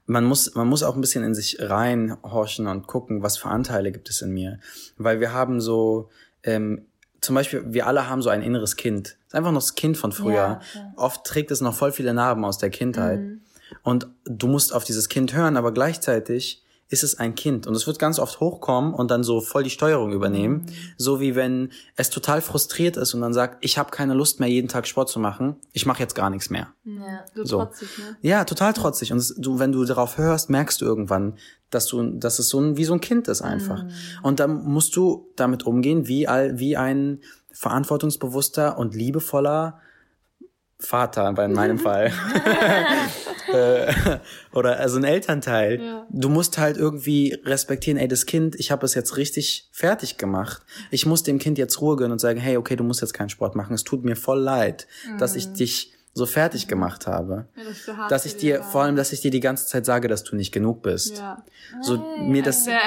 man 0.05 0.25
muss, 0.25 0.55
man 0.55 0.69
muss 0.69 0.85
auch 0.85 0.95
ein 0.95 1.01
bisschen 1.01 1.25
in 1.25 1.35
sich 1.35 1.57
reinhorchen 1.61 2.69
und 2.69 2.87
gucken, 2.87 3.23
was 3.23 3.39
für 3.39 3.49
Anteile 3.49 3.91
gibt 3.91 4.09
es 4.09 4.23
in 4.23 4.31
mir, 4.31 4.61
weil 4.97 5.19
wir 5.19 5.33
haben 5.33 5.61
so 5.61 6.11
ähm, 6.45 6.87
zum 7.21 7.35
Beispiel, 7.35 7.65
wir 7.67 7.87
alle 7.87 8.09
haben 8.09 8.23
so 8.23 8.29
ein 8.31 8.43
inneres 8.43 8.77
Kind. 8.77 9.09
Das 9.09 9.29
ist 9.29 9.35
einfach 9.35 9.53
noch 9.53 9.61
das 9.61 9.75
Kind 9.75 9.97
von 9.97 10.13
früher. 10.13 10.35
Ja, 10.35 10.61
Oft 10.97 11.25
trägt 11.25 11.51
es 11.51 11.61
noch 11.61 11.75
voll 11.75 11.93
viele 11.93 12.15
Narben 12.15 12.45
aus 12.45 12.59
der 12.59 12.71
Kindheit. 12.71 13.21
Und 13.83 14.09
du 14.25 14.47
musst 14.47 14.73
auf 14.73 14.85
dieses 14.85 15.09
Kind 15.09 15.35
hören, 15.35 15.57
aber 15.57 15.73
gleichzeitig 15.73 16.63
ist 16.89 17.03
es 17.03 17.19
ein 17.19 17.35
Kind. 17.35 17.67
Und 17.67 17.75
es 17.75 17.87
wird 17.87 17.99
ganz 17.99 18.19
oft 18.19 18.39
hochkommen 18.39 18.95
und 18.95 19.11
dann 19.11 19.25
so 19.25 19.41
voll 19.41 19.65
die 19.65 19.71
Steuerung 19.71 20.13
übernehmen. 20.13 20.67
So 20.97 21.21
wie 21.21 21.35
wenn 21.35 21.73
es 21.97 22.11
total 22.11 22.41
frustriert 22.41 22.97
ist 22.97 23.13
und 23.15 23.21
dann 23.23 23.33
sagt, 23.33 23.65
ich 23.65 23.77
habe 23.77 23.91
keine 23.91 24.15
Lust 24.15 24.39
mehr, 24.39 24.49
jeden 24.49 24.69
Tag 24.69 24.87
Sport 24.87 25.09
zu 25.09 25.19
machen. 25.19 25.57
Ich 25.73 25.85
mache 25.85 26.01
jetzt 26.01 26.15
gar 26.15 26.31
nichts 26.31 26.49
mehr. 26.49 26.69
Ja. 26.85 27.25
So, 27.35 27.45
So. 27.45 27.57
trotzig, 27.59 27.89
ne? 27.99 28.17
Ja, 28.23 28.45
total 28.45 28.73
trotzig. 28.73 29.13
Und 29.13 29.19
es, 29.19 29.35
du, 29.37 29.59
wenn 29.59 29.73
du 29.73 29.85
darauf 29.85 30.17
hörst, 30.17 30.49
merkst 30.49 30.81
du 30.81 30.85
irgendwann, 30.85 31.35
dass 31.71 31.87
du, 31.87 32.03
dass 32.19 32.39
es 32.39 32.49
so 32.49 32.61
ein, 32.61 32.77
wie 32.77 32.85
so 32.85 32.93
ein 32.93 33.01
Kind 33.01 33.27
ist 33.27 33.43
einfach. 33.43 33.85
Und 34.23 34.39
dann 34.39 34.65
musst 34.65 34.95
du 34.95 35.33
damit 35.35 35.65
umgehen, 35.67 36.07
wie 36.07 36.29
all, 36.29 36.59
wie 36.61 36.77
ein 36.77 37.21
verantwortungsbewusster 37.51 38.79
und 38.79 38.95
liebevoller 38.95 39.81
Vater, 40.79 41.33
bei 41.33 41.47
in 41.47 41.53
meinem 41.53 41.79
Fall. 41.79 42.13
äh, 43.53 43.93
oder 44.53 44.79
also 44.79 44.99
ein 44.99 45.05
Elternteil. 45.05 45.81
Ja. 45.81 46.07
Du 46.11 46.29
musst 46.29 46.59
halt 46.59 46.77
irgendwie 46.77 47.41
respektieren, 47.45 47.99
ey, 47.99 48.09
das 48.09 48.27
Kind, 48.27 48.57
ich 48.57 48.71
habe 48.71 48.85
es 48.85 48.95
jetzt 48.95 49.17
richtig 49.17 49.69
fertig 49.73 50.19
gemacht. 50.19 50.63
Ich 50.91 51.07
muss 51.07 51.23
dem 51.23 51.39
Kind 51.39 51.57
jetzt 51.57 51.81
Ruhe 51.81 51.97
gönnen 51.97 52.13
und 52.13 52.21
sagen, 52.21 52.41
hey, 52.41 52.57
okay, 52.59 52.77
du 52.77 52.85
musst 52.85 53.01
jetzt 53.01 53.15
keinen 53.15 53.31
Sport 53.31 53.57
machen. 53.57 53.75
Es 53.75 53.85
tut 53.85 54.05
mir 54.05 54.17
voll 54.17 54.41
leid, 54.41 54.87
dass 55.19 55.35
ich 55.35 55.53
dich 55.53 55.96
so 56.17 56.25
fertig 56.25 56.67
gemacht 56.67 57.07
habe. 57.07 57.47
Ja, 57.57 57.65
das 57.65 57.85
so 57.85 57.93
Dass 58.09 58.25
ich 58.25 58.39
dir, 58.39 58.61
aber- 58.61 58.71
vor 58.71 58.83
allem, 58.83 58.97
dass 58.97 59.13
ich 59.13 59.21
dir 59.21 59.31
die 59.31 59.41
ganze 59.41 59.67
Zeit 59.67 59.85
sage, 59.85 60.09
dass 60.09 60.25
du 60.25 60.35
nicht 60.35 60.51
genug 60.51 60.81
bist. 60.81 61.19
Ja. 61.19 61.45
So 61.83 62.03
mir 62.19 62.43
das 62.43 62.65
Sehr 62.65 62.81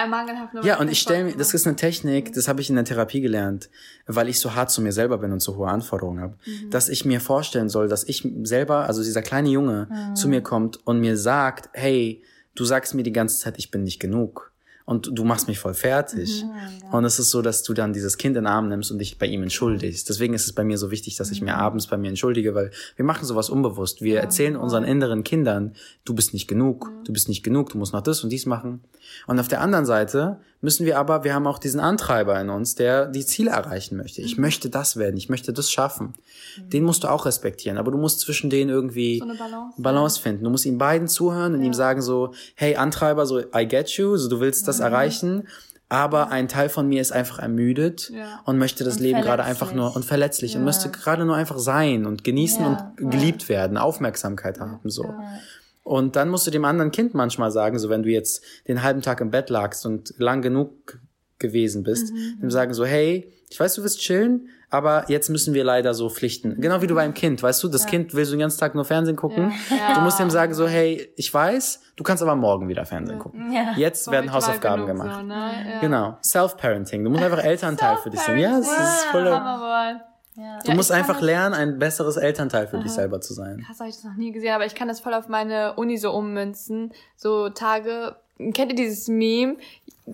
ja, 0.63 0.79
und 0.79 0.89
ich 0.89 0.99
stelle 0.99 1.25
mir, 1.25 1.37
das 1.37 1.53
ist 1.53 1.67
eine 1.67 1.75
Technik, 1.75 2.33
das 2.33 2.47
habe 2.47 2.59
ich 2.59 2.71
in 2.71 2.75
der 2.75 2.85
Therapie 2.85 3.21
gelernt, 3.21 3.69
weil 4.07 4.29
ich 4.29 4.39
so 4.39 4.55
hart 4.55 4.71
zu 4.71 4.81
mir 4.81 4.91
selber 4.91 5.19
bin 5.19 5.31
und 5.31 5.41
so 5.41 5.57
hohe 5.57 5.67
Anforderungen 5.67 6.21
habe, 6.21 6.37
dass 6.71 6.89
ich 6.89 7.05
mir 7.05 7.21
vorstellen 7.21 7.69
soll, 7.69 7.87
dass 7.87 8.03
ich 8.03 8.27
selber, 8.41 8.87
also 8.87 9.03
dieser 9.03 9.21
kleine 9.21 9.49
Junge, 9.49 9.87
zu 10.15 10.27
mir 10.27 10.41
kommt 10.41 10.85
und 10.87 10.99
mir 10.99 11.15
sagt, 11.15 11.69
hey, 11.73 12.23
du 12.55 12.65
sagst 12.65 12.95
mir 12.95 13.03
die 13.03 13.13
ganze 13.13 13.37
Zeit, 13.39 13.59
ich 13.59 13.69
bin 13.69 13.83
nicht 13.83 13.99
genug. 13.99 14.48
Und 14.89 15.11
du 15.13 15.23
machst 15.23 15.47
mich 15.47 15.59
voll 15.59 15.75
fertig. 15.75 16.43
Und 16.91 17.05
es 17.05 17.19
ist 17.19 17.29
so, 17.29 17.43
dass 17.43 17.61
du 17.61 17.75
dann 17.75 17.93
dieses 17.93 18.17
Kind 18.17 18.35
in 18.35 18.45
den 18.45 18.47
Arm 18.47 18.69
nimmst 18.69 18.91
und 18.91 18.97
dich 18.97 19.19
bei 19.19 19.27
ihm 19.27 19.43
entschuldigst. 19.43 20.09
Deswegen 20.09 20.33
ist 20.33 20.47
es 20.47 20.53
bei 20.53 20.63
mir 20.63 20.79
so 20.79 20.89
wichtig, 20.89 21.15
dass 21.15 21.29
ich 21.29 21.43
mir 21.43 21.57
abends 21.57 21.85
bei 21.85 21.95
mir 21.95 22.07
entschuldige, 22.07 22.55
weil 22.55 22.71
wir 22.95 23.05
machen 23.05 23.23
sowas 23.23 23.51
unbewusst. 23.51 24.01
Wir 24.01 24.19
erzählen 24.19 24.55
unseren 24.55 24.83
inneren 24.83 25.23
Kindern, 25.23 25.75
du 26.05 26.15
bist 26.15 26.33
nicht 26.33 26.47
genug, 26.47 26.91
du 27.05 27.13
bist 27.13 27.29
nicht 27.29 27.43
genug, 27.43 27.69
du 27.69 27.77
musst 27.77 27.93
noch 27.93 28.01
das 28.01 28.23
und 28.23 28.31
dies 28.31 28.47
machen. 28.47 28.81
Und 29.27 29.39
auf 29.39 29.47
der 29.47 29.61
anderen 29.61 29.85
Seite 29.85 30.39
müssen 30.61 30.85
wir 30.85 30.97
aber, 30.97 31.23
wir 31.23 31.33
haben 31.33 31.47
auch 31.47 31.59
diesen 31.59 31.79
Antreiber 31.79 32.39
in 32.41 32.49
uns, 32.49 32.75
der 32.75 33.05
die 33.05 33.25
Ziele 33.25 33.51
erreichen 33.51 33.95
möchte. 33.95 34.21
Ich 34.21 34.37
möchte 34.37 34.69
das 34.69 34.97
werden, 34.97 35.17
ich 35.17 35.29
möchte 35.29 35.53
das 35.53 35.71
schaffen. 35.71 36.15
Den 36.57 36.83
musst 36.83 37.03
du 37.03 37.07
auch 37.09 37.25
respektieren, 37.25 37.77
aber 37.77 37.91
du 37.91 37.97
musst 37.97 38.19
zwischen 38.21 38.49
denen 38.49 38.69
irgendwie 38.69 39.19
So 39.19 39.25
eine 39.25 39.35
Balance. 39.35 39.81
Balance 39.81 40.19
finden. 40.19 40.43
Du 40.43 40.49
musst 40.49 40.65
ihm 40.65 40.77
beiden 40.77 41.07
zuhören 41.07 41.53
und 41.53 41.61
ihm 41.61 41.73
sagen 41.73 42.01
so, 42.01 42.33
hey 42.55 42.75
Antreiber, 42.75 43.25
so 43.25 43.39
I 43.39 43.67
get 43.67 43.89
you, 43.91 44.17
so 44.17 44.27
du 44.29 44.39
willst 44.39 44.67
das 44.67 44.78
erreichen, 44.79 45.47
aber 45.89 46.29
ein 46.29 46.47
Teil 46.47 46.69
von 46.69 46.87
mir 46.87 47.01
ist 47.01 47.11
einfach 47.11 47.39
ermüdet 47.39 48.11
Ja. 48.11 48.41
und 48.45 48.57
möchte 48.59 48.83
das 48.83 48.97
Und 48.97 49.01
Leben 49.03 49.21
gerade 49.21 49.43
einfach 49.43 49.73
nur 49.73 49.95
und 49.95 50.05
verletzlich 50.05 50.55
und 50.55 50.63
möchte 50.63 50.89
gerade 50.89 51.25
nur 51.25 51.35
einfach 51.35 51.57
sein 51.57 52.05
und 52.05 52.23
genießen 52.23 52.61
Ja. 52.61 52.93
und 52.99 53.11
geliebt 53.11 53.49
werden, 53.49 53.77
Aufmerksamkeit 53.77 54.59
haben 54.59 54.79
so. 54.83 55.11
Und 55.83 56.15
dann 56.15 56.29
musst 56.29 56.45
du 56.45 56.51
dem 56.51 56.65
anderen 56.65 56.91
Kind 56.91 57.15
manchmal 57.15 57.51
sagen, 57.51 57.79
so 57.79 57.89
wenn 57.89 58.03
du 58.03 58.09
jetzt 58.09 58.43
den 58.67 58.83
halben 58.83 59.01
Tag 59.01 59.21
im 59.21 59.31
Bett 59.31 59.49
lagst 59.49 59.85
und 59.87 60.13
lang 60.19 60.43
genug 60.43 60.99
gewesen 61.39 61.83
bist, 61.83 62.11
dem 62.41 62.51
sagen 62.51 62.73
so, 62.73 62.85
hey, 62.85 63.31
ich 63.49 63.59
weiß, 63.59 63.75
du 63.75 63.83
wirst 63.83 63.99
chillen, 63.99 64.49
aber 64.69 65.05
jetzt 65.09 65.29
müssen 65.29 65.55
wir 65.55 65.63
leider 65.63 65.95
so 65.95 66.09
pflichten. 66.09 66.61
Genau 66.61 66.81
wie 66.83 66.87
du 66.87 66.93
beim 66.93 67.15
Kind, 67.15 67.41
weißt 67.41 67.63
du, 67.63 67.67
das 67.69 67.87
Kind 67.87 68.13
will 68.13 68.23
so 68.25 68.33
den 68.33 68.41
ganzen 68.41 68.59
Tag 68.59 68.75
nur 68.75 68.85
Fernsehen 68.85 69.15
gucken. 69.15 69.51
Ja. 69.71 69.95
Du 69.95 70.01
musst 70.01 70.19
dem 70.19 70.29
sagen 70.29 70.53
so, 70.53 70.67
hey, 70.67 71.11
ich 71.15 71.33
weiß, 71.33 71.81
du 71.95 72.03
kannst 72.03 72.21
aber 72.21 72.35
morgen 72.35 72.67
wieder 72.67 72.85
Fernsehen 72.85 73.17
gucken. 73.17 73.51
Ja. 73.51 73.73
Jetzt 73.77 74.11
werden 74.11 74.25
Ich 74.25 74.31
war 74.31 74.35
Hausaufgaben 74.35 74.85
gemacht. 74.85 75.15
So, 75.21 75.25
ne? 75.25 75.51
ja. 75.71 75.79
Genau, 75.79 76.17
Self-Parenting. 76.23 77.03
Du 77.03 77.09
musst 77.09 77.23
einfach 77.23 77.43
Elternteil 77.43 77.97
für 77.97 78.11
dich 78.11 78.19
sein. 78.19 78.37
Ja, 78.37 78.57
das 78.59 78.67
ist 78.67 79.05
voll. 79.11 79.25
Ja. 79.25 80.59
Du 80.63 80.69
Ja, 80.69 80.75
musst 80.75 80.91
einfach 80.91 81.15
das- 81.15 81.23
lernen, 81.23 81.55
ein 81.55 81.79
besseres 81.79 82.15
Elternteil 82.17 82.67
für 82.67 82.77
dich 82.77 82.91
selber 82.91 83.19
zu 83.21 83.33
sein. 83.33 83.63
Krass, 83.65 83.79
habe 83.79 83.89
ich 83.89 83.95
das 83.95 84.05
noch 84.05 84.15
nie 84.15 84.31
gesehen, 84.31 84.53
aber 84.53 84.65
ich 84.65 84.75
kann 84.75 84.87
das 84.87 84.99
voll 84.99 85.13
auf 85.13 85.27
meine 85.27 85.73
Uni 85.73 85.97
so 85.97 86.11
ummünzen. 86.11 86.93
So 87.17 87.49
Tage, 87.49 88.15
kennt 88.53 88.71
ihr 88.71 88.75
dieses 88.75 89.07
Meme? 89.09 89.57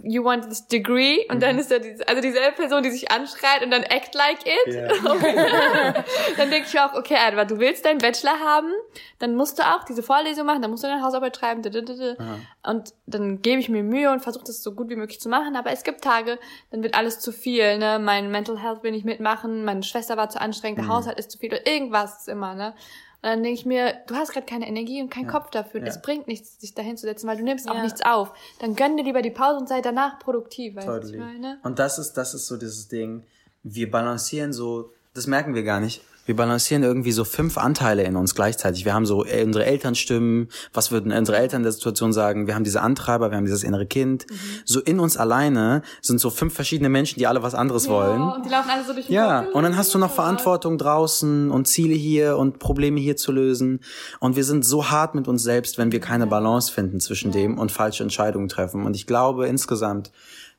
You 0.03 0.23
want 0.23 0.49
this 0.49 0.67
degree? 0.67 1.25
Und 1.29 1.37
Mhm. 1.37 1.39
dann 1.41 1.59
ist 1.59 1.71
da 1.71 1.79
diese, 1.79 2.07
also 2.07 2.21
dieselbe 2.21 2.55
Person, 2.55 2.83
die 2.83 2.91
sich 2.91 3.11
anschreit 3.11 3.63
und 3.63 3.71
dann 3.71 3.83
act 3.83 4.13
like 4.15 4.39
it. 4.45 4.73
Ja. 4.73 4.87
dann 6.37 6.49
denke 6.49 6.67
ich 6.67 6.79
auch, 6.79 6.93
okay, 6.93 7.15
Edward, 7.27 7.51
du 7.51 7.59
willst 7.59 7.85
deinen 7.85 7.99
Bachelor 7.99 8.39
haben, 8.39 8.71
dann 9.19 9.35
musst 9.35 9.59
du 9.59 9.63
auch 9.63 9.83
diese 9.83 10.03
Vorlesung 10.03 10.45
machen, 10.45 10.61
dann 10.61 10.71
musst 10.71 10.83
du 10.83 10.87
deine 10.87 11.01
Hausarbeit 11.01 11.37
schreiben, 11.37 11.61
und 12.63 12.93
dann 13.05 13.41
gebe 13.41 13.59
ich 13.59 13.69
mir 13.69 13.83
Mühe 13.83 14.11
und 14.11 14.21
versuche 14.21 14.45
das 14.45 14.61
so 14.63 14.73
gut 14.73 14.89
wie 14.89 14.95
möglich 14.95 15.19
zu 15.19 15.29
machen, 15.29 15.55
aber 15.55 15.71
es 15.71 15.83
gibt 15.83 16.03
Tage, 16.03 16.39
dann 16.71 16.83
wird 16.83 16.95
alles 16.95 17.19
zu 17.19 17.31
viel, 17.31 17.77
ne, 17.77 17.99
mein 17.99 18.31
Mental 18.31 18.61
Health 18.61 18.83
will 18.83 18.91
nicht 18.91 19.05
mitmachen, 19.05 19.63
meine 19.65 19.83
Schwester 19.83 20.17
war 20.17 20.29
zu 20.29 20.41
anstrengend, 20.41 20.79
der 20.79 20.87
Haushalt 20.87 21.17
ist 21.19 21.31
zu 21.31 21.37
viel, 21.37 21.49
oder 21.51 21.65
irgendwas 21.65 22.19
ist 22.19 22.27
immer, 22.29 22.55
ne. 22.55 22.73
Und 23.25 23.31
dann 23.31 23.41
denke 23.41 23.59
ich 23.59 23.65
mir, 23.65 23.95
du 24.05 24.13
hast 24.13 24.33
gerade 24.33 24.45
keine 24.45 24.67
Energie 24.67 25.01
und 25.01 25.09
keinen 25.09 25.25
Kopf 25.25 25.49
dafür. 25.49 25.81
Ja. 25.81 25.87
Es 25.87 25.99
bringt 25.99 26.27
nichts, 26.27 26.59
sich 26.61 26.75
dahin 26.75 26.95
zu 26.95 27.07
setzen, 27.07 27.27
weil 27.27 27.37
du 27.37 27.43
nimmst 27.43 27.67
auch 27.67 27.73
Ja. 27.73 27.81
nichts 27.81 28.05
auf. 28.05 28.31
Dann 28.59 28.75
gönn 28.75 28.97
dir 28.97 29.03
lieber 29.03 29.23
die 29.23 29.31
Pause 29.31 29.57
und 29.57 29.67
sei 29.67 29.81
danach 29.81 30.19
produktiv, 30.19 30.75
weißt 30.75 30.87
du, 30.87 30.91
was 30.91 31.05
ich 31.09 31.11
Totally. 31.17 31.33
meine? 31.33 31.57
Und 31.63 31.79
das 31.79 31.97
ist, 31.97 32.13
das 32.13 32.35
ist 32.35 32.45
so 32.45 32.55
dieses 32.55 32.87
Ding. 32.87 33.23
Wir 33.63 33.89
balancieren 33.89 34.53
so, 34.53 34.91
das 35.15 35.25
merken 35.25 35.55
wir 35.55 35.63
gar 35.63 35.79
nicht. 35.79 36.03
Wir 36.25 36.35
balancieren 36.35 36.81
irgendwie 36.81 37.11
so 37.11 37.23
fünf 37.23 37.57
Anteile 37.57 38.03
in 38.03 38.15
uns 38.15 38.33
gleichzeitig. 38.33 38.83
Wir 38.83 38.93
haben 38.93 39.05
so 39.05 39.23
äh, 39.25 39.43
unsere 39.43 39.65
Elternstimmen. 39.65 40.49
Was 40.73 40.91
würden 40.91 41.11
unsere 41.11 41.37
Eltern 41.37 41.57
in 41.61 41.63
der 41.63 41.71
Situation 41.71 42.13
sagen? 42.13 42.47
Wir 42.47 42.55
haben 42.55 42.63
diese 42.63 42.81
Antreiber, 42.81 43.29
wir 43.29 43.37
haben 43.37 43.45
dieses 43.45 43.63
innere 43.63 43.85
Kind. 43.85 44.25
Mhm. 44.29 44.35
So 44.65 44.79
in 44.79 44.99
uns 44.99 45.17
alleine 45.17 45.83
sind 46.01 46.19
so 46.19 46.31
fünf 46.31 46.53
verschiedene 46.55 46.89
Menschen, 46.89 47.19
die 47.19 47.27
alle 47.27 47.43
was 47.43 47.53
anderes 47.53 47.87
wollen. 47.87 48.19
Ja, 48.19 48.35
und 48.35 48.45
die 48.45 48.49
laufen 48.49 48.69
alle 48.71 48.83
so 48.83 48.93
durch 48.93 49.05
den 49.05 49.13
Ja, 49.13 49.43
Kopf. 49.43 49.53
und 49.53 49.63
dann 49.63 49.77
hast 49.77 49.93
du 49.93 49.99
noch 49.99 50.11
Verantwortung 50.11 50.77
draußen 50.79 51.51
und 51.51 51.67
Ziele 51.67 51.93
hier 51.93 52.37
und 52.37 52.57
Probleme 52.57 52.99
hier 52.99 53.17
zu 53.17 53.31
lösen. 53.31 53.79
Und 54.19 54.35
wir 54.35 54.43
sind 54.43 54.65
so 54.65 54.89
hart 54.89 55.13
mit 55.13 55.27
uns 55.27 55.43
selbst, 55.43 55.77
wenn 55.77 55.91
wir 55.91 55.99
keine 55.99 56.25
Balance 56.25 56.71
finden 56.71 56.99
zwischen 56.99 57.31
dem 57.31 57.59
und 57.59 57.71
falsche 57.71 58.01
Entscheidungen 58.01 58.49
treffen. 58.49 58.83
Und 58.83 58.95
ich 58.95 59.05
glaube 59.05 59.47
insgesamt, 59.47 60.11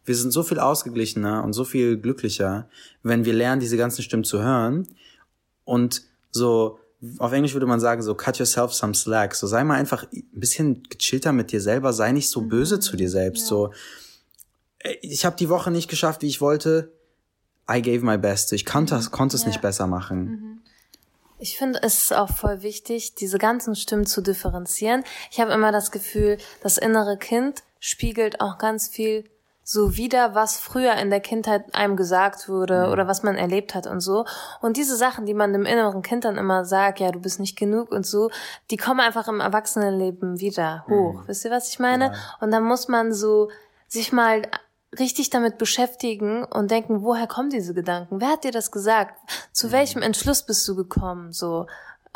wir 0.04 0.14
sind 0.14 0.30
so 0.30 0.44
viel 0.44 0.60
ausgeglichener 0.60 1.42
und 1.42 1.52
so 1.52 1.64
viel 1.64 1.96
glücklicher, 1.96 2.68
wenn 3.02 3.24
wir 3.24 3.32
lernen, 3.32 3.60
diese 3.60 3.76
ganzen 3.76 4.02
Stimmen 4.02 4.22
zu 4.22 4.40
hören 4.40 4.86
und 5.66 6.02
so, 6.30 6.78
auf 7.18 7.32
Englisch 7.32 7.52
würde 7.52 7.66
man 7.66 7.80
sagen, 7.80 8.00
so 8.00 8.14
cut 8.14 8.38
yourself 8.38 8.72
some 8.72 8.94
slack. 8.94 9.34
So 9.34 9.46
sei 9.46 9.64
mal 9.64 9.74
einfach 9.74 10.04
ein 10.10 10.24
bisschen 10.32 10.82
gechillter 10.84 11.32
mit 11.32 11.52
dir 11.52 11.60
selber, 11.60 11.92
sei 11.92 12.12
nicht 12.12 12.30
so 12.30 12.40
böse 12.40 12.80
zu 12.80 12.96
dir 12.96 13.10
selbst. 13.10 13.46
So, 13.46 13.72
ey, 14.78 14.98
ich 15.02 15.26
habe 15.26 15.36
die 15.36 15.50
Woche 15.50 15.70
nicht 15.70 15.90
geschafft, 15.90 16.22
wie 16.22 16.28
ich 16.28 16.40
wollte. 16.40 16.92
I 17.70 17.82
gave 17.82 18.04
my 18.04 18.16
best. 18.16 18.52
Ich 18.52 18.64
konnte, 18.64 18.98
konnte 19.10 19.36
es 19.36 19.44
nicht 19.44 19.60
besser 19.60 19.86
machen. 19.86 20.62
Ich 21.38 21.58
finde 21.58 21.80
es 21.82 22.04
ist 22.04 22.14
auch 22.14 22.30
voll 22.30 22.62
wichtig, 22.62 23.14
diese 23.14 23.38
ganzen 23.38 23.74
Stimmen 23.74 24.06
zu 24.06 24.22
differenzieren. 24.22 25.04
Ich 25.30 25.38
habe 25.40 25.52
immer 25.52 25.72
das 25.72 25.90
Gefühl, 25.90 26.38
das 26.62 26.78
innere 26.78 27.18
Kind 27.18 27.62
spiegelt 27.78 28.40
auch 28.40 28.56
ganz 28.56 28.88
viel 28.88 29.28
so 29.68 29.96
wieder, 29.96 30.36
was 30.36 30.58
früher 30.58 30.94
in 30.94 31.10
der 31.10 31.18
Kindheit 31.18 31.74
einem 31.74 31.96
gesagt 31.96 32.48
wurde 32.48 32.88
oder 32.92 33.08
was 33.08 33.24
man 33.24 33.34
erlebt 33.34 33.74
hat 33.74 33.88
und 33.88 33.98
so. 33.98 34.24
Und 34.60 34.76
diese 34.76 34.94
Sachen, 34.96 35.26
die 35.26 35.34
man 35.34 35.52
dem 35.52 35.66
inneren 35.66 36.02
Kind 36.02 36.24
dann 36.24 36.38
immer 36.38 36.64
sagt, 36.64 37.00
ja, 37.00 37.10
du 37.10 37.18
bist 37.18 37.40
nicht 37.40 37.58
genug 37.58 37.90
und 37.90 38.06
so, 38.06 38.30
die 38.70 38.76
kommen 38.76 39.00
einfach 39.00 39.26
im 39.26 39.40
Erwachsenenleben 39.40 40.38
wieder 40.38 40.86
hoch. 40.88 41.24
Wisst 41.26 41.44
ihr, 41.44 41.50
was 41.50 41.68
ich 41.68 41.80
meine? 41.80 42.14
Und 42.40 42.52
dann 42.52 42.62
muss 42.62 42.86
man 42.86 43.12
so 43.12 43.50
sich 43.88 44.12
mal 44.12 44.42
richtig 44.96 45.30
damit 45.30 45.58
beschäftigen 45.58 46.44
und 46.44 46.70
denken, 46.70 47.02
woher 47.02 47.26
kommen 47.26 47.50
diese 47.50 47.74
Gedanken? 47.74 48.20
Wer 48.20 48.28
hat 48.28 48.44
dir 48.44 48.52
das 48.52 48.70
gesagt? 48.70 49.18
Zu 49.50 49.72
welchem 49.72 50.00
Entschluss 50.00 50.44
bist 50.44 50.66
du 50.68 50.76
gekommen? 50.76 51.32
So 51.32 51.66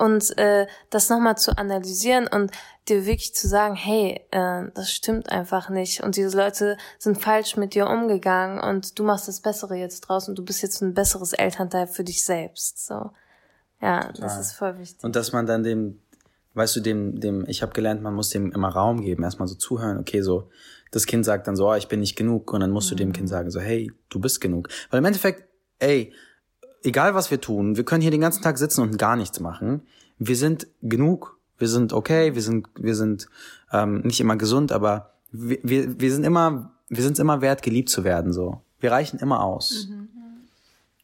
und 0.01 0.37
äh, 0.39 0.67
das 0.89 1.11
nochmal 1.11 1.37
zu 1.37 1.57
analysieren 1.59 2.27
und 2.27 2.51
dir 2.89 3.05
wirklich 3.05 3.35
zu 3.35 3.47
sagen, 3.47 3.75
hey, 3.75 4.21
äh, 4.31 4.65
das 4.75 4.91
stimmt 4.91 5.31
einfach 5.31 5.69
nicht 5.69 6.03
und 6.03 6.17
diese 6.17 6.37
Leute 6.37 6.79
sind 6.99 7.21
falsch 7.21 7.57
mit 7.57 7.75
dir 7.75 7.87
umgegangen 7.87 8.59
und 8.61 8.99
du 8.99 9.05
machst 9.05 9.29
das 9.29 9.41
Bessere 9.41 9.77
jetzt 9.77 10.01
draus 10.01 10.29
und 10.29 10.39
du 10.39 10.45
bist 10.45 10.63
jetzt 10.63 10.81
ein 10.81 10.95
besseres 10.95 11.35
Elternteil 11.35 11.87
für 11.87 12.03
dich 12.03 12.25
selbst. 12.25 12.87
So, 12.87 13.11
ja, 13.81 14.11
das 14.13 14.39
ist 14.39 14.53
voll 14.53 14.79
wichtig. 14.79 15.05
Und 15.05 15.17
dass 15.17 15.33
man 15.33 15.47
dann 15.47 15.63
dem, 15.63 16.01
weißt 16.55 16.77
du, 16.77 16.81
dem, 16.81 17.21
dem, 17.21 17.45
ich 17.47 17.61
habe 17.61 17.73
gelernt, 17.73 18.03
man 18.03 18.15
muss 18.15 18.31
dem 18.31 18.53
immer 18.53 18.71
Raum 18.71 19.03
geben, 19.03 19.23
erstmal 19.23 19.49
so 19.49 19.55
zuhören, 19.55 19.99
okay, 19.99 20.23
so, 20.23 20.49
das 20.91 21.07
Kind 21.07 21.25
sagt 21.25 21.47
dann 21.47 21.57
so, 21.57 21.69
oh, 21.71 21.75
ich 21.75 21.89
bin 21.89 22.01
nicht 22.01 22.17
genug, 22.17 22.53
und 22.53 22.61
dann 22.61 22.71
musst 22.71 22.91
du 22.91 22.95
dem 22.95 23.13
Kind 23.13 23.29
sagen, 23.29 23.51
so, 23.51 23.61
hey, 23.61 23.93
du 24.09 24.19
bist 24.19 24.41
genug. 24.41 24.69
Weil 24.91 24.99
im 24.99 25.05
Endeffekt, 25.05 25.45
ey, 25.79 26.13
egal 26.83 27.15
was 27.15 27.31
wir 27.31 27.41
tun, 27.41 27.77
wir 27.77 27.85
können 27.85 28.03
hier 28.03 28.11
den 28.11 28.21
ganzen 28.21 28.43
Tag 28.43 28.59
sitzen 28.59 28.83
und 28.83 28.99
gar 28.99 29.17
nichts 29.17 29.41
machen. 29.41 29.83
Wir 30.19 30.37
sind 30.37 30.67
genug, 30.83 31.39
wir 31.59 31.69
sind 31.69 31.93
okay, 31.93 32.35
wir 32.35 32.43
sind, 32.43 32.69
wir 32.77 32.95
sind 32.95 33.29
ähm, 33.73 34.01
nicht 34.01 34.21
immer 34.21 34.37
gesund, 34.37 34.73
aber 34.73 35.13
wir, 35.33 35.59
wir, 35.63 36.01
wir 36.01 36.13
sind 36.13 36.25
immer, 36.25 36.73
wir 36.89 37.03
sind 37.03 37.19
immer 37.19 37.41
wert, 37.41 37.63
geliebt 37.63 37.89
zu 37.89 38.05
werden. 38.05 38.33
So, 38.33 38.61
wir 38.81 38.93
reichen 38.93 39.19
immer 39.19 39.43
aus. 39.43 39.89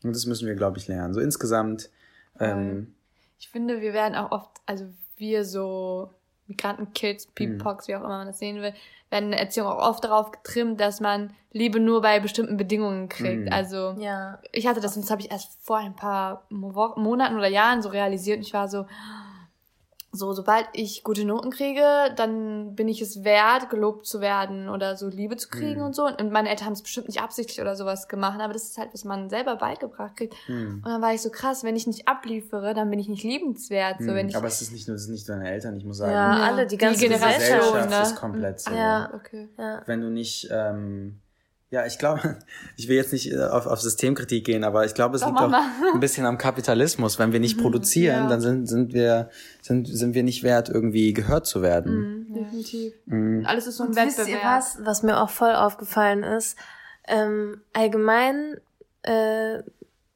Und 0.03 0.14
das 0.14 0.27
müssen 0.27 0.47
wir, 0.47 0.55
glaube 0.55 0.79
ich, 0.79 0.89
lernen. 0.89 1.14
So 1.14 1.20
insgesamt. 1.20 1.91
Ähm, 2.39 2.95
Ich 3.39 3.49
finde, 3.49 3.81
wir 3.81 3.93
werden 3.93 4.14
auch 4.14 4.31
oft, 4.33 4.51
also 4.66 4.87
wir 5.16 5.45
so 5.45 6.11
Migrantenkids, 6.49 7.26
Peepox, 7.26 7.88
wie 7.88 7.97
auch 7.97 8.01
immer 8.01 8.18
man 8.18 8.26
das 8.26 8.38
sehen 8.38 8.61
will, 8.62 8.72
werden 9.11 9.26
in 9.26 9.30
der 9.32 9.40
Erziehung 9.40 9.68
auch 9.68 9.88
oft 9.88 10.05
darauf 10.05 10.32
getrimmt, 10.32 10.80
dass 10.80 11.01
man 11.01 11.32
Liebe 11.53 11.80
nur 11.80 12.03
bei 12.03 12.20
bestimmten 12.20 12.57
Bedingungen 12.57 13.09
kriegt. 13.09 13.51
Also 13.53 13.94
Ja. 13.99 14.38
ich 14.53 14.66
hatte 14.66 14.80
das 14.80 14.97
und 14.97 15.03
das 15.05 15.11
habe 15.11 15.22
ich 15.22 15.30
erst 15.30 15.59
vor 15.64 15.78
ein 15.78 15.94
paar 15.97 16.44
Mo 16.51 16.92
Monaten 16.97 17.36
oder 17.36 17.49
Jahren 17.49 17.82
so 17.82 17.88
realisiert 17.88 18.38
und 18.38 18.47
ich 18.47 18.53
war 18.53 18.68
so, 18.68 18.86
so, 20.16 20.32
sobald 20.32 20.66
ich 20.72 21.04
gute 21.04 21.24
Noten 21.24 21.50
kriege, 21.50 21.84
dann 22.16 22.74
bin 22.74 22.88
ich 22.88 23.02
es 23.02 23.24
wert, 23.24 23.68
gelobt 23.68 24.06
zu 24.06 24.20
werden 24.20 24.68
oder 24.68 24.96
so 24.96 25.08
Liebe 25.08 25.36
zu 25.36 25.48
kriegen 25.48 25.82
und 25.82 25.94
so. 25.94 26.06
Und 26.06 26.30
meine 26.32 26.48
Eltern 26.48 26.66
haben 26.66 26.72
es 26.74 26.82
bestimmt 26.82 27.08
nicht 27.08 27.20
absichtlich 27.20 27.60
oder 27.60 27.76
sowas 27.76 28.08
gemacht, 28.08 28.40
aber 28.40 28.52
das 28.52 28.64
ist 28.64 28.78
halt, 28.78 28.90
was 28.92 29.04
man 29.04 29.28
selber 29.28 29.56
beigebracht 29.56 30.16
kriegt. 30.16 30.34
Und 30.48 30.86
dann 30.86 31.02
war 31.02 31.12
ich 31.12 31.20
so 31.20 31.30
krass, 31.30 31.64
wenn 31.64 31.76
ich 31.76 31.86
nicht 31.86 32.08
abliefere, 32.08 32.74
dann 32.74 32.90
bin 32.90 32.98
ich 32.98 33.08
nicht 33.08 33.24
liebenswert. 33.24 33.96
So, 34.00 34.14
wenn 34.14 34.28
ich, 34.28 34.36
aber 34.36 34.46
es 34.46 34.62
ist 34.62 34.72
nicht 34.72 34.88
nur, 34.88 34.96
es 34.96 35.04
sind 35.04 35.12
nicht 35.12 35.28
deine 35.28 35.50
Eltern, 35.50 35.76
ich 35.76 35.84
muss 35.84 35.98
sagen. 35.98 36.12
Ja, 36.12 36.38
Ja, 36.38 36.44
alle, 36.44 36.66
die 36.66 36.76
die 36.76 36.84
ganze 36.84 37.00
Generation, 37.00 37.58
Gesellschaft. 37.58 37.90
Ne? 37.90 38.02
ist 38.02 38.16
komplett 38.16 38.60
so. 38.60 38.70
Ja. 38.72 39.10
okay. 39.14 39.48
Wenn 39.86 40.00
du 40.00 40.10
nicht, 40.10 40.48
ähm, 40.50 41.20
ja, 41.70 41.84
ich 41.84 41.98
glaube, 41.98 42.38
ich 42.76 42.88
will 42.88 42.96
jetzt 42.96 43.12
nicht 43.12 43.32
äh, 43.32 43.44
auf, 43.44 43.66
auf 43.66 43.80
Systemkritik 43.80 44.44
gehen, 44.44 44.64
aber 44.64 44.84
ich 44.84 44.94
glaube, 44.94 45.16
es 45.16 45.22
Doch, 45.22 45.28
liegt 45.28 45.40
auch 45.40 45.48
mal. 45.48 45.64
ein 45.92 46.00
bisschen 46.00 46.26
am 46.26 46.38
Kapitalismus. 46.38 47.18
Wenn 47.18 47.32
wir 47.32 47.40
nicht 47.40 47.58
produzieren, 47.58 48.24
ja. 48.24 48.28
dann 48.28 48.40
sind, 48.40 48.66
sind 48.66 48.92
wir, 48.92 49.30
sind, 49.62 49.88
sind 49.88 50.14
wir 50.14 50.22
nicht 50.22 50.42
wert, 50.42 50.68
irgendwie 50.68 51.12
gehört 51.12 51.46
zu 51.46 51.62
werden. 51.62 52.26
Mhm, 52.28 52.34
definitiv. 52.34 52.94
Mhm. 53.06 53.44
Alles 53.46 53.66
ist 53.66 53.76
so 53.76 53.84
ein 53.84 53.90
Und 53.90 53.96
Wettbewerb. 53.96 54.18
wisst 54.18 54.28
ihr 54.28 54.40
was, 54.42 54.78
was 54.80 55.02
mir 55.02 55.20
auch 55.20 55.30
voll 55.30 55.54
aufgefallen 55.54 56.22
ist? 56.22 56.56
Ähm, 57.08 57.60
allgemein 57.72 58.60
äh, 59.02 59.62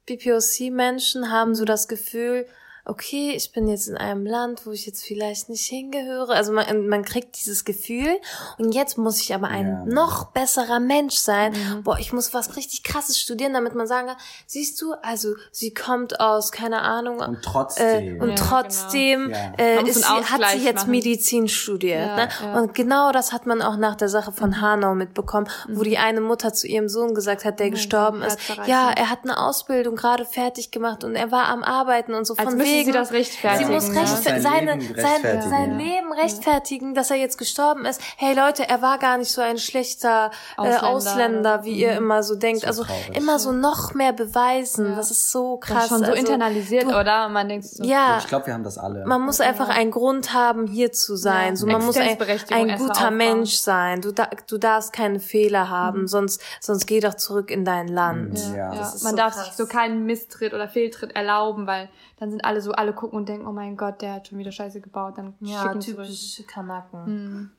BPOC-Menschen 0.05 1.31
haben 1.31 1.55
so 1.55 1.65
das 1.65 1.87
Gefühl, 1.87 2.45
okay, 2.85 3.33
ich 3.35 3.51
bin 3.51 3.67
jetzt 3.67 3.87
in 3.87 3.97
einem 3.97 4.25
Land, 4.25 4.65
wo 4.65 4.71
ich 4.71 4.85
jetzt 4.85 5.03
vielleicht 5.03 5.49
nicht 5.49 5.65
hingehöre. 5.67 6.29
Also 6.33 6.51
man, 6.51 6.87
man 6.87 7.03
kriegt 7.03 7.37
dieses 7.39 7.63
Gefühl 7.65 8.17
und 8.57 8.73
jetzt 8.73 8.97
muss 8.97 9.19
ich 9.21 9.33
aber 9.33 9.47
ein 9.47 9.67
Ja. 9.67 9.85
noch 9.85 10.25
besserer 10.31 10.79
Mensch 10.79 11.15
sein. 11.15 11.53
Boah, 11.83 11.97
ich 11.99 12.11
muss 12.13 12.33
was 12.33 12.55
richtig 12.55 12.83
krasses 12.83 13.19
studieren, 13.19 13.53
damit 13.53 13.75
man 13.75 13.87
sagen 13.87 14.07
kann, 14.07 14.17
siehst 14.47 14.81
du, 14.81 14.93
also 15.01 15.33
sie 15.51 15.73
kommt 15.73 16.19
aus, 16.19 16.51
keine 16.51 16.81
Ahnung, 16.81 17.19
Und 17.19 17.35
äh, 17.35 17.41
trotzdem. 17.41 18.21
und 18.21 18.29
Ja, 18.29 18.35
trotzdem 18.35 19.25
genau. 19.27 19.53
Äh, 19.57 19.89
ist 19.89 19.95
sie, 20.03 20.03
hat 20.05 20.41
sie 20.51 20.65
jetzt 20.65 20.75
machen. 20.81 20.91
Medizin 20.91 21.47
studiert. 21.47 22.07
Ja, 22.07 22.15
ne? 22.15 22.29
ja. 22.41 22.59
Und 22.59 22.73
genau 22.73 23.11
das 23.11 23.31
hat 23.33 23.45
man 23.45 23.61
auch 23.61 23.77
nach 23.77 23.95
der 23.95 24.09
Sache 24.09 24.31
von 24.31 24.61
Hanau 24.61 24.95
mitbekommen, 24.95 25.47
wo 25.69 25.83
die 25.83 25.97
eine 25.97 26.21
Mutter 26.21 26.53
zu 26.53 26.67
ihrem 26.67 26.89
Sohn 26.89 27.13
gesagt 27.13 27.45
hat, 27.45 27.59
der 27.59 27.67
Mhm. 27.67 27.71
Gestorben 27.71 28.21
ist, 28.21 28.37
ja, 28.67 28.91
er 28.91 29.09
hat 29.09 29.19
eine 29.23 29.37
Ausbildung 29.39 29.95
gerade 29.95 30.25
fertig 30.25 30.71
gemacht 30.71 31.03
und 31.03 31.15
er 31.15 31.31
war 31.31 31.45
am 31.45 31.63
Arbeiten 31.63 32.13
und 32.13 32.25
so 32.25 32.35
Als 32.35 32.49
von 32.49 32.59
wegen. 32.73 32.85
sie 32.85 32.91
das 32.91 33.11
rechtfertigen. 33.11 33.67
Sie 33.67 33.73
muss 33.73 33.89
ne? 33.89 33.99
rechtfer 34.01 34.17
Sein 34.21 34.41
seine, 34.41 34.75
Leben 34.75 34.95
sein, 34.95 35.05
rechtfertigen. 35.05 35.49
sein 35.49 35.71
Ja. 35.71 35.77
Leben 35.77 36.13
rechtfertigen, 36.13 36.93
dass 36.93 37.11
er 37.11 37.17
jetzt 37.17 37.37
gestorben 37.37 37.85
ist. 37.85 38.01
Hey 38.17 38.33
Leute, 38.35 38.67
er 38.67 38.81
war 38.81 38.97
gar 38.97 39.17
nicht 39.17 39.31
so 39.31 39.41
ein 39.41 39.57
schlechter 39.57 40.31
äh, 40.57 40.61
Ausländer. 40.61 40.83
Ausländer, 40.89 41.63
wie 41.63 41.73
ihr 41.73 41.93
immer 41.93 42.23
so 42.23 42.35
denkt. 42.35 42.61
So 42.61 42.67
also 42.67 42.83
traurig. 42.83 43.15
immer 43.17 43.39
so 43.39 43.51
noch 43.51 43.93
mehr 43.93 44.13
beweisen. 44.13 44.89
Ja. 44.89 44.95
Das 44.95 45.11
ist 45.11 45.31
so 45.31 45.57
Das 45.61 45.69
krass. 45.69 45.83
ist 45.83 45.89
schon 45.89 45.99
so 45.99 46.05
also, 46.05 46.15
internalisiert, 46.17 46.83
du- 46.85 46.97
oder? 46.99 47.29
Man 47.29 47.49
denkt 47.49 47.65
so, 47.65 47.83
Ja, 47.83 48.17
Ich 48.19 48.27
glaube, 48.27 48.47
wir 48.47 48.53
haben 48.53 48.63
das 48.63 48.77
alle. 48.77 49.05
man 49.05 49.21
muss 49.21 49.41
einfach 49.41 49.69
einen 49.69 49.91
Grund 49.91 50.33
haben, 50.33 50.67
hier 50.67 50.91
zu 50.91 51.15
sein. 51.15 51.49
Ja. 51.49 51.55
So, 51.55 51.67
man 51.67 51.85
muss 51.85 51.97
ein, 51.97 52.17
ein 52.51 52.77
guter 52.77 52.91
aufbauen. 52.91 53.11
Mhm. 53.11 53.17
Mensch 53.17 53.55
sein. 53.57 54.01
Du, 54.01 54.11
da, 54.11 54.29
du 54.47 54.57
darfst 54.57 54.93
keine 54.93 55.19
Fehler 55.19 55.69
haben, 55.69 56.07
sonst, 56.07 56.41
sonst 56.59 56.85
geh 56.87 56.99
doch 56.99 57.15
zurück 57.15 57.51
in 57.51 57.65
dein 57.65 57.87
Land. 57.87 58.39
Ja. 58.55 58.71
Ja, 58.73 58.75
Das 58.75 59.03
man 59.03 59.11
so 59.11 59.17
darf 59.17 59.33
krass. 59.33 59.45
sich 59.47 59.53
so 59.55 59.65
keinen 59.65 60.05
Misstritt 60.05 60.53
oder 60.53 60.67
Fehltritt 60.67 61.15
erlauben, 61.15 61.67
weil 61.67 61.89
dann 62.21 62.29
sind 62.29 62.45
alle 62.45 62.61
so, 62.61 62.71
alle 62.71 62.93
gucken 62.93 63.17
und 63.17 63.27
denken, 63.27 63.47
oh 63.47 63.51
mein 63.51 63.75
Gott, 63.75 64.01
der 64.01 64.13
hat 64.13 64.27
schon 64.27 64.37
wieder 64.37 64.51
Scheiße 64.51 64.79
gebaut, 64.79 65.17
dann 65.17 65.33
Ja, 65.41 65.63
schicken 65.63 65.81
zurück. 65.81 66.05
typisch 66.05 66.43
Kanaken. 66.47 67.03
Mhm. 67.05 67.51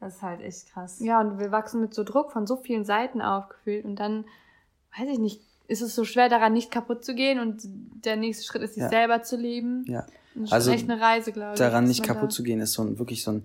Das 0.00 0.16
ist 0.16 0.22
halt 0.22 0.42
echt 0.42 0.70
krass. 0.70 1.00
Ja, 1.00 1.18
und 1.20 1.38
wir 1.38 1.50
wachsen 1.50 1.80
mit 1.80 1.94
so 1.94 2.04
Druck 2.04 2.30
von 2.30 2.46
so 2.46 2.56
vielen 2.56 2.84
Seiten 2.84 3.22
aufgefühlt 3.22 3.86
und 3.86 3.96
dann, 3.96 4.26
weiß 4.98 5.08
ich 5.10 5.18
nicht, 5.18 5.40
ist 5.68 5.80
es 5.80 5.94
so 5.94 6.04
schwer, 6.04 6.28
daran 6.28 6.52
nicht 6.52 6.70
kaputt 6.70 7.04
zu 7.04 7.14
gehen 7.14 7.40
und 7.40 7.62
der 8.04 8.16
nächste 8.16 8.44
Schritt 8.44 8.62
ist, 8.62 8.74
sich 8.74 8.82
Ja. 8.82 8.88
selber 8.90 9.22
zu 9.22 9.36
lieben. 9.36 9.84
Ja. 9.88 10.04
Das 10.34 10.44
ist 10.44 10.52
Also 10.52 10.70
echt 10.72 10.90
eine 10.90 11.00
Reise, 11.00 11.32
glaube 11.32 11.54
ich. 11.54 11.58
daran 11.58 11.84
nicht 11.84 12.02
kaputt 12.04 12.24
da- 12.24 12.28
zu 12.28 12.42
gehen, 12.42 12.60
ist 12.60 12.74
so 12.74 12.82
ein, 12.82 12.98
wirklich 12.98 13.24
so 13.24 13.32
ein, 13.32 13.44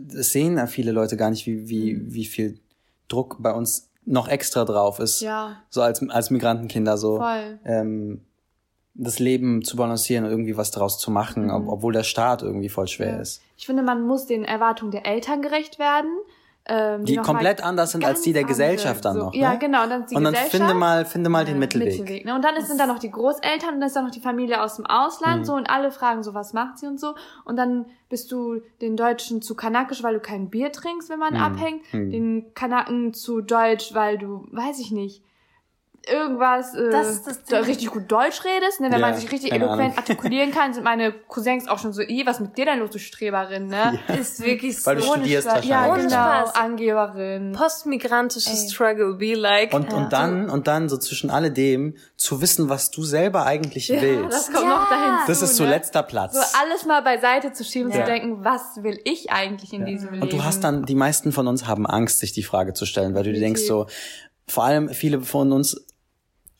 das 0.00 0.30
sehen 0.30 0.56
ja 0.58 0.66
viele 0.66 0.90
Leute 0.90 1.16
gar 1.16 1.30
nicht, 1.30 1.46
wie, 1.46 1.68
wie, 1.68 2.12
wie 2.12 2.24
viel 2.24 2.58
Druck 3.06 3.36
bei 3.38 3.52
uns 3.52 3.88
noch 4.04 4.26
extra 4.26 4.64
drauf 4.64 4.98
ist. 4.98 5.20
Ja, 5.20 5.62
So 5.70 5.80
als, 5.82 6.02
als 6.10 6.30
Migrantenkinder 6.30 6.98
so. 6.98 7.18
voll. 7.18 7.60
Ähm, 7.64 8.22
das 8.94 9.18
Leben 9.18 9.62
zu 9.64 9.76
balancieren 9.76 10.24
und 10.24 10.30
irgendwie 10.30 10.56
was 10.56 10.70
daraus 10.70 10.98
zu 10.98 11.10
machen, 11.10 11.50
ob, 11.50 11.66
obwohl 11.68 11.92
der 11.92 12.02
Staat 12.04 12.42
irgendwie 12.42 12.68
voll 12.68 12.88
schwer 12.88 13.08
Mhm. 13.08 13.14
Ja. 13.16 13.20
ist. 13.22 13.42
Ich 13.56 13.66
finde, 13.66 13.82
man 13.82 14.06
muss 14.06 14.26
den 14.26 14.44
Erwartungen 14.44 14.90
der 14.90 15.06
Eltern 15.06 15.40
gerecht 15.42 15.78
werden. 15.78 16.10
Ähm, 16.64 17.04
Die 17.04 17.16
mal 17.16 17.22
komplett 17.22 17.60
anders 17.64 17.90
sind 17.90 18.04
als 18.04 18.20
die 18.20 18.32
der 18.32 18.42
ganz 18.42 18.52
Gesellschaft 18.52 19.04
dann 19.04 19.12
andere. 19.16 19.26
noch. 19.26 19.34
So, 19.34 19.40
Ja, 19.40 19.52
ne? 19.54 19.58
genau. 19.58 19.82
Und 19.82 19.90
dann 19.90 20.06
die 20.06 20.14
und 20.14 20.22
dann 20.22 20.34
finde 20.36 20.74
mal, 20.74 21.04
finde 21.04 21.28
mal 21.28 21.44
den 21.44 21.54
Ja, 21.54 21.58
Mittelweg. 21.60 22.24
ne? 22.24 22.34
Und 22.36 22.44
dann 22.44 22.54
ist, 22.54 22.68
sind 22.68 22.78
da 22.78 22.86
noch 22.86 23.00
die 23.00 23.10
Großeltern 23.10 23.74
und 23.74 23.80
dann 23.80 23.88
ist 23.88 23.96
da 23.96 24.02
noch 24.02 24.12
die 24.12 24.20
Familie 24.20 24.62
aus 24.62 24.76
dem 24.76 24.86
Ausland 24.86 25.40
Mhm. 25.40 25.44
so 25.44 25.54
und 25.54 25.68
alle 25.68 25.90
fragen 25.90 26.22
so, 26.22 26.34
was 26.34 26.52
macht 26.52 26.78
sie 26.78 26.86
und 26.86 27.00
so. 27.00 27.14
Und 27.44 27.56
dann 27.56 27.86
bist 28.08 28.30
du 28.30 28.60
den 28.80 28.96
Deutschen 28.96 29.42
zu 29.42 29.56
kanakisch, 29.56 30.04
weil 30.04 30.14
du 30.14 30.20
kein 30.20 30.50
Bier 30.50 30.70
trinkst, 30.70 31.08
wenn 31.10 31.18
man 31.18 31.34
Mhm. 31.34 31.40
abhängt. 31.40 31.82
Mhm. 31.92 32.10
Den 32.12 32.54
Kanaken 32.54 33.12
zu 33.12 33.40
deutsch, 33.40 33.92
weil 33.94 34.16
du, 34.18 34.46
weiß 34.52 34.78
ich 34.78 34.92
nicht, 34.92 35.24
irgendwas 36.10 36.74
äh, 36.74 36.90
Das 36.90 37.22
das 37.22 37.66
richtig 37.66 37.88
gut 37.90 38.10
Deutsch 38.10 38.44
redest. 38.44 38.80
Ne? 38.80 38.86
Wenn 38.90 39.00
Ja, 39.00 39.06
man 39.10 39.14
sich 39.14 39.30
richtig 39.30 39.52
eloquent 39.52 39.80
Ahnung. 39.80 39.96
artikulieren 39.98 40.50
kann, 40.54 40.74
sind 40.74 40.82
meine 40.84 41.12
Cousins 41.12 41.68
auch 41.68 41.78
schon 41.78 41.92
so, 41.92 42.02
"Ih, 42.02 42.26
was 42.26 42.40
mit 42.40 42.56
dir 42.56 42.64
denn 42.66 42.78
los, 42.80 42.90
du 42.90 42.98
Streberin, 42.98 43.66
ne? 43.68 43.98
Ist 44.18 44.42
wirklich 44.44 44.80
so. 44.80 44.86
Weil 44.86 44.96
du 44.96 45.02
studierst 45.02 45.48
Spaß. 45.48 45.64
Ja, 45.66 45.94
genau, 45.94 46.08
Spaß. 46.08 46.54
Angeberin. 46.56 47.52
Postmigrantische 47.52 48.50
Ey. 48.50 48.68
Struggle 48.68 49.14
be 49.14 49.34
like. 49.34 49.72
Und, 49.72 49.92
und 49.92 50.12
dann, 50.12 50.50
und 50.50 50.66
dann 50.66 50.88
so 50.88 50.96
zwischen 50.98 51.30
alledem 51.30 51.96
zu 52.16 52.40
wissen, 52.40 52.68
was 52.68 52.90
du 52.90 53.02
selber 53.02 53.46
eigentlich 53.46 53.88
Ja, 53.88 54.00
willst. 54.02 54.32
das 54.32 54.46
kommt 54.52 54.64
Ja. 54.64 54.68
noch 54.80 54.88
dahin. 54.88 55.14
Das 55.26 55.42
ist 55.42 55.56
so 55.56 55.64
ne? 55.64 55.70
letzter 55.70 56.02
Platz. 56.02 56.34
So 56.34 56.58
alles 56.60 56.84
mal 56.84 57.02
beiseite 57.02 57.52
zu 57.52 57.64
schieben, 57.64 57.90
Ja. 57.92 58.00
zu 58.04 58.10
denken, 58.10 58.44
was 58.44 58.82
will 58.82 58.98
ich 59.04 59.30
eigentlich 59.30 59.72
in 59.72 59.84
diesem 59.86 60.10
Leben? 60.10 60.22
Und 60.22 60.32
du 60.32 60.42
hast 60.44 60.64
dann, 60.64 60.84
die 60.84 60.94
meisten 60.94 61.32
von 61.32 61.46
uns 61.48 61.66
haben 61.66 61.86
Angst, 61.86 62.18
sich 62.18 62.32
die 62.32 62.42
Frage 62.42 62.72
zu 62.72 62.86
stellen, 62.86 63.14
weil 63.14 63.22
du 63.24 63.32
dir 63.32 63.40
denkst 63.40 63.62
so, 63.62 63.86
vor 64.48 64.64
allem 64.64 64.88
viele 64.88 65.20
von 65.20 65.52
uns 65.52 65.86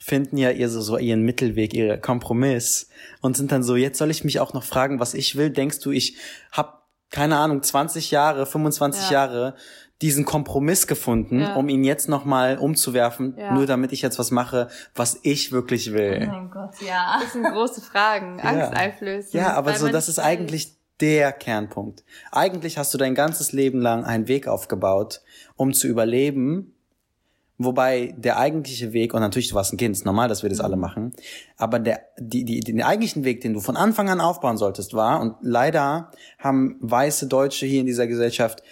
finden 0.02 0.36
ja 0.36 0.50
ihr 0.50 0.68
so, 0.68 0.80
so 0.80 0.98
ihren 0.98 1.22
Mittelweg, 1.22 1.74
ihren 1.74 2.00
Kompromiss 2.00 2.88
und 3.20 3.36
sind 3.36 3.52
dann 3.52 3.62
so, 3.62 3.76
jetzt 3.76 3.98
soll 3.98 4.10
ich 4.10 4.24
mich 4.24 4.40
auch 4.40 4.52
noch 4.52 4.64
fragen, 4.64 4.98
was 4.98 5.14
ich 5.14 5.36
will. 5.36 5.50
Denkst 5.50 5.78
du, 5.80 5.92
ich 5.92 6.16
hab, 6.50 6.88
keine 7.10 7.36
Ahnung, 7.36 7.62
20 7.62 8.10
Jahre, 8.10 8.44
25 8.46 9.04
Ja. 9.04 9.12
Jahre 9.12 9.54
diesen 10.00 10.24
Kompromiss 10.24 10.88
gefunden, 10.88 11.38
Ja. 11.40 11.54
um 11.54 11.68
ihn 11.68 11.84
jetzt 11.84 12.08
nochmal 12.08 12.58
umzuwerfen, 12.58 13.36
Ja. 13.38 13.54
nur 13.54 13.66
damit 13.66 13.92
ich 13.92 14.02
jetzt 14.02 14.18
was 14.18 14.32
mache, 14.32 14.66
was 14.96 15.20
ich 15.22 15.52
wirklich 15.52 15.92
will. 15.92 16.26
mein 16.26 16.50
Gott, 16.50 16.74
ja. 16.84 17.20
Das 17.22 17.32
sind 17.34 17.44
große 17.44 17.80
Fragen, 17.80 18.40
angsteinflößend. 18.40 19.34
Ja, 19.34 19.52
aber 19.54 19.74
so, 19.76 19.86
das 19.88 20.08
ist 20.08 20.18
eigentlich 20.18 20.76
der 21.00 21.30
Kernpunkt. 21.32 22.02
Eigentlich 22.32 22.78
hast 22.78 22.92
du 22.94 22.98
dein 22.98 23.14
ganzes 23.14 23.52
Leben 23.52 23.80
lang 23.80 24.04
einen 24.04 24.26
Weg 24.26 24.48
aufgebaut, 24.48 25.20
um 25.54 25.72
zu 25.72 25.86
überleben. 25.86 26.71
Wobei 27.64 28.14
der 28.16 28.38
eigentliche 28.38 28.92
Weg, 28.92 29.14
und 29.14 29.20
natürlich 29.20 29.48
du 29.48 29.54
warst 29.54 29.72
ein 29.72 29.76
Kind, 29.76 29.96
ist 29.96 30.04
normal, 30.04 30.28
dass 30.28 30.42
wir 30.42 30.50
das 30.50 30.58
Mhm. 30.58 30.64
alle 30.64 30.76
machen, 30.76 31.12
aber 31.56 31.78
der, 31.78 32.00
die, 32.18 32.44
die, 32.44 32.60
den 32.60 32.82
eigentlichen 32.82 33.24
Weg, 33.24 33.40
den 33.40 33.52
du 33.54 33.60
von 33.60 33.76
Anfang 33.76 34.08
an 34.08 34.20
aufbauen 34.20 34.56
solltest, 34.56 34.94
war, 34.94 35.20
und 35.20 35.36
leider 35.42 36.10
haben 36.38 36.76
weiße 36.80 37.26
Deutsche 37.26 37.66
hier 37.66 37.80
in 37.80 37.86
dieser 37.86 38.06
Gesellschaft 38.06 38.62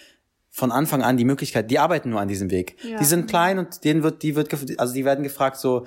von 0.52 0.72
Anfang 0.72 1.02
an 1.02 1.16
die 1.16 1.24
Möglichkeit, 1.24 1.70
die 1.70 1.78
arbeiten 1.78 2.10
nur 2.10 2.20
an 2.20 2.28
diesem 2.28 2.50
Weg. 2.50 2.76
Ja. 2.82 2.98
Die 2.98 3.04
sind 3.04 3.28
klein 3.28 3.58
und 3.58 3.84
denen 3.84 4.02
wird, 4.02 4.22
die 4.22 4.34
wird, 4.34 4.52
also 4.78 4.92
die 4.92 5.04
werden 5.04 5.22
gefragt 5.22 5.56
so, 5.58 5.86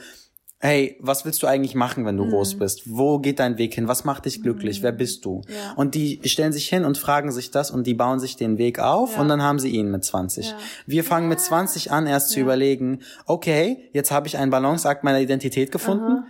hey, 0.63 0.95
was 1.01 1.25
willst 1.25 1.43
du 1.43 1.47
eigentlich 1.47 1.75
machen, 1.75 2.05
wenn 2.05 2.15
du 2.15 2.25
groß 2.29 2.55
bist? 2.57 2.83
Wo 2.85 3.19
geht 3.19 3.39
dein 3.39 3.57
Weg 3.57 3.73
hin? 3.75 3.89
Was 3.89 4.05
macht 4.05 4.23
dich 4.23 4.41
glücklich? 4.41 4.81
Wer 4.81 4.93
bist 4.93 5.25
du? 5.25 5.41
Ja. 5.49 5.73
Und 5.75 5.93
die 5.93 6.21
stellen 6.23 6.53
sich 6.53 6.69
hin 6.69 6.85
und 6.85 6.97
fragen 6.97 7.33
sich 7.33 7.51
das 7.51 7.69
und 7.69 7.85
die 7.85 7.93
bauen 7.93 8.19
sich 8.21 8.37
den 8.37 8.57
Weg 8.57 8.79
auf 8.79 9.15
Ja. 9.15 9.21
und 9.21 9.27
dann 9.27 9.41
haben 9.43 9.59
sie 9.59 9.69
ihn 9.71 9.91
mit 9.91 10.05
20. 10.05 10.51
Ja. 10.51 10.57
Wir 10.85 11.03
fangen 11.03 11.27
mit 11.27 11.41
20 11.41 11.91
an, 11.91 12.07
erst 12.07 12.29
zu 12.29 12.39
überlegen, 12.39 12.99
okay, 13.25 13.89
jetzt 13.91 14.09
habe 14.11 14.27
ich 14.27 14.37
einen 14.37 14.51
Balanceakt 14.51 15.03
meiner 15.03 15.19
Identität 15.19 15.69
gefunden. 15.71 16.23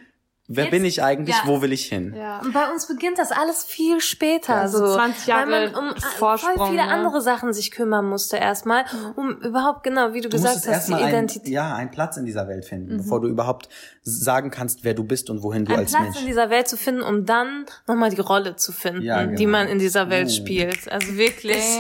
Wer 0.50 0.66
Jetzt- 0.66 0.72
bin 0.72 0.84
ich 0.84 1.02
eigentlich? 1.02 1.36
ja. 1.38 1.44
Wo 1.46 1.62
will 1.62 1.72
ich 1.72 1.86
hin? 1.86 2.14
Ja. 2.18 2.40
Und 2.40 2.52
bei 2.52 2.70
uns 2.70 2.86
beginnt 2.88 3.18
das 3.18 3.32
alles 3.32 3.64
viel 3.64 4.02
später. 4.02 4.54
Ja, 4.56 4.68
so 4.68 4.94
20 4.94 5.26
Jahre 5.28 5.50
weil 5.50 5.72
man 5.72 5.76
um 5.90 5.96
äh, 5.96 6.00
Vorsprung, 6.18 6.58
voll 6.58 6.68
viele 6.72 6.86
ne? 6.86 6.92
andere 6.92 7.22
Sachen 7.22 7.54
sich 7.54 7.72
kümmern 7.72 8.06
musste 8.10 8.36
erstmal, 8.36 8.84
um 9.16 9.38
überhaupt 9.38 9.84
genau, 9.84 10.12
wie 10.14 10.20
du, 10.20 10.28
Du 10.28 10.36
gesagt 10.36 10.68
hast, 10.68 10.90
die 10.90 10.94
einen, 10.96 11.08
Identität. 11.08 11.48
ja, 11.48 11.74
einen 11.74 11.92
Platz 11.92 12.18
in 12.18 12.26
dieser 12.26 12.50
Welt 12.50 12.66
finden, 12.66 12.98
bevor 12.98 13.22
du 13.22 13.30
überhaupt 13.30 13.70
sagen 14.02 14.52
kannst, 14.52 14.84
wer 14.84 14.94
du 14.94 15.06
bist 15.06 15.30
und 15.30 15.44
wohin 15.44 15.64
du 15.64 15.72
einen 15.72 15.84
als 15.84 15.92
Platz 15.92 16.04
Mensch. 16.04 16.20
in 16.20 16.26
dieser 16.28 16.50
Welt 16.50 16.68
zu 16.68 16.76
finden, 16.76 17.04
um 17.04 17.26
dann 17.26 17.66
nochmal 17.88 18.10
die 18.10 18.20
Rolle 18.20 18.58
zu 18.58 18.74
finden, 18.74 19.02
Ja, 19.02 19.24
die 19.26 19.36
genau. 19.46 19.52
man 19.58 19.68
in 19.70 19.80
dieser 19.80 20.10
Welt 20.10 20.28
Uh. 20.28 20.32
spielt. 20.34 20.92
Also 20.92 21.16
wirklich. 21.16 21.56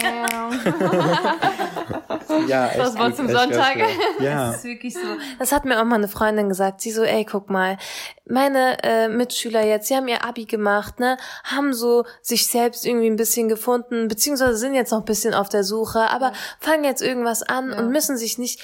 ja, 2.48 2.68
echt 2.68 2.80
Das 2.80 2.98
Wort 2.98 3.16
zum 3.18 3.28
echt 3.28 3.38
Sonntag. 3.38 3.76
Ja. 4.20 4.48
Das 4.54 4.58
ist 4.58 4.64
wirklich 4.64 4.94
so. 4.94 5.00
Das 5.40 5.52
hat 5.52 5.66
mir 5.66 5.80
auch 5.82 5.86
mal 5.86 5.96
eine 5.96 6.08
Freundin 6.08 6.48
gesagt. 6.50 6.82
Sie 6.82 6.92
so, 6.92 7.04
ey, 7.04 7.26
guck 7.26 7.50
mal, 7.50 7.78
meine 8.26 8.53
äh, 8.56 9.08
Mitschüler 9.10 9.64
jetzt, 9.66 9.88
sie 9.88 9.96
haben 9.96 10.08
ihr 10.08 10.24
Abi 10.26 10.46
gemacht, 10.46 11.00
ne, 11.00 11.18
haben 11.44 11.74
so 11.74 12.06
sich 12.22 12.48
selbst 12.48 12.86
irgendwie 12.86 13.08
ein 13.10 13.16
bisschen 13.16 13.50
gefunden, 13.50 14.08
beziehungsweise 14.08 14.58
sind 14.58 14.74
jetzt 14.76 14.92
noch 14.92 15.00
ein 15.00 15.06
bisschen 15.06 15.34
auf 15.34 15.50
der 15.50 15.64
Suche, 15.64 16.10
aber 16.10 16.34
fangen 16.60 16.84
jetzt 16.84 17.02
irgendwas 17.02 17.44
an 17.44 17.72
Ja. 17.72 17.78
und 17.80 17.90
müssen 17.92 18.18
sich 18.18 18.38
nicht 18.38 18.62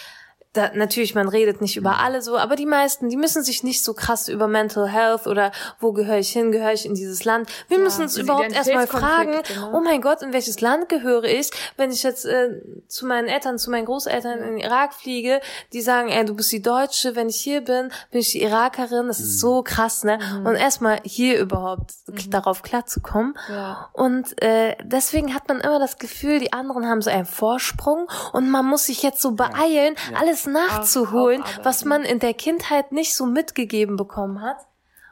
da, 0.54 0.72
natürlich, 0.74 1.14
man 1.14 1.30
redet 1.30 1.62
nicht 1.62 1.78
über 1.78 2.00
alle 2.00 2.24
so, 2.24 2.36
aber 2.36 2.56
die 2.56 2.66
meisten, 2.66 3.08
die 3.10 3.18
müssen 3.18 3.44
sich 3.44 3.64
nicht 3.64 3.84
so 3.84 3.94
krass 3.94 4.28
über 4.28 4.48
Mental 4.48 4.88
Health 4.90 5.28
oder 5.28 5.52
wo 5.80 5.94
gehöre 5.94 6.18
ich 6.18 6.32
hin, 6.32 6.52
gehöre 6.52 6.74
ich 6.74 6.88
in 6.88 6.96
dieses 6.96 7.24
Land. 7.24 7.50
Wir 7.68 7.78
Ja, 7.78 7.84
müssen 7.84 8.02
uns 8.02 8.18
überhaupt 8.18 8.52
erstmal 8.52 8.88
fragen, 8.88 9.32
ne? 9.32 9.44
oh 9.74 9.80
mein 9.80 10.02
Gott, 10.02 10.24
in 10.24 10.34
welches 10.34 10.60
Land 10.60 10.90
gehöre 10.90 11.26
ich? 11.26 11.52
Wenn 11.78 11.92
ich 11.92 12.02
jetzt 12.02 12.26
äh, 12.26 12.62
zu 12.88 13.06
meinen 13.06 13.28
Eltern, 13.28 13.60
zu 13.60 13.70
meinen 13.70 13.86
Großeltern 13.86 14.40
in 14.40 14.46
den 14.46 14.58
Irak 14.58 14.96
fliege, 14.96 15.40
die 15.72 15.82
sagen, 15.82 16.10
ey, 16.10 16.26
du 16.26 16.34
bist 16.36 16.52
die 16.52 16.64
Deutsche, 16.64 17.16
wenn 17.16 17.30
ich 17.30 17.40
hier 17.40 17.62
bin, 17.62 17.92
bin 18.10 18.22
ich 18.22 18.32
die 18.32 18.42
Irakerin. 18.42 19.08
Das 19.08 19.20
ist 19.20 19.40
so 19.40 19.62
krass, 19.62 20.04
ne? 20.04 20.18
Und 20.46 20.56
erstmal 20.56 21.00
hier 21.04 21.40
überhaupt 21.40 21.94
darauf 22.30 22.64
klarzukommen. 22.64 23.36
Ja. 23.50 23.90
Und 23.94 24.42
äh, 24.42 24.76
deswegen 24.84 25.36
hat 25.36 25.48
man 25.48 25.62
immer 25.62 25.78
das 25.78 26.00
Gefühl, 26.00 26.40
die 26.40 26.54
anderen 26.54 26.88
haben 26.88 27.02
so 27.04 27.12
einen 27.12 27.26
Vorsprung 27.26 28.10
und 28.34 28.50
man 28.50 28.66
muss 28.66 28.86
sich 28.86 29.04
jetzt 29.04 29.22
so 29.22 29.34
beeilen, 29.34 29.96
alles 30.20 30.39
nachzuholen, 30.48 31.42
aufarbeiten. 31.42 31.66
was 31.66 31.86
man 31.86 32.04
in 32.04 32.20
der 32.20 32.34
Kindheit 32.34 32.92
nicht 32.92 33.14
so 33.14 33.26
mitgegeben 33.26 33.96
bekommen 33.98 34.42
hat. 34.42 34.58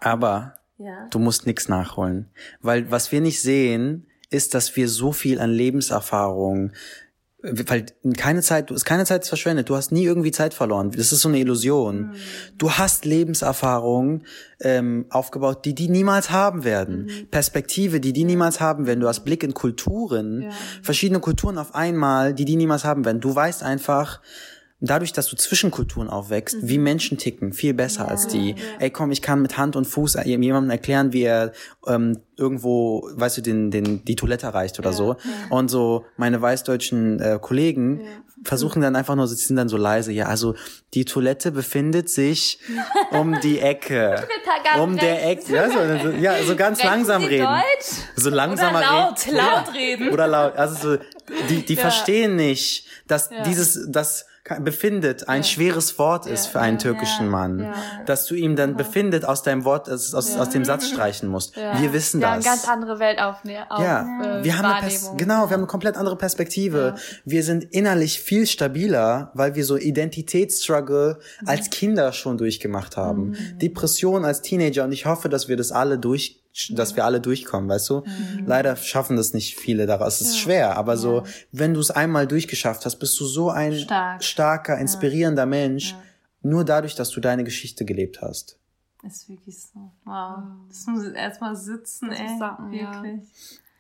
Aber 0.02 0.54
Ja. 0.80 1.08
Du 1.10 1.18
musst 1.20 1.48
nichts 1.48 1.68
nachholen. 1.70 2.30
Weil 2.62 2.92
was 2.92 3.12
wir 3.12 3.20
nicht 3.22 3.42
sehen, 3.42 4.06
ist, 4.30 4.54
dass 4.54 4.76
wir 4.76 4.88
so 4.90 5.12
viel 5.12 5.40
an 5.40 5.50
Lebenserfahrung, 5.52 6.72
weil 7.42 7.86
keine 8.18 8.42
Zeit, 8.42 8.70
du 8.70 8.74
ist 8.76 8.84
keine 8.86 9.06
Zeit 9.06 9.26
verschwendet. 9.26 9.70
Du 9.70 9.76
hast 9.76 9.92
nie 9.92 10.04
irgendwie 10.04 10.32
Zeit 10.32 10.54
verloren. 10.54 10.92
Das 10.92 11.12
ist 11.12 11.22
so 11.22 11.30
eine 11.30 11.40
Illusion. 11.40 12.14
Du 12.58 12.72
hast 12.74 13.06
Lebenserfahrung 13.06 14.24
ähm, 14.60 15.06
aufgebaut, 15.10 15.64
die 15.66 15.74
die 15.74 15.88
niemals 15.90 16.30
haben 16.32 16.64
werden. 16.64 17.10
Perspektive, 17.32 18.00
die 18.00 18.12
die 18.14 18.26
niemals 18.26 18.60
haben 18.60 18.86
werden. 18.86 19.00
Du 19.00 19.08
hast 19.08 19.22
Blick 19.22 19.44
in 19.44 19.54
Kulturen, 19.54 20.42
Ja. 20.44 20.50
verschiedene 20.84 21.20
Kulturen 21.22 21.58
auf 21.58 21.74
einmal, 21.74 22.34
die 22.34 22.46
die 22.46 22.56
niemals 22.56 22.84
haben 22.84 23.06
werden. 23.06 23.22
Du 23.22 23.34
weißt 23.34 23.64
einfach, 23.64 24.22
dadurch, 24.80 25.12
dass 25.14 25.28
du 25.28 25.36
zwischen 25.36 25.72
Kulturen 25.72 26.08
aufwächst, 26.10 26.58
wie 26.62 26.78
Menschen 26.78 27.18
ticken, 27.18 27.52
viel 27.54 27.74
besser 27.74 28.08
als 28.08 28.28
die. 28.28 28.56
Ey, 28.80 28.90
komm, 28.92 29.12
ich 29.12 29.22
kann 29.22 29.42
mit 29.42 29.58
Hand 29.58 29.76
und 29.76 29.86
Fuß 29.86 30.18
jemandem 30.26 30.70
erklären, 30.70 31.14
wie 31.14 31.24
er 31.24 31.52
ähm, 31.88 32.20
irgendwo, 32.36 33.10
weißt 33.14 33.38
du, 33.38 33.42
den, 33.42 33.72
den, 33.72 34.06
die 34.06 34.16
Toilette 34.16 34.46
erreicht 34.46 34.78
oder 34.80 34.94
so. 34.94 35.16
Und 35.50 35.70
so 35.70 36.06
meine 36.18 36.42
weißdeutschen 36.42 37.20
äh, 37.20 37.40
Kollegen 37.42 38.02
versuchen 38.44 38.82
dann 38.84 38.96
einfach 38.96 39.16
nur, 39.16 39.28
sie 39.28 39.36
sind 39.36 39.56
dann 39.56 39.68
so 39.68 39.78
leise, 39.78 40.12
ja, 40.12 40.28
also 40.28 40.54
die 40.94 41.06
Toilette 41.06 41.52
befindet 41.52 42.08
sich 42.10 42.60
um 43.12 43.40
die 43.42 43.60
Ecke. 43.60 44.28
um 44.80 44.96
der. 44.96 45.28
Ecke. 45.28 45.54
Ja, 45.56 45.70
so, 45.70 46.10
so, 46.12 46.16
ja, 46.16 46.44
so 46.44 46.56
ganz 46.56 46.84
langsam 46.84 47.24
Sie 47.24 47.30
reden. 47.30 47.46
Deutsch? 47.48 47.96
So 48.16 48.30
langsamer 48.30 48.78
Oder 48.80 48.92
laut, 48.92 49.26
reden. 49.26 49.36
laut 49.38 49.74
reden. 49.74 50.10
Oder 50.14 50.28
laut. 50.28 50.56
Also 50.56 50.76
so, 50.76 50.98
die, 51.50 51.66
die 51.66 51.74
Ja. 51.74 51.82
verstehen 51.82 52.36
nicht, 52.36 52.86
dass 53.08 53.32
Ja. 53.32 53.42
dieses, 53.44 53.88
das 53.90 54.28
befindet 54.62 55.28
ein 55.30 55.44
schweres 55.44 55.98
Wort 56.00 56.26
ist 56.26 56.46
Ja. 56.46 56.52
für 56.52 56.60
einen 56.62 56.78
Ja. 56.78 56.82
türkischen 56.84 57.28
Mann. 57.30 57.60
Ja. 57.60 57.74
Dass 58.06 58.26
du 58.26 58.36
ihm 58.36 58.56
dann 58.56 58.76
befindet 58.78 59.26
aus 59.26 59.44
deinem 59.44 59.66
Wort, 59.66 59.90
aus, 59.90 60.14
aus, 60.14 60.34
Ja. 60.36 60.42
aus 60.42 60.50
dem 60.50 60.64
Satz 60.66 60.88
streichen 60.88 61.30
musst. 61.30 61.56
Ja. 61.56 61.80
Wir 61.82 61.94
wissen 61.94 62.22
das. 62.22 62.30
haben 62.32 62.44
ganz 62.44 62.68
andere 62.68 63.00
Welt 63.00 63.20
auf, 63.20 63.44
ne, 63.44 63.70
auf 63.70 63.82
Ja, 63.82 64.40
äh, 64.40 64.44
wir 64.44 64.58
haben 64.58 64.66
eine 64.66 64.90
genau, 65.18 65.36
wir 65.50 65.54
haben 65.54 65.54
eine 65.62 65.68
komplett 65.68 65.98
andere 65.98 66.16
Perspektive. 66.18 66.96
Ja. 66.96 67.02
Wir 67.26 67.44
sind 67.44 67.64
innerlich 67.66 68.20
viel 68.22 68.48
stabiler, 68.48 69.32
weil 69.34 69.56
wir 69.56 69.66
so 69.66 69.78
Identitätsstruggle 69.78 71.20
Mhm. 71.42 71.48
als 71.48 71.70
Kinder 71.70 72.12
schon 72.14 72.38
durchgemacht 72.38 72.98
haben. 72.98 73.36
Depression 73.62 74.26
als 74.26 74.42
Teenager 74.42 74.84
und 74.84 74.92
ich 74.92 75.06
hoffe, 75.06 75.30
dass 75.30 75.48
wir 75.48 75.58
das 75.58 75.72
alle 75.72 75.98
durch 75.98 76.42
dass 76.72 76.96
wir 76.96 77.06
alle 77.06 77.22
durchkommen, 77.22 77.70
weißt 77.70 77.90
du? 77.90 78.04
Leider 78.46 78.76
schaffen 78.76 79.18
das 79.18 79.34
nicht 79.34 79.56
viele 79.58 79.86
daraus. 79.86 80.22
Es 80.22 80.30
ist 80.30 80.40
schwer, 80.40 80.76
aber 80.78 80.98
so, 80.98 81.24
wenn 81.52 81.74
du 81.74 81.80
es 81.80 81.92
einmal 81.92 82.28
durchgeschafft 82.28 82.86
hast, 82.86 82.98
bist 82.98 83.20
du 83.20 83.26
so 83.26 83.50
ein 83.50 83.76
Stark. 83.78 84.24
starker, 84.24 84.78
inspirierender 84.78 85.46
Mensch. 85.46 85.96
Nur 86.42 86.64
dadurch, 86.64 86.96
dass 86.96 87.10
du 87.10 87.20
deine 87.20 87.44
Geschichte 87.44 87.84
gelebt 87.84 88.22
hast. 88.22 88.58
Ist 89.04 89.30
wirklich 89.30 89.60
so. 89.60 89.92
Wow. 90.06 90.40
Das 90.70 90.86
muss 90.88 91.04
erstmal 91.06 91.56
sitzen, 91.56 92.10
Das 92.10 92.20
ey. 92.20 92.40
ja. 92.40 92.58
wirklich. 92.72 93.30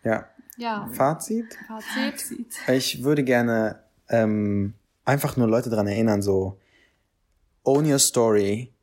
Ja. 0.03 0.25
Ja. 0.57 0.89
Fazit? 0.93 1.55
Fazit. 1.67 2.47
Ich 2.67 3.03
würde 3.03 3.23
gerne 3.23 3.80
ähm, 4.09 4.73
einfach 5.05 5.38
nur 5.38 5.47
Leute 5.47 5.69
daran 5.69 5.88
erinnern, 5.88 6.21
so 6.21 6.59
own 7.63 7.86
your 7.91 7.99
story, 7.99 8.73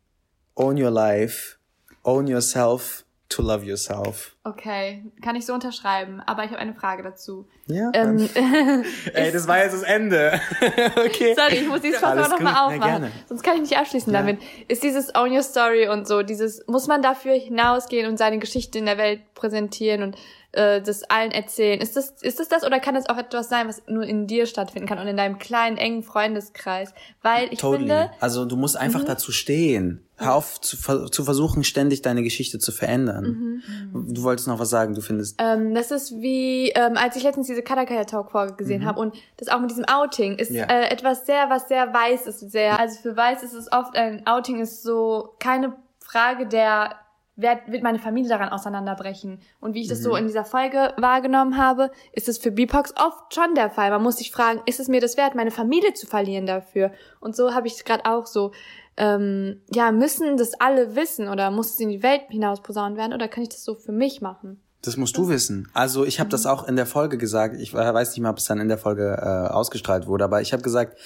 own 0.54 0.80
your 0.80 0.90
life, 0.90 1.56
own 2.04 2.26
yourself 2.26 3.03
to 3.34 3.42
love 3.42 3.64
yourself. 3.64 4.33
Okay, 4.46 5.02
kann 5.22 5.36
ich 5.36 5.46
so 5.46 5.54
unterschreiben. 5.54 6.20
Aber 6.26 6.44
ich 6.44 6.50
habe 6.50 6.58
eine 6.60 6.74
Frage 6.74 7.02
dazu. 7.02 7.48
Ja. 7.66 7.90
Ähm, 7.94 8.18
Ey, 9.14 9.32
das 9.32 9.48
war 9.48 9.58
jetzt 9.58 9.72
das 9.72 9.82
Ende. 9.82 10.38
okay. 10.96 11.34
Sorry, 11.34 11.54
ich 11.62 11.66
muss 11.66 11.80
dieses 11.80 11.98
Fass 11.98 12.12
auch 12.18 12.28
nochmal 12.28 12.52
gut. 12.52 12.54
Ja, 12.54 12.66
aufmachen. 12.66 12.80
gerne. 12.80 13.12
Sonst 13.26 13.42
kann 13.42 13.54
ich 13.54 13.62
nicht 13.62 13.78
abschließen 13.78 14.12
Ja. 14.12 14.20
damit. 14.20 14.40
Ist 14.68 14.82
dieses 14.82 15.14
Own 15.14 15.32
Your 15.32 15.42
Story 15.42 15.88
und 15.88 16.06
so, 16.06 16.22
dieses, 16.22 16.66
muss 16.66 16.86
man 16.88 17.00
dafür 17.00 17.32
hinausgehen 17.32 18.06
und 18.06 18.18
seine 18.18 18.38
Geschichte 18.38 18.78
in 18.78 18.84
der 18.84 18.98
Welt 18.98 19.20
präsentieren 19.34 20.02
und 20.02 20.16
äh, 20.52 20.82
das 20.82 21.04
allen 21.04 21.30
erzählen? 21.32 21.80
Ist 21.80 21.96
das, 21.96 22.10
ist 22.20 22.38
das 22.38 22.48
das 22.48 22.64
oder 22.64 22.80
kann 22.80 22.94
das 22.94 23.08
auch 23.08 23.16
etwas 23.16 23.48
sein, 23.48 23.66
was 23.66 23.82
nur 23.88 24.04
in 24.04 24.26
dir 24.26 24.44
stattfinden 24.44 24.86
kann 24.86 24.98
und 24.98 25.06
in 25.06 25.16
deinem 25.16 25.38
kleinen, 25.38 25.78
engen 25.78 26.02
Freundeskreis? 26.02 26.92
Weil 27.22 27.48
ich 27.50 27.60
Totally. 27.60 27.86
finde, 27.88 28.10
also 28.20 28.44
du 28.44 28.56
musst 28.56 28.76
einfach 28.76 29.04
dazu 29.04 29.32
stehen. 29.32 30.02
Hör 30.16 30.36
auf 30.36 30.60
zu, 30.60 30.76
zu 31.08 31.24
versuchen, 31.24 31.64
ständig 31.64 32.02
deine 32.02 32.22
Geschichte 32.22 32.60
zu 32.60 32.70
verändern. 32.70 33.62
Du 33.92 34.22
wolltest 34.34 34.48
noch 34.48 34.58
was 34.58 34.70
sagen, 34.70 34.94
du 34.94 35.00
findest. 35.00 35.40
ähm, 35.40 35.74
das 35.74 35.90
ist 35.90 36.20
wie, 36.20 36.70
ähm, 36.70 36.96
als 36.96 37.14
ich 37.16 37.22
letztens 37.22 37.46
diese 37.46 37.62
Katakaya 37.62 38.04
Talk 38.04 38.32
Folge 38.32 38.54
gesehen 38.54 38.84
habe 38.84 38.98
und 39.00 39.14
das 39.36 39.48
auch 39.48 39.60
mit 39.60 39.70
diesem 39.70 39.84
Outing 39.84 40.36
ist 40.36 40.50
Ja. 40.50 40.64
äh, 40.64 40.88
etwas 40.90 41.24
sehr, 41.24 41.48
was 41.50 41.68
sehr 41.68 41.92
weiß 41.94 42.26
ist, 42.26 42.40
sehr. 42.50 42.78
Also 42.78 43.00
für 43.00 43.16
weiß 43.16 43.42
ist 43.44 43.54
es 43.54 43.70
oft 43.72 43.96
ein 43.96 44.26
Outing 44.26 44.60
ist 44.60 44.82
so 44.82 45.34
keine 45.38 45.74
Frage 46.00 46.46
der 46.46 46.96
wer 47.36 47.58
wird 47.66 47.82
meine 47.82 47.98
Familie 47.98 48.28
daran 48.28 48.50
auseinanderbrechen? 48.50 49.40
Und 49.60 49.74
wie 49.74 49.82
ich 49.82 49.88
das 49.88 50.02
so 50.02 50.14
in 50.14 50.26
dieser 50.28 50.44
Folge 50.44 50.94
wahrgenommen 50.98 51.56
habe, 51.56 51.90
ist 52.12 52.28
es 52.28 52.38
für 52.38 52.52
BIPOX 52.52 52.94
oft 52.96 53.34
schon 53.34 53.56
der 53.56 53.70
Fall. 53.70 53.90
Man 53.90 54.04
muss 54.04 54.18
sich 54.18 54.30
fragen, 54.30 54.60
ist 54.66 54.78
es 54.78 54.86
mir 54.86 55.00
das 55.00 55.16
wert, 55.16 55.34
meine 55.34 55.50
Familie 55.50 55.94
zu 55.94 56.06
verlieren 56.06 56.46
dafür? 56.46 56.92
Und 57.18 57.34
so 57.34 57.52
habe 57.52 57.66
ich 57.66 57.72
es 57.74 57.84
gerade 57.84 58.04
auch 58.06 58.26
so. 58.26 58.52
Ähm, 58.96 59.60
ja, 59.72 59.92
müssen 59.92 60.36
das 60.36 60.52
alle 60.60 60.94
wissen 60.94 61.28
oder 61.28 61.50
muss 61.50 61.74
es 61.74 61.80
in 61.80 61.88
die 61.88 62.02
Welt 62.02 62.22
hinaus 62.28 62.62
posaunt 62.62 62.96
werden 62.96 63.12
oder 63.12 63.28
kann 63.28 63.42
ich 63.42 63.48
das 63.48 63.64
so 63.64 63.74
für 63.74 63.92
mich 63.92 64.20
machen? 64.20 64.60
Das 64.82 64.96
musst 64.96 65.16
du 65.16 65.28
wissen. 65.28 65.68
Also 65.72 66.04
ich 66.04 66.20
habe 66.20 66.30
das 66.30 66.46
auch 66.46 66.68
in 66.68 66.76
der 66.76 66.86
Folge 66.86 67.16
gesagt. 67.16 67.56
Ich 67.58 67.72
weiß 67.72 68.10
nicht 68.10 68.20
mal, 68.20 68.30
ob 68.30 68.38
es 68.38 68.44
dann 68.44 68.60
in 68.60 68.68
der 68.68 68.78
Folge 68.78 69.16
äh, 69.18 69.52
ausgestrahlt 69.52 70.06
wurde, 70.06 70.24
aber 70.24 70.42
ich 70.42 70.52
habe 70.52 70.62
gesagt, 70.62 70.98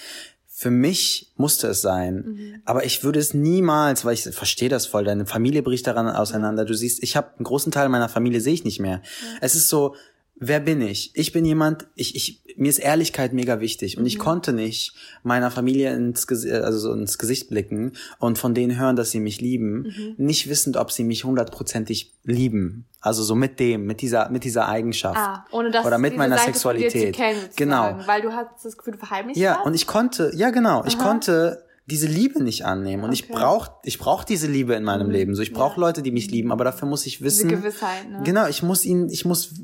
für 0.58 0.70
mich 0.72 1.32
musste 1.36 1.68
es 1.68 1.82
sein. 1.82 2.60
Aber 2.64 2.84
ich 2.84 3.04
würde 3.04 3.20
es 3.20 3.32
niemals, 3.32 4.04
weil 4.04 4.14
ich 4.14 4.24
verstehe 4.24 4.68
das 4.68 4.86
voll. 4.86 5.04
Deine 5.04 5.24
Familie 5.24 5.62
bricht 5.62 5.86
daran 5.86 6.08
auseinander. 6.08 6.64
Du 6.64 6.74
siehst, 6.74 7.00
ich 7.00 7.16
habe 7.16 7.28
einen 7.36 7.44
großen 7.44 7.70
Teil 7.70 7.88
meiner 7.88 8.08
Familie 8.08 8.40
sehe 8.40 8.54
ich 8.54 8.64
nicht 8.64 8.80
mehr. 8.80 9.00
Es 9.40 9.54
ist 9.54 9.68
so, 9.68 9.94
wer 10.40 10.60
bin 10.60 10.80
ich? 10.80 11.10
Ich 11.14 11.32
bin 11.32 11.44
jemand, 11.44 11.86
ich, 11.94 12.14
ich, 12.16 12.42
mir 12.56 12.68
ist 12.68 12.78
Ehrlichkeit 12.78 13.32
mega 13.32 13.60
wichtig 13.60 13.98
und 13.98 14.06
ich 14.06 14.18
konnte 14.18 14.52
nicht 14.52 14.92
meiner 15.22 15.50
Familie 15.50 15.92
ins, 15.94 16.26
Gesi- 16.28 16.50
also 16.52 16.78
so 16.78 16.92
ins 16.92 17.18
Gesicht 17.18 17.48
blicken 17.50 17.92
und 18.18 18.38
von 18.38 18.54
denen 18.54 18.78
hören, 18.78 18.96
dass 18.96 19.10
sie 19.10 19.20
mich 19.20 19.40
lieben, 19.40 20.14
nicht 20.16 20.48
wissend, 20.48 20.76
ob 20.76 20.90
sie 20.92 21.04
mich 21.04 21.24
hundertprozentig 21.24 22.12
lieben. 22.24 22.84
Also 23.00 23.22
so 23.22 23.34
mit 23.34 23.60
dem, 23.60 23.86
mit 23.86 24.00
dieser, 24.00 24.28
mit 24.30 24.44
dieser 24.44 24.68
Eigenschaft. 24.68 25.18
Ah, 25.18 25.44
ohne 25.52 25.70
dass 25.70 25.86
oder 25.86 25.98
mit 25.98 26.12
diese 26.12 26.18
meiner 26.18 26.36
Seite 26.38 26.52
Sexualität. 26.52 27.14
Kennen, 27.14 27.38
genau. 27.56 27.98
Weil 28.06 28.22
du 28.22 28.32
hast 28.32 28.64
das 28.64 28.76
Gefühl, 28.76 28.94
du 28.94 28.98
verheimlichst 28.98 29.40
Ja, 29.40 29.58
was? 29.60 29.66
und 29.66 29.74
ich 29.74 29.86
konnte, 29.86 30.32
ja 30.34 30.50
genau, 30.50 30.84
ich 30.86 30.98
konnte 30.98 31.62
diese 31.86 32.06
Liebe 32.06 32.42
nicht 32.42 32.66
annehmen 32.66 33.04
und 33.04 33.12
ich 33.12 33.24
Okay. 33.24 33.32
Mhm. 33.32 33.38
brauch, 33.38 33.70
ich 33.84 33.98
brauch 33.98 34.24
diese 34.24 34.46
Liebe 34.46 34.74
in 34.74 34.84
meinem 34.84 35.08
Leben. 35.10 35.34
So, 35.34 35.40
ich 35.40 35.54
brauche 35.54 35.80
Leute, 35.80 36.02
die 36.02 36.10
mich 36.10 36.30
lieben, 36.30 36.52
aber 36.52 36.64
dafür 36.64 36.86
muss 36.86 37.06
ich 37.06 37.14
diese 37.18 37.24
wissen. 37.24 37.48
Gewissheit, 37.48 38.10
ne? 38.10 38.20
Genau, 38.24 38.46
ich 38.46 38.62
muss 38.62 38.84
ihnen, 38.84 39.08
ich 39.08 39.24
muss 39.24 39.54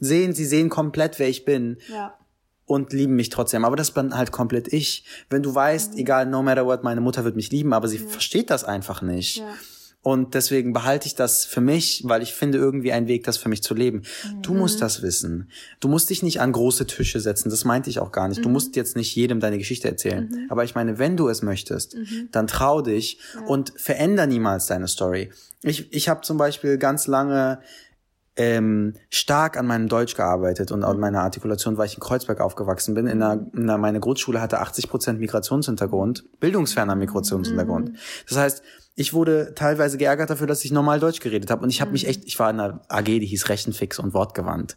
sehen, 0.00 0.32
sie 0.34 0.44
sehen 0.46 0.68
komplett, 0.68 1.18
wer 1.18 1.28
ich 1.28 1.44
bin 1.44 1.78
Ja. 1.88 2.14
und 2.66 2.92
lieben 2.92 3.16
mich 3.16 3.28
trotzdem. 3.30 3.64
Aber 3.64 3.76
das 3.76 3.90
bin 3.92 4.16
halt 4.16 4.32
komplett 4.32 4.72
ich. 4.72 5.04
Wenn 5.30 5.42
du 5.42 5.54
weißt, 5.54 5.94
Mhm. 5.94 5.98
egal, 5.98 6.26
no 6.26 6.42
matter 6.42 6.66
what, 6.66 6.84
meine 6.84 7.00
Mutter 7.00 7.24
wird 7.24 7.36
mich 7.36 7.50
lieben, 7.50 7.72
aber 7.72 7.88
sie 7.88 7.98
versteht 7.98 8.50
das 8.50 8.64
einfach 8.64 9.02
nicht. 9.02 9.38
Ja. 9.38 9.54
Und 10.00 10.34
deswegen 10.34 10.72
behalte 10.72 11.06
ich 11.08 11.16
das 11.16 11.44
für 11.44 11.60
mich, 11.60 12.02
weil 12.06 12.22
ich 12.22 12.32
finde 12.32 12.56
irgendwie 12.56 12.92
einen 12.92 13.08
Weg, 13.08 13.24
das 13.24 13.36
für 13.36 13.48
mich 13.48 13.64
zu 13.64 13.74
leben. 13.74 14.02
Du 14.42 14.52
Mhm. 14.52 14.60
musst 14.60 14.80
das 14.80 15.02
wissen. 15.02 15.50
Du 15.80 15.88
musst 15.88 16.08
dich 16.08 16.22
nicht 16.22 16.40
an 16.40 16.52
große 16.52 16.86
Tische 16.86 17.18
setzen. 17.18 17.50
Das 17.50 17.64
meinte 17.64 17.90
ich 17.90 17.98
auch 17.98 18.12
gar 18.12 18.28
nicht. 18.28 18.42
Du 18.44 18.48
Mhm. 18.48 18.52
musst 18.54 18.76
jetzt 18.76 18.94
nicht 18.96 19.14
jedem 19.16 19.40
deine 19.40 19.58
Geschichte 19.58 19.88
erzählen. 19.88 20.46
Aber 20.50 20.62
ich 20.62 20.76
meine, 20.76 20.98
wenn 21.00 21.16
du 21.16 21.28
es 21.28 21.42
möchtest, 21.42 21.96
Mhm. 21.96 22.28
dann 22.30 22.46
trau 22.46 22.80
dich 22.80 23.18
und 23.48 23.72
veränder 23.76 24.26
niemals 24.26 24.66
deine 24.66 24.86
Story. 24.86 25.30
Ich, 25.62 25.92
ich 25.92 26.08
habe 26.08 26.20
zum 26.20 26.36
Beispiel 26.38 26.78
ganz 26.78 27.08
lange 27.08 27.58
ähm, 28.38 28.94
stark 29.10 29.56
an 29.56 29.66
meinem 29.66 29.88
Deutsch 29.88 30.14
gearbeitet 30.14 30.70
und 30.70 30.84
an 30.84 30.98
meiner 31.00 31.22
Artikulation, 31.22 31.76
weil 31.76 31.86
ich 31.86 31.94
in 31.94 32.00
Kreuzberg 32.00 32.40
aufgewachsen 32.40 32.94
bin. 32.94 33.08
In 33.08 33.20
einer, 33.20 33.46
in 33.52 33.64
einer, 33.64 33.78
meine 33.78 33.98
Grundschule 33.98 34.40
hatte 34.40 34.60
80 34.60 34.88
Prozent 34.88 35.18
Migrationshintergrund, 35.18 36.24
bildungsferner 36.38 36.94
Migrationshintergrund. 36.94 37.98
Das 38.28 38.38
heißt, 38.38 38.62
ich 38.94 39.12
wurde 39.12 39.54
teilweise 39.54 39.98
geärgert 39.98 40.30
dafür, 40.30 40.46
dass 40.46 40.64
ich 40.64 40.70
normal 40.70 41.00
Deutsch 41.00 41.20
geredet 41.20 41.50
habe. 41.50 41.62
Und 41.64 41.70
ich 41.70 41.80
habe 41.80 41.90
mich 41.90 42.06
echt, 42.06 42.24
ich 42.24 42.38
war 42.38 42.50
in 42.50 42.60
einer 42.60 42.80
AG, 42.88 43.04
die 43.04 43.26
hieß 43.26 43.48
Rechenfix 43.48 43.98
und 43.98 44.14
Wortgewandt. 44.14 44.76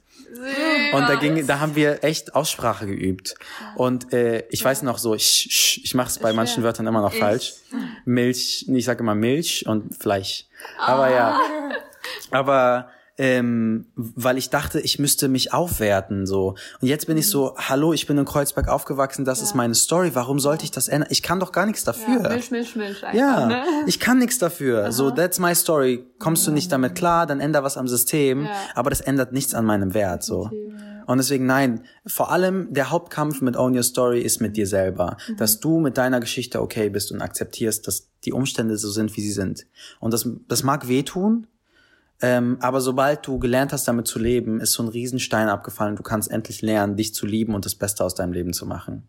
Und 0.93 1.09
da 1.09 1.15
ging, 1.15 1.45
da 1.45 1.59
haben 1.59 1.75
wir 1.75 2.03
echt 2.03 2.33
Aussprache 2.33 2.87
geübt. 2.87 3.35
Und 3.75 4.11
äh, 4.11 4.43
ich 4.49 4.63
weiß 4.63 4.81
noch 4.83 4.97
so, 4.97 5.13
ich, 5.13 5.47
ich, 5.47 5.81
ich 5.85 5.93
mache 5.93 6.09
es 6.09 6.19
bei 6.19 6.33
manchen 6.33 6.63
Wörtern 6.63 6.87
immer 6.87 7.01
noch 7.01 7.13
falsch. 7.13 7.53
Milch, 8.05 8.67
ich 8.67 8.85
sage 8.85 9.01
immer 9.01 9.15
Milch 9.15 9.67
und 9.67 9.95
Fleisch. 9.95 10.45
Aber 10.79 11.11
ja. 11.11 11.39
Aber 12.31 12.89
ähm, 13.17 13.85
weil 13.95 14.37
ich 14.37 14.49
dachte, 14.49 14.79
ich 14.79 14.97
müsste 14.99 15.27
mich 15.27 15.53
aufwerten 15.53 16.25
so. 16.25 16.55
Und 16.81 16.87
jetzt 16.87 17.07
bin 17.07 17.17
ich 17.17 17.27
so, 17.27 17.55
hallo, 17.57 17.93
ich 17.93 18.07
bin 18.07 18.17
in 18.17 18.25
Kreuzberg 18.25 18.67
aufgewachsen, 18.67 19.25
das 19.25 19.41
ist 19.41 19.53
meine 19.53 19.75
Story. 19.75 20.11
Warum 20.13 20.39
sollte 20.39 20.63
ich 20.63 20.71
das 20.71 20.87
ändern? 20.87 21.09
Ich 21.11 21.21
kann 21.21 21.39
doch 21.39 21.51
gar 21.51 21.65
nichts 21.65 21.83
dafür. 21.83 22.21
Ja, 22.23 22.29
Milch, 22.29 22.51
Milch, 22.51 22.75
Milch 22.75 23.03
einfach, 23.03 23.13
Ja, 23.13 23.45
ne? 23.47 23.63
ich 23.87 23.99
kann 23.99 24.17
nichts 24.19 24.37
dafür. 24.39 24.91
So, 24.91 25.11
that's 25.11 25.39
my 25.39 25.53
story. 25.53 26.05
Kommst 26.19 26.47
du 26.47 26.51
nicht 26.51 26.71
damit 26.71 26.95
klar, 26.95 27.25
dann 27.27 27.39
änder 27.39 27.63
was 27.63 27.77
am 27.77 27.87
System. 27.87 28.45
Ja. 28.45 28.51
Aber 28.75 28.89
das 28.89 29.01
ändert 29.01 29.33
nichts 29.33 29.53
an 29.53 29.65
meinem 29.65 29.93
Wert. 29.93 30.23
So. 30.23 30.49
Und 31.07 31.17
deswegen 31.17 31.45
nein. 31.45 31.83
Vor 32.05 32.31
allem 32.31 32.71
der 32.73 32.89
Hauptkampf 32.89 33.41
mit 33.41 33.57
Own 33.57 33.75
Your 33.75 33.83
Story 33.83 34.21
ist 34.21 34.39
mit 34.39 34.55
dir 34.55 34.67
selber, 34.67 35.17
Mhm. 35.27 35.37
dass 35.37 35.59
du 35.59 35.79
mit 35.79 35.97
deiner 35.97 36.19
Geschichte 36.19 36.61
okay 36.61 36.89
bist 36.89 37.11
und 37.11 37.21
akzeptierst, 37.21 37.85
dass 37.87 38.07
die 38.23 38.31
Umstände 38.33 38.77
so 38.77 38.89
sind, 38.89 39.15
wie 39.17 39.21
sie 39.21 39.31
sind. 39.31 39.65
Und 39.99 40.13
das, 40.13 40.27
das 40.47 40.63
mag 40.63 40.87
wehtun. 40.87 41.47
Ähm, 42.21 42.57
aber 42.61 42.81
sobald 42.81 43.25
du 43.25 43.39
gelernt 43.39 43.73
hast, 43.73 43.87
damit 43.87 44.07
zu 44.07 44.19
leben, 44.19 44.59
ist 44.61 44.73
so 44.73 44.83
ein 44.83 44.89
Riesenstein 44.89 45.49
abgefallen. 45.49 45.95
Du 45.95 46.03
kannst 46.03 46.29
endlich 46.31 46.61
lernen, 46.61 46.95
dich 46.95 47.13
zu 47.15 47.25
lieben 47.25 47.55
und 47.55 47.65
das 47.65 47.75
Beste 47.75 48.03
aus 48.03 48.15
deinem 48.15 48.33
Leben 48.33 48.53
zu 48.53 48.65
machen. 48.65 49.07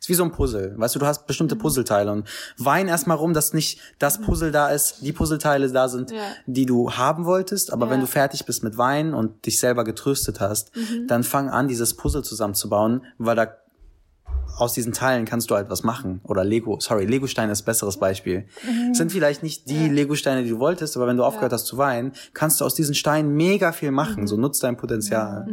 Ist 0.00 0.08
wie 0.08 0.14
so 0.14 0.24
ein 0.24 0.32
Puzzle. 0.32 0.74
Weißt 0.78 0.94
du, 0.94 0.98
du 0.98 1.04
hast 1.04 1.26
bestimmte 1.26 1.56
Puzzleteile 1.56 2.10
und 2.10 2.26
wein 2.56 2.88
erstmal 2.88 3.18
rum, 3.18 3.34
dass 3.34 3.52
nicht 3.52 3.80
das 3.98 4.18
Puzzle 4.18 4.50
da 4.50 4.70
ist, 4.70 5.02
die 5.02 5.12
Puzzleteile 5.12 5.70
da 5.70 5.88
sind, 5.88 6.10
Ja. 6.10 6.22
die 6.46 6.64
du 6.64 6.92
haben 6.92 7.26
wolltest. 7.26 7.70
Aber 7.70 7.84
Ja. 7.84 7.92
wenn 7.92 8.00
du 8.00 8.06
fertig 8.06 8.46
bist 8.46 8.64
mit 8.64 8.78
Weinen 8.78 9.12
und 9.12 9.44
dich 9.44 9.58
selber 9.60 9.84
getröstet 9.84 10.40
hast, 10.40 10.72
dann 11.06 11.22
fang 11.22 11.50
an, 11.50 11.68
dieses 11.68 11.94
Puzzle 11.96 12.22
zusammenzubauen, 12.24 13.04
weil 13.18 13.36
da 13.36 13.46
aus 14.58 14.72
diesen 14.72 14.92
Teilen 14.92 15.24
kannst 15.24 15.50
du 15.50 15.54
halt 15.54 15.70
was 15.70 15.82
machen. 15.82 16.20
Oder 16.24 16.44
Lego, 16.44 16.78
sorry, 16.80 17.04
Lego-Steine 17.04 17.52
ist 17.52 17.62
ein 17.62 17.64
besseres 17.66 17.98
Beispiel. 17.98 18.46
Sind 18.92 19.12
vielleicht 19.12 19.42
nicht 19.42 19.68
die 19.68 19.88
Lego-Steine, 19.88 20.42
die 20.42 20.50
du 20.50 20.58
wolltest, 20.58 20.96
aber 20.96 21.06
wenn 21.06 21.16
du 21.16 21.24
aufgehört 21.24 21.52
hast 21.52 21.66
zu 21.66 21.78
weinen, 21.78 22.12
kannst 22.34 22.60
du 22.60 22.64
aus 22.64 22.74
diesen 22.74 22.94
Steinen 22.94 23.34
mega 23.34 23.72
viel 23.72 23.90
machen. 23.90 24.26
So 24.26 24.36
nutzt 24.36 24.62
dein 24.62 24.76
Potenzial. 24.76 25.46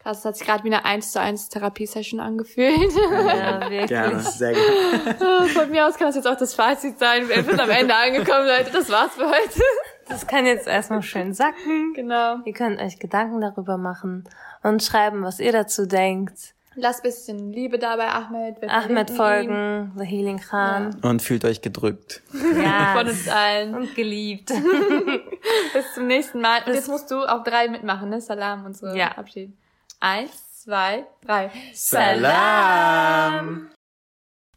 Krass, 0.00 0.22
das 0.22 0.24
hat 0.24 0.36
sich 0.38 0.46
gerade 0.46 0.64
wie 0.64 0.72
eine 0.72 0.86
1 0.86 1.12
zu 1.12 1.20
1 1.20 1.50
Therapiesession 1.50 2.20
angefühlt. 2.20 2.90
Ja, 2.90 3.60
wirklich. 3.70 3.88
Gerne, 3.88 4.20
sehr 4.20 4.54
gerne. 4.54 5.48
Von 5.48 5.70
mir 5.70 5.86
aus 5.86 5.96
kann 5.96 6.08
das 6.08 6.16
jetzt 6.16 6.26
auch 6.26 6.38
das 6.38 6.54
Fazit 6.54 6.98
sein. 6.98 7.28
Wir 7.28 7.44
sind 7.44 7.60
am 7.60 7.68
Ende 7.68 7.94
angekommen, 7.94 8.46
Leute. 8.46 8.70
Das 8.72 8.88
war's 8.88 9.12
für 9.12 9.28
heute. 9.28 9.60
Das 10.08 10.26
kann 10.26 10.46
jetzt 10.46 10.66
erstmal 10.66 11.02
schön 11.02 11.34
sacken. 11.34 11.92
Genau. 11.94 12.38
Ihr 12.46 12.52
könnt 12.54 12.80
euch 12.80 12.98
Gedanken 12.98 13.42
darüber 13.42 13.76
machen 13.76 14.24
und 14.62 14.82
schreiben, 14.82 15.22
was 15.22 15.38
ihr 15.38 15.52
dazu 15.52 15.86
denkt. 15.86 16.54
Lass 16.80 17.02
bisschen 17.02 17.52
Liebe 17.52 17.78
da 17.78 17.96
bei 17.96 18.08
Ahmed. 18.08 18.62
Wir 18.62 18.72
Ahmed 18.72 19.10
folgen, 19.10 19.92
The 19.98 20.04
Healing 20.04 20.38
Khan. 20.38 20.98
Und 21.02 21.20
fühlt 21.20 21.44
euch 21.44 21.60
gedrückt. 21.60 22.22
Ja. 22.32 22.94
Von 22.96 23.06
uns 23.06 23.28
allen. 23.28 23.74
Und 23.74 23.94
geliebt. 23.94 24.48
Bis 25.74 25.94
zum 25.94 26.06
nächsten 26.06 26.40
Mal. 26.40 26.62
Und 26.64 26.72
jetzt 26.72 26.88
musst 26.88 27.10
du 27.10 27.22
auch 27.26 27.44
drei 27.44 27.68
mitmachen, 27.68 28.08
ne? 28.08 28.22
Salam 28.22 28.64
und 28.64 28.78
so. 28.78 28.86
Ja. 28.94 29.08
Abschied. 29.18 29.52
Eins, 30.00 30.62
zwei, 30.62 31.04
drei. 31.22 31.50
Salam! 31.74 33.68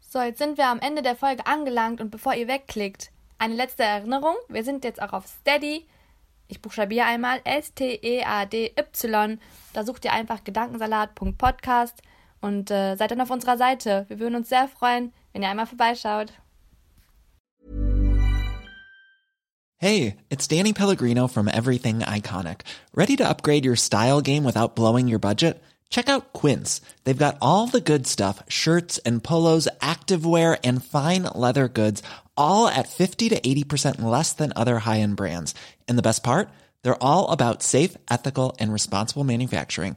So, 0.00 0.22
jetzt 0.22 0.38
sind 0.38 0.56
wir 0.56 0.68
am 0.68 0.80
Ende 0.80 1.02
der 1.02 1.16
Folge 1.16 1.46
angelangt 1.46 2.00
und 2.00 2.10
bevor 2.10 2.32
ihr 2.32 2.48
wegklickt, 2.48 3.10
eine 3.36 3.54
letzte 3.54 3.82
Erinnerung. 3.82 4.36
Wir 4.48 4.64
sind 4.64 4.84
jetzt 4.84 5.02
auch 5.02 5.12
auf 5.12 5.26
Steady. 5.26 5.86
Ich 6.48 6.62
buchstabiere 6.62 7.04
einmal 7.04 7.40
S-T-E-A-D-Y. 7.44 9.38
Da 9.74 9.84
sucht 9.84 10.06
ihr 10.06 10.12
einfach 10.12 10.42
gedankensalat.podcast 10.42 12.00
Und 12.44 12.70
äh, 12.70 12.94
seid 12.96 13.10
dann 13.10 13.22
auf 13.22 13.30
unserer 13.30 13.56
Seite. 13.56 14.04
Wir 14.08 14.18
würden 14.18 14.34
uns 14.34 14.50
sehr 14.50 14.68
freuen, 14.68 15.14
wenn 15.32 15.42
ihr 15.42 15.48
einmal 15.48 15.64
vorbeischaut. 15.64 16.30
Hey, 19.78 20.16
it's 20.28 20.46
Danny 20.46 20.74
Pellegrino 20.74 21.26
from 21.26 21.48
Everything 21.48 22.00
Iconic. 22.00 22.60
Ready 22.94 23.16
to 23.16 23.24
upgrade 23.26 23.64
your 23.64 23.76
style 23.76 24.20
game 24.20 24.44
without 24.44 24.76
blowing 24.76 25.08
your 25.08 25.18
budget? 25.18 25.62
Check 25.88 26.10
out 26.10 26.34
Quince. 26.34 26.82
They've 27.04 27.16
got 27.16 27.38
all 27.40 27.66
the 27.66 27.80
good 27.80 28.06
stuff 28.06 28.42
shirts 28.46 28.98
and 29.06 29.24
polos, 29.24 29.66
activewear, 29.80 30.58
and 30.62 30.84
fine 30.84 31.22
leather 31.34 31.66
goods, 31.66 32.02
all 32.36 32.68
at 32.68 32.90
50 32.90 33.30
to 33.30 33.40
80% 33.40 34.02
less 34.02 34.34
than 34.34 34.52
other 34.54 34.80
high 34.80 35.00
end 35.00 35.16
brands. 35.16 35.54
And 35.88 35.96
the 35.96 36.02
best 36.02 36.22
part? 36.22 36.50
They're 36.82 37.02
all 37.02 37.30
about 37.30 37.62
safe, 37.62 37.96
ethical, 38.10 38.54
and 38.60 38.70
responsible 38.70 39.24
manufacturing. 39.24 39.96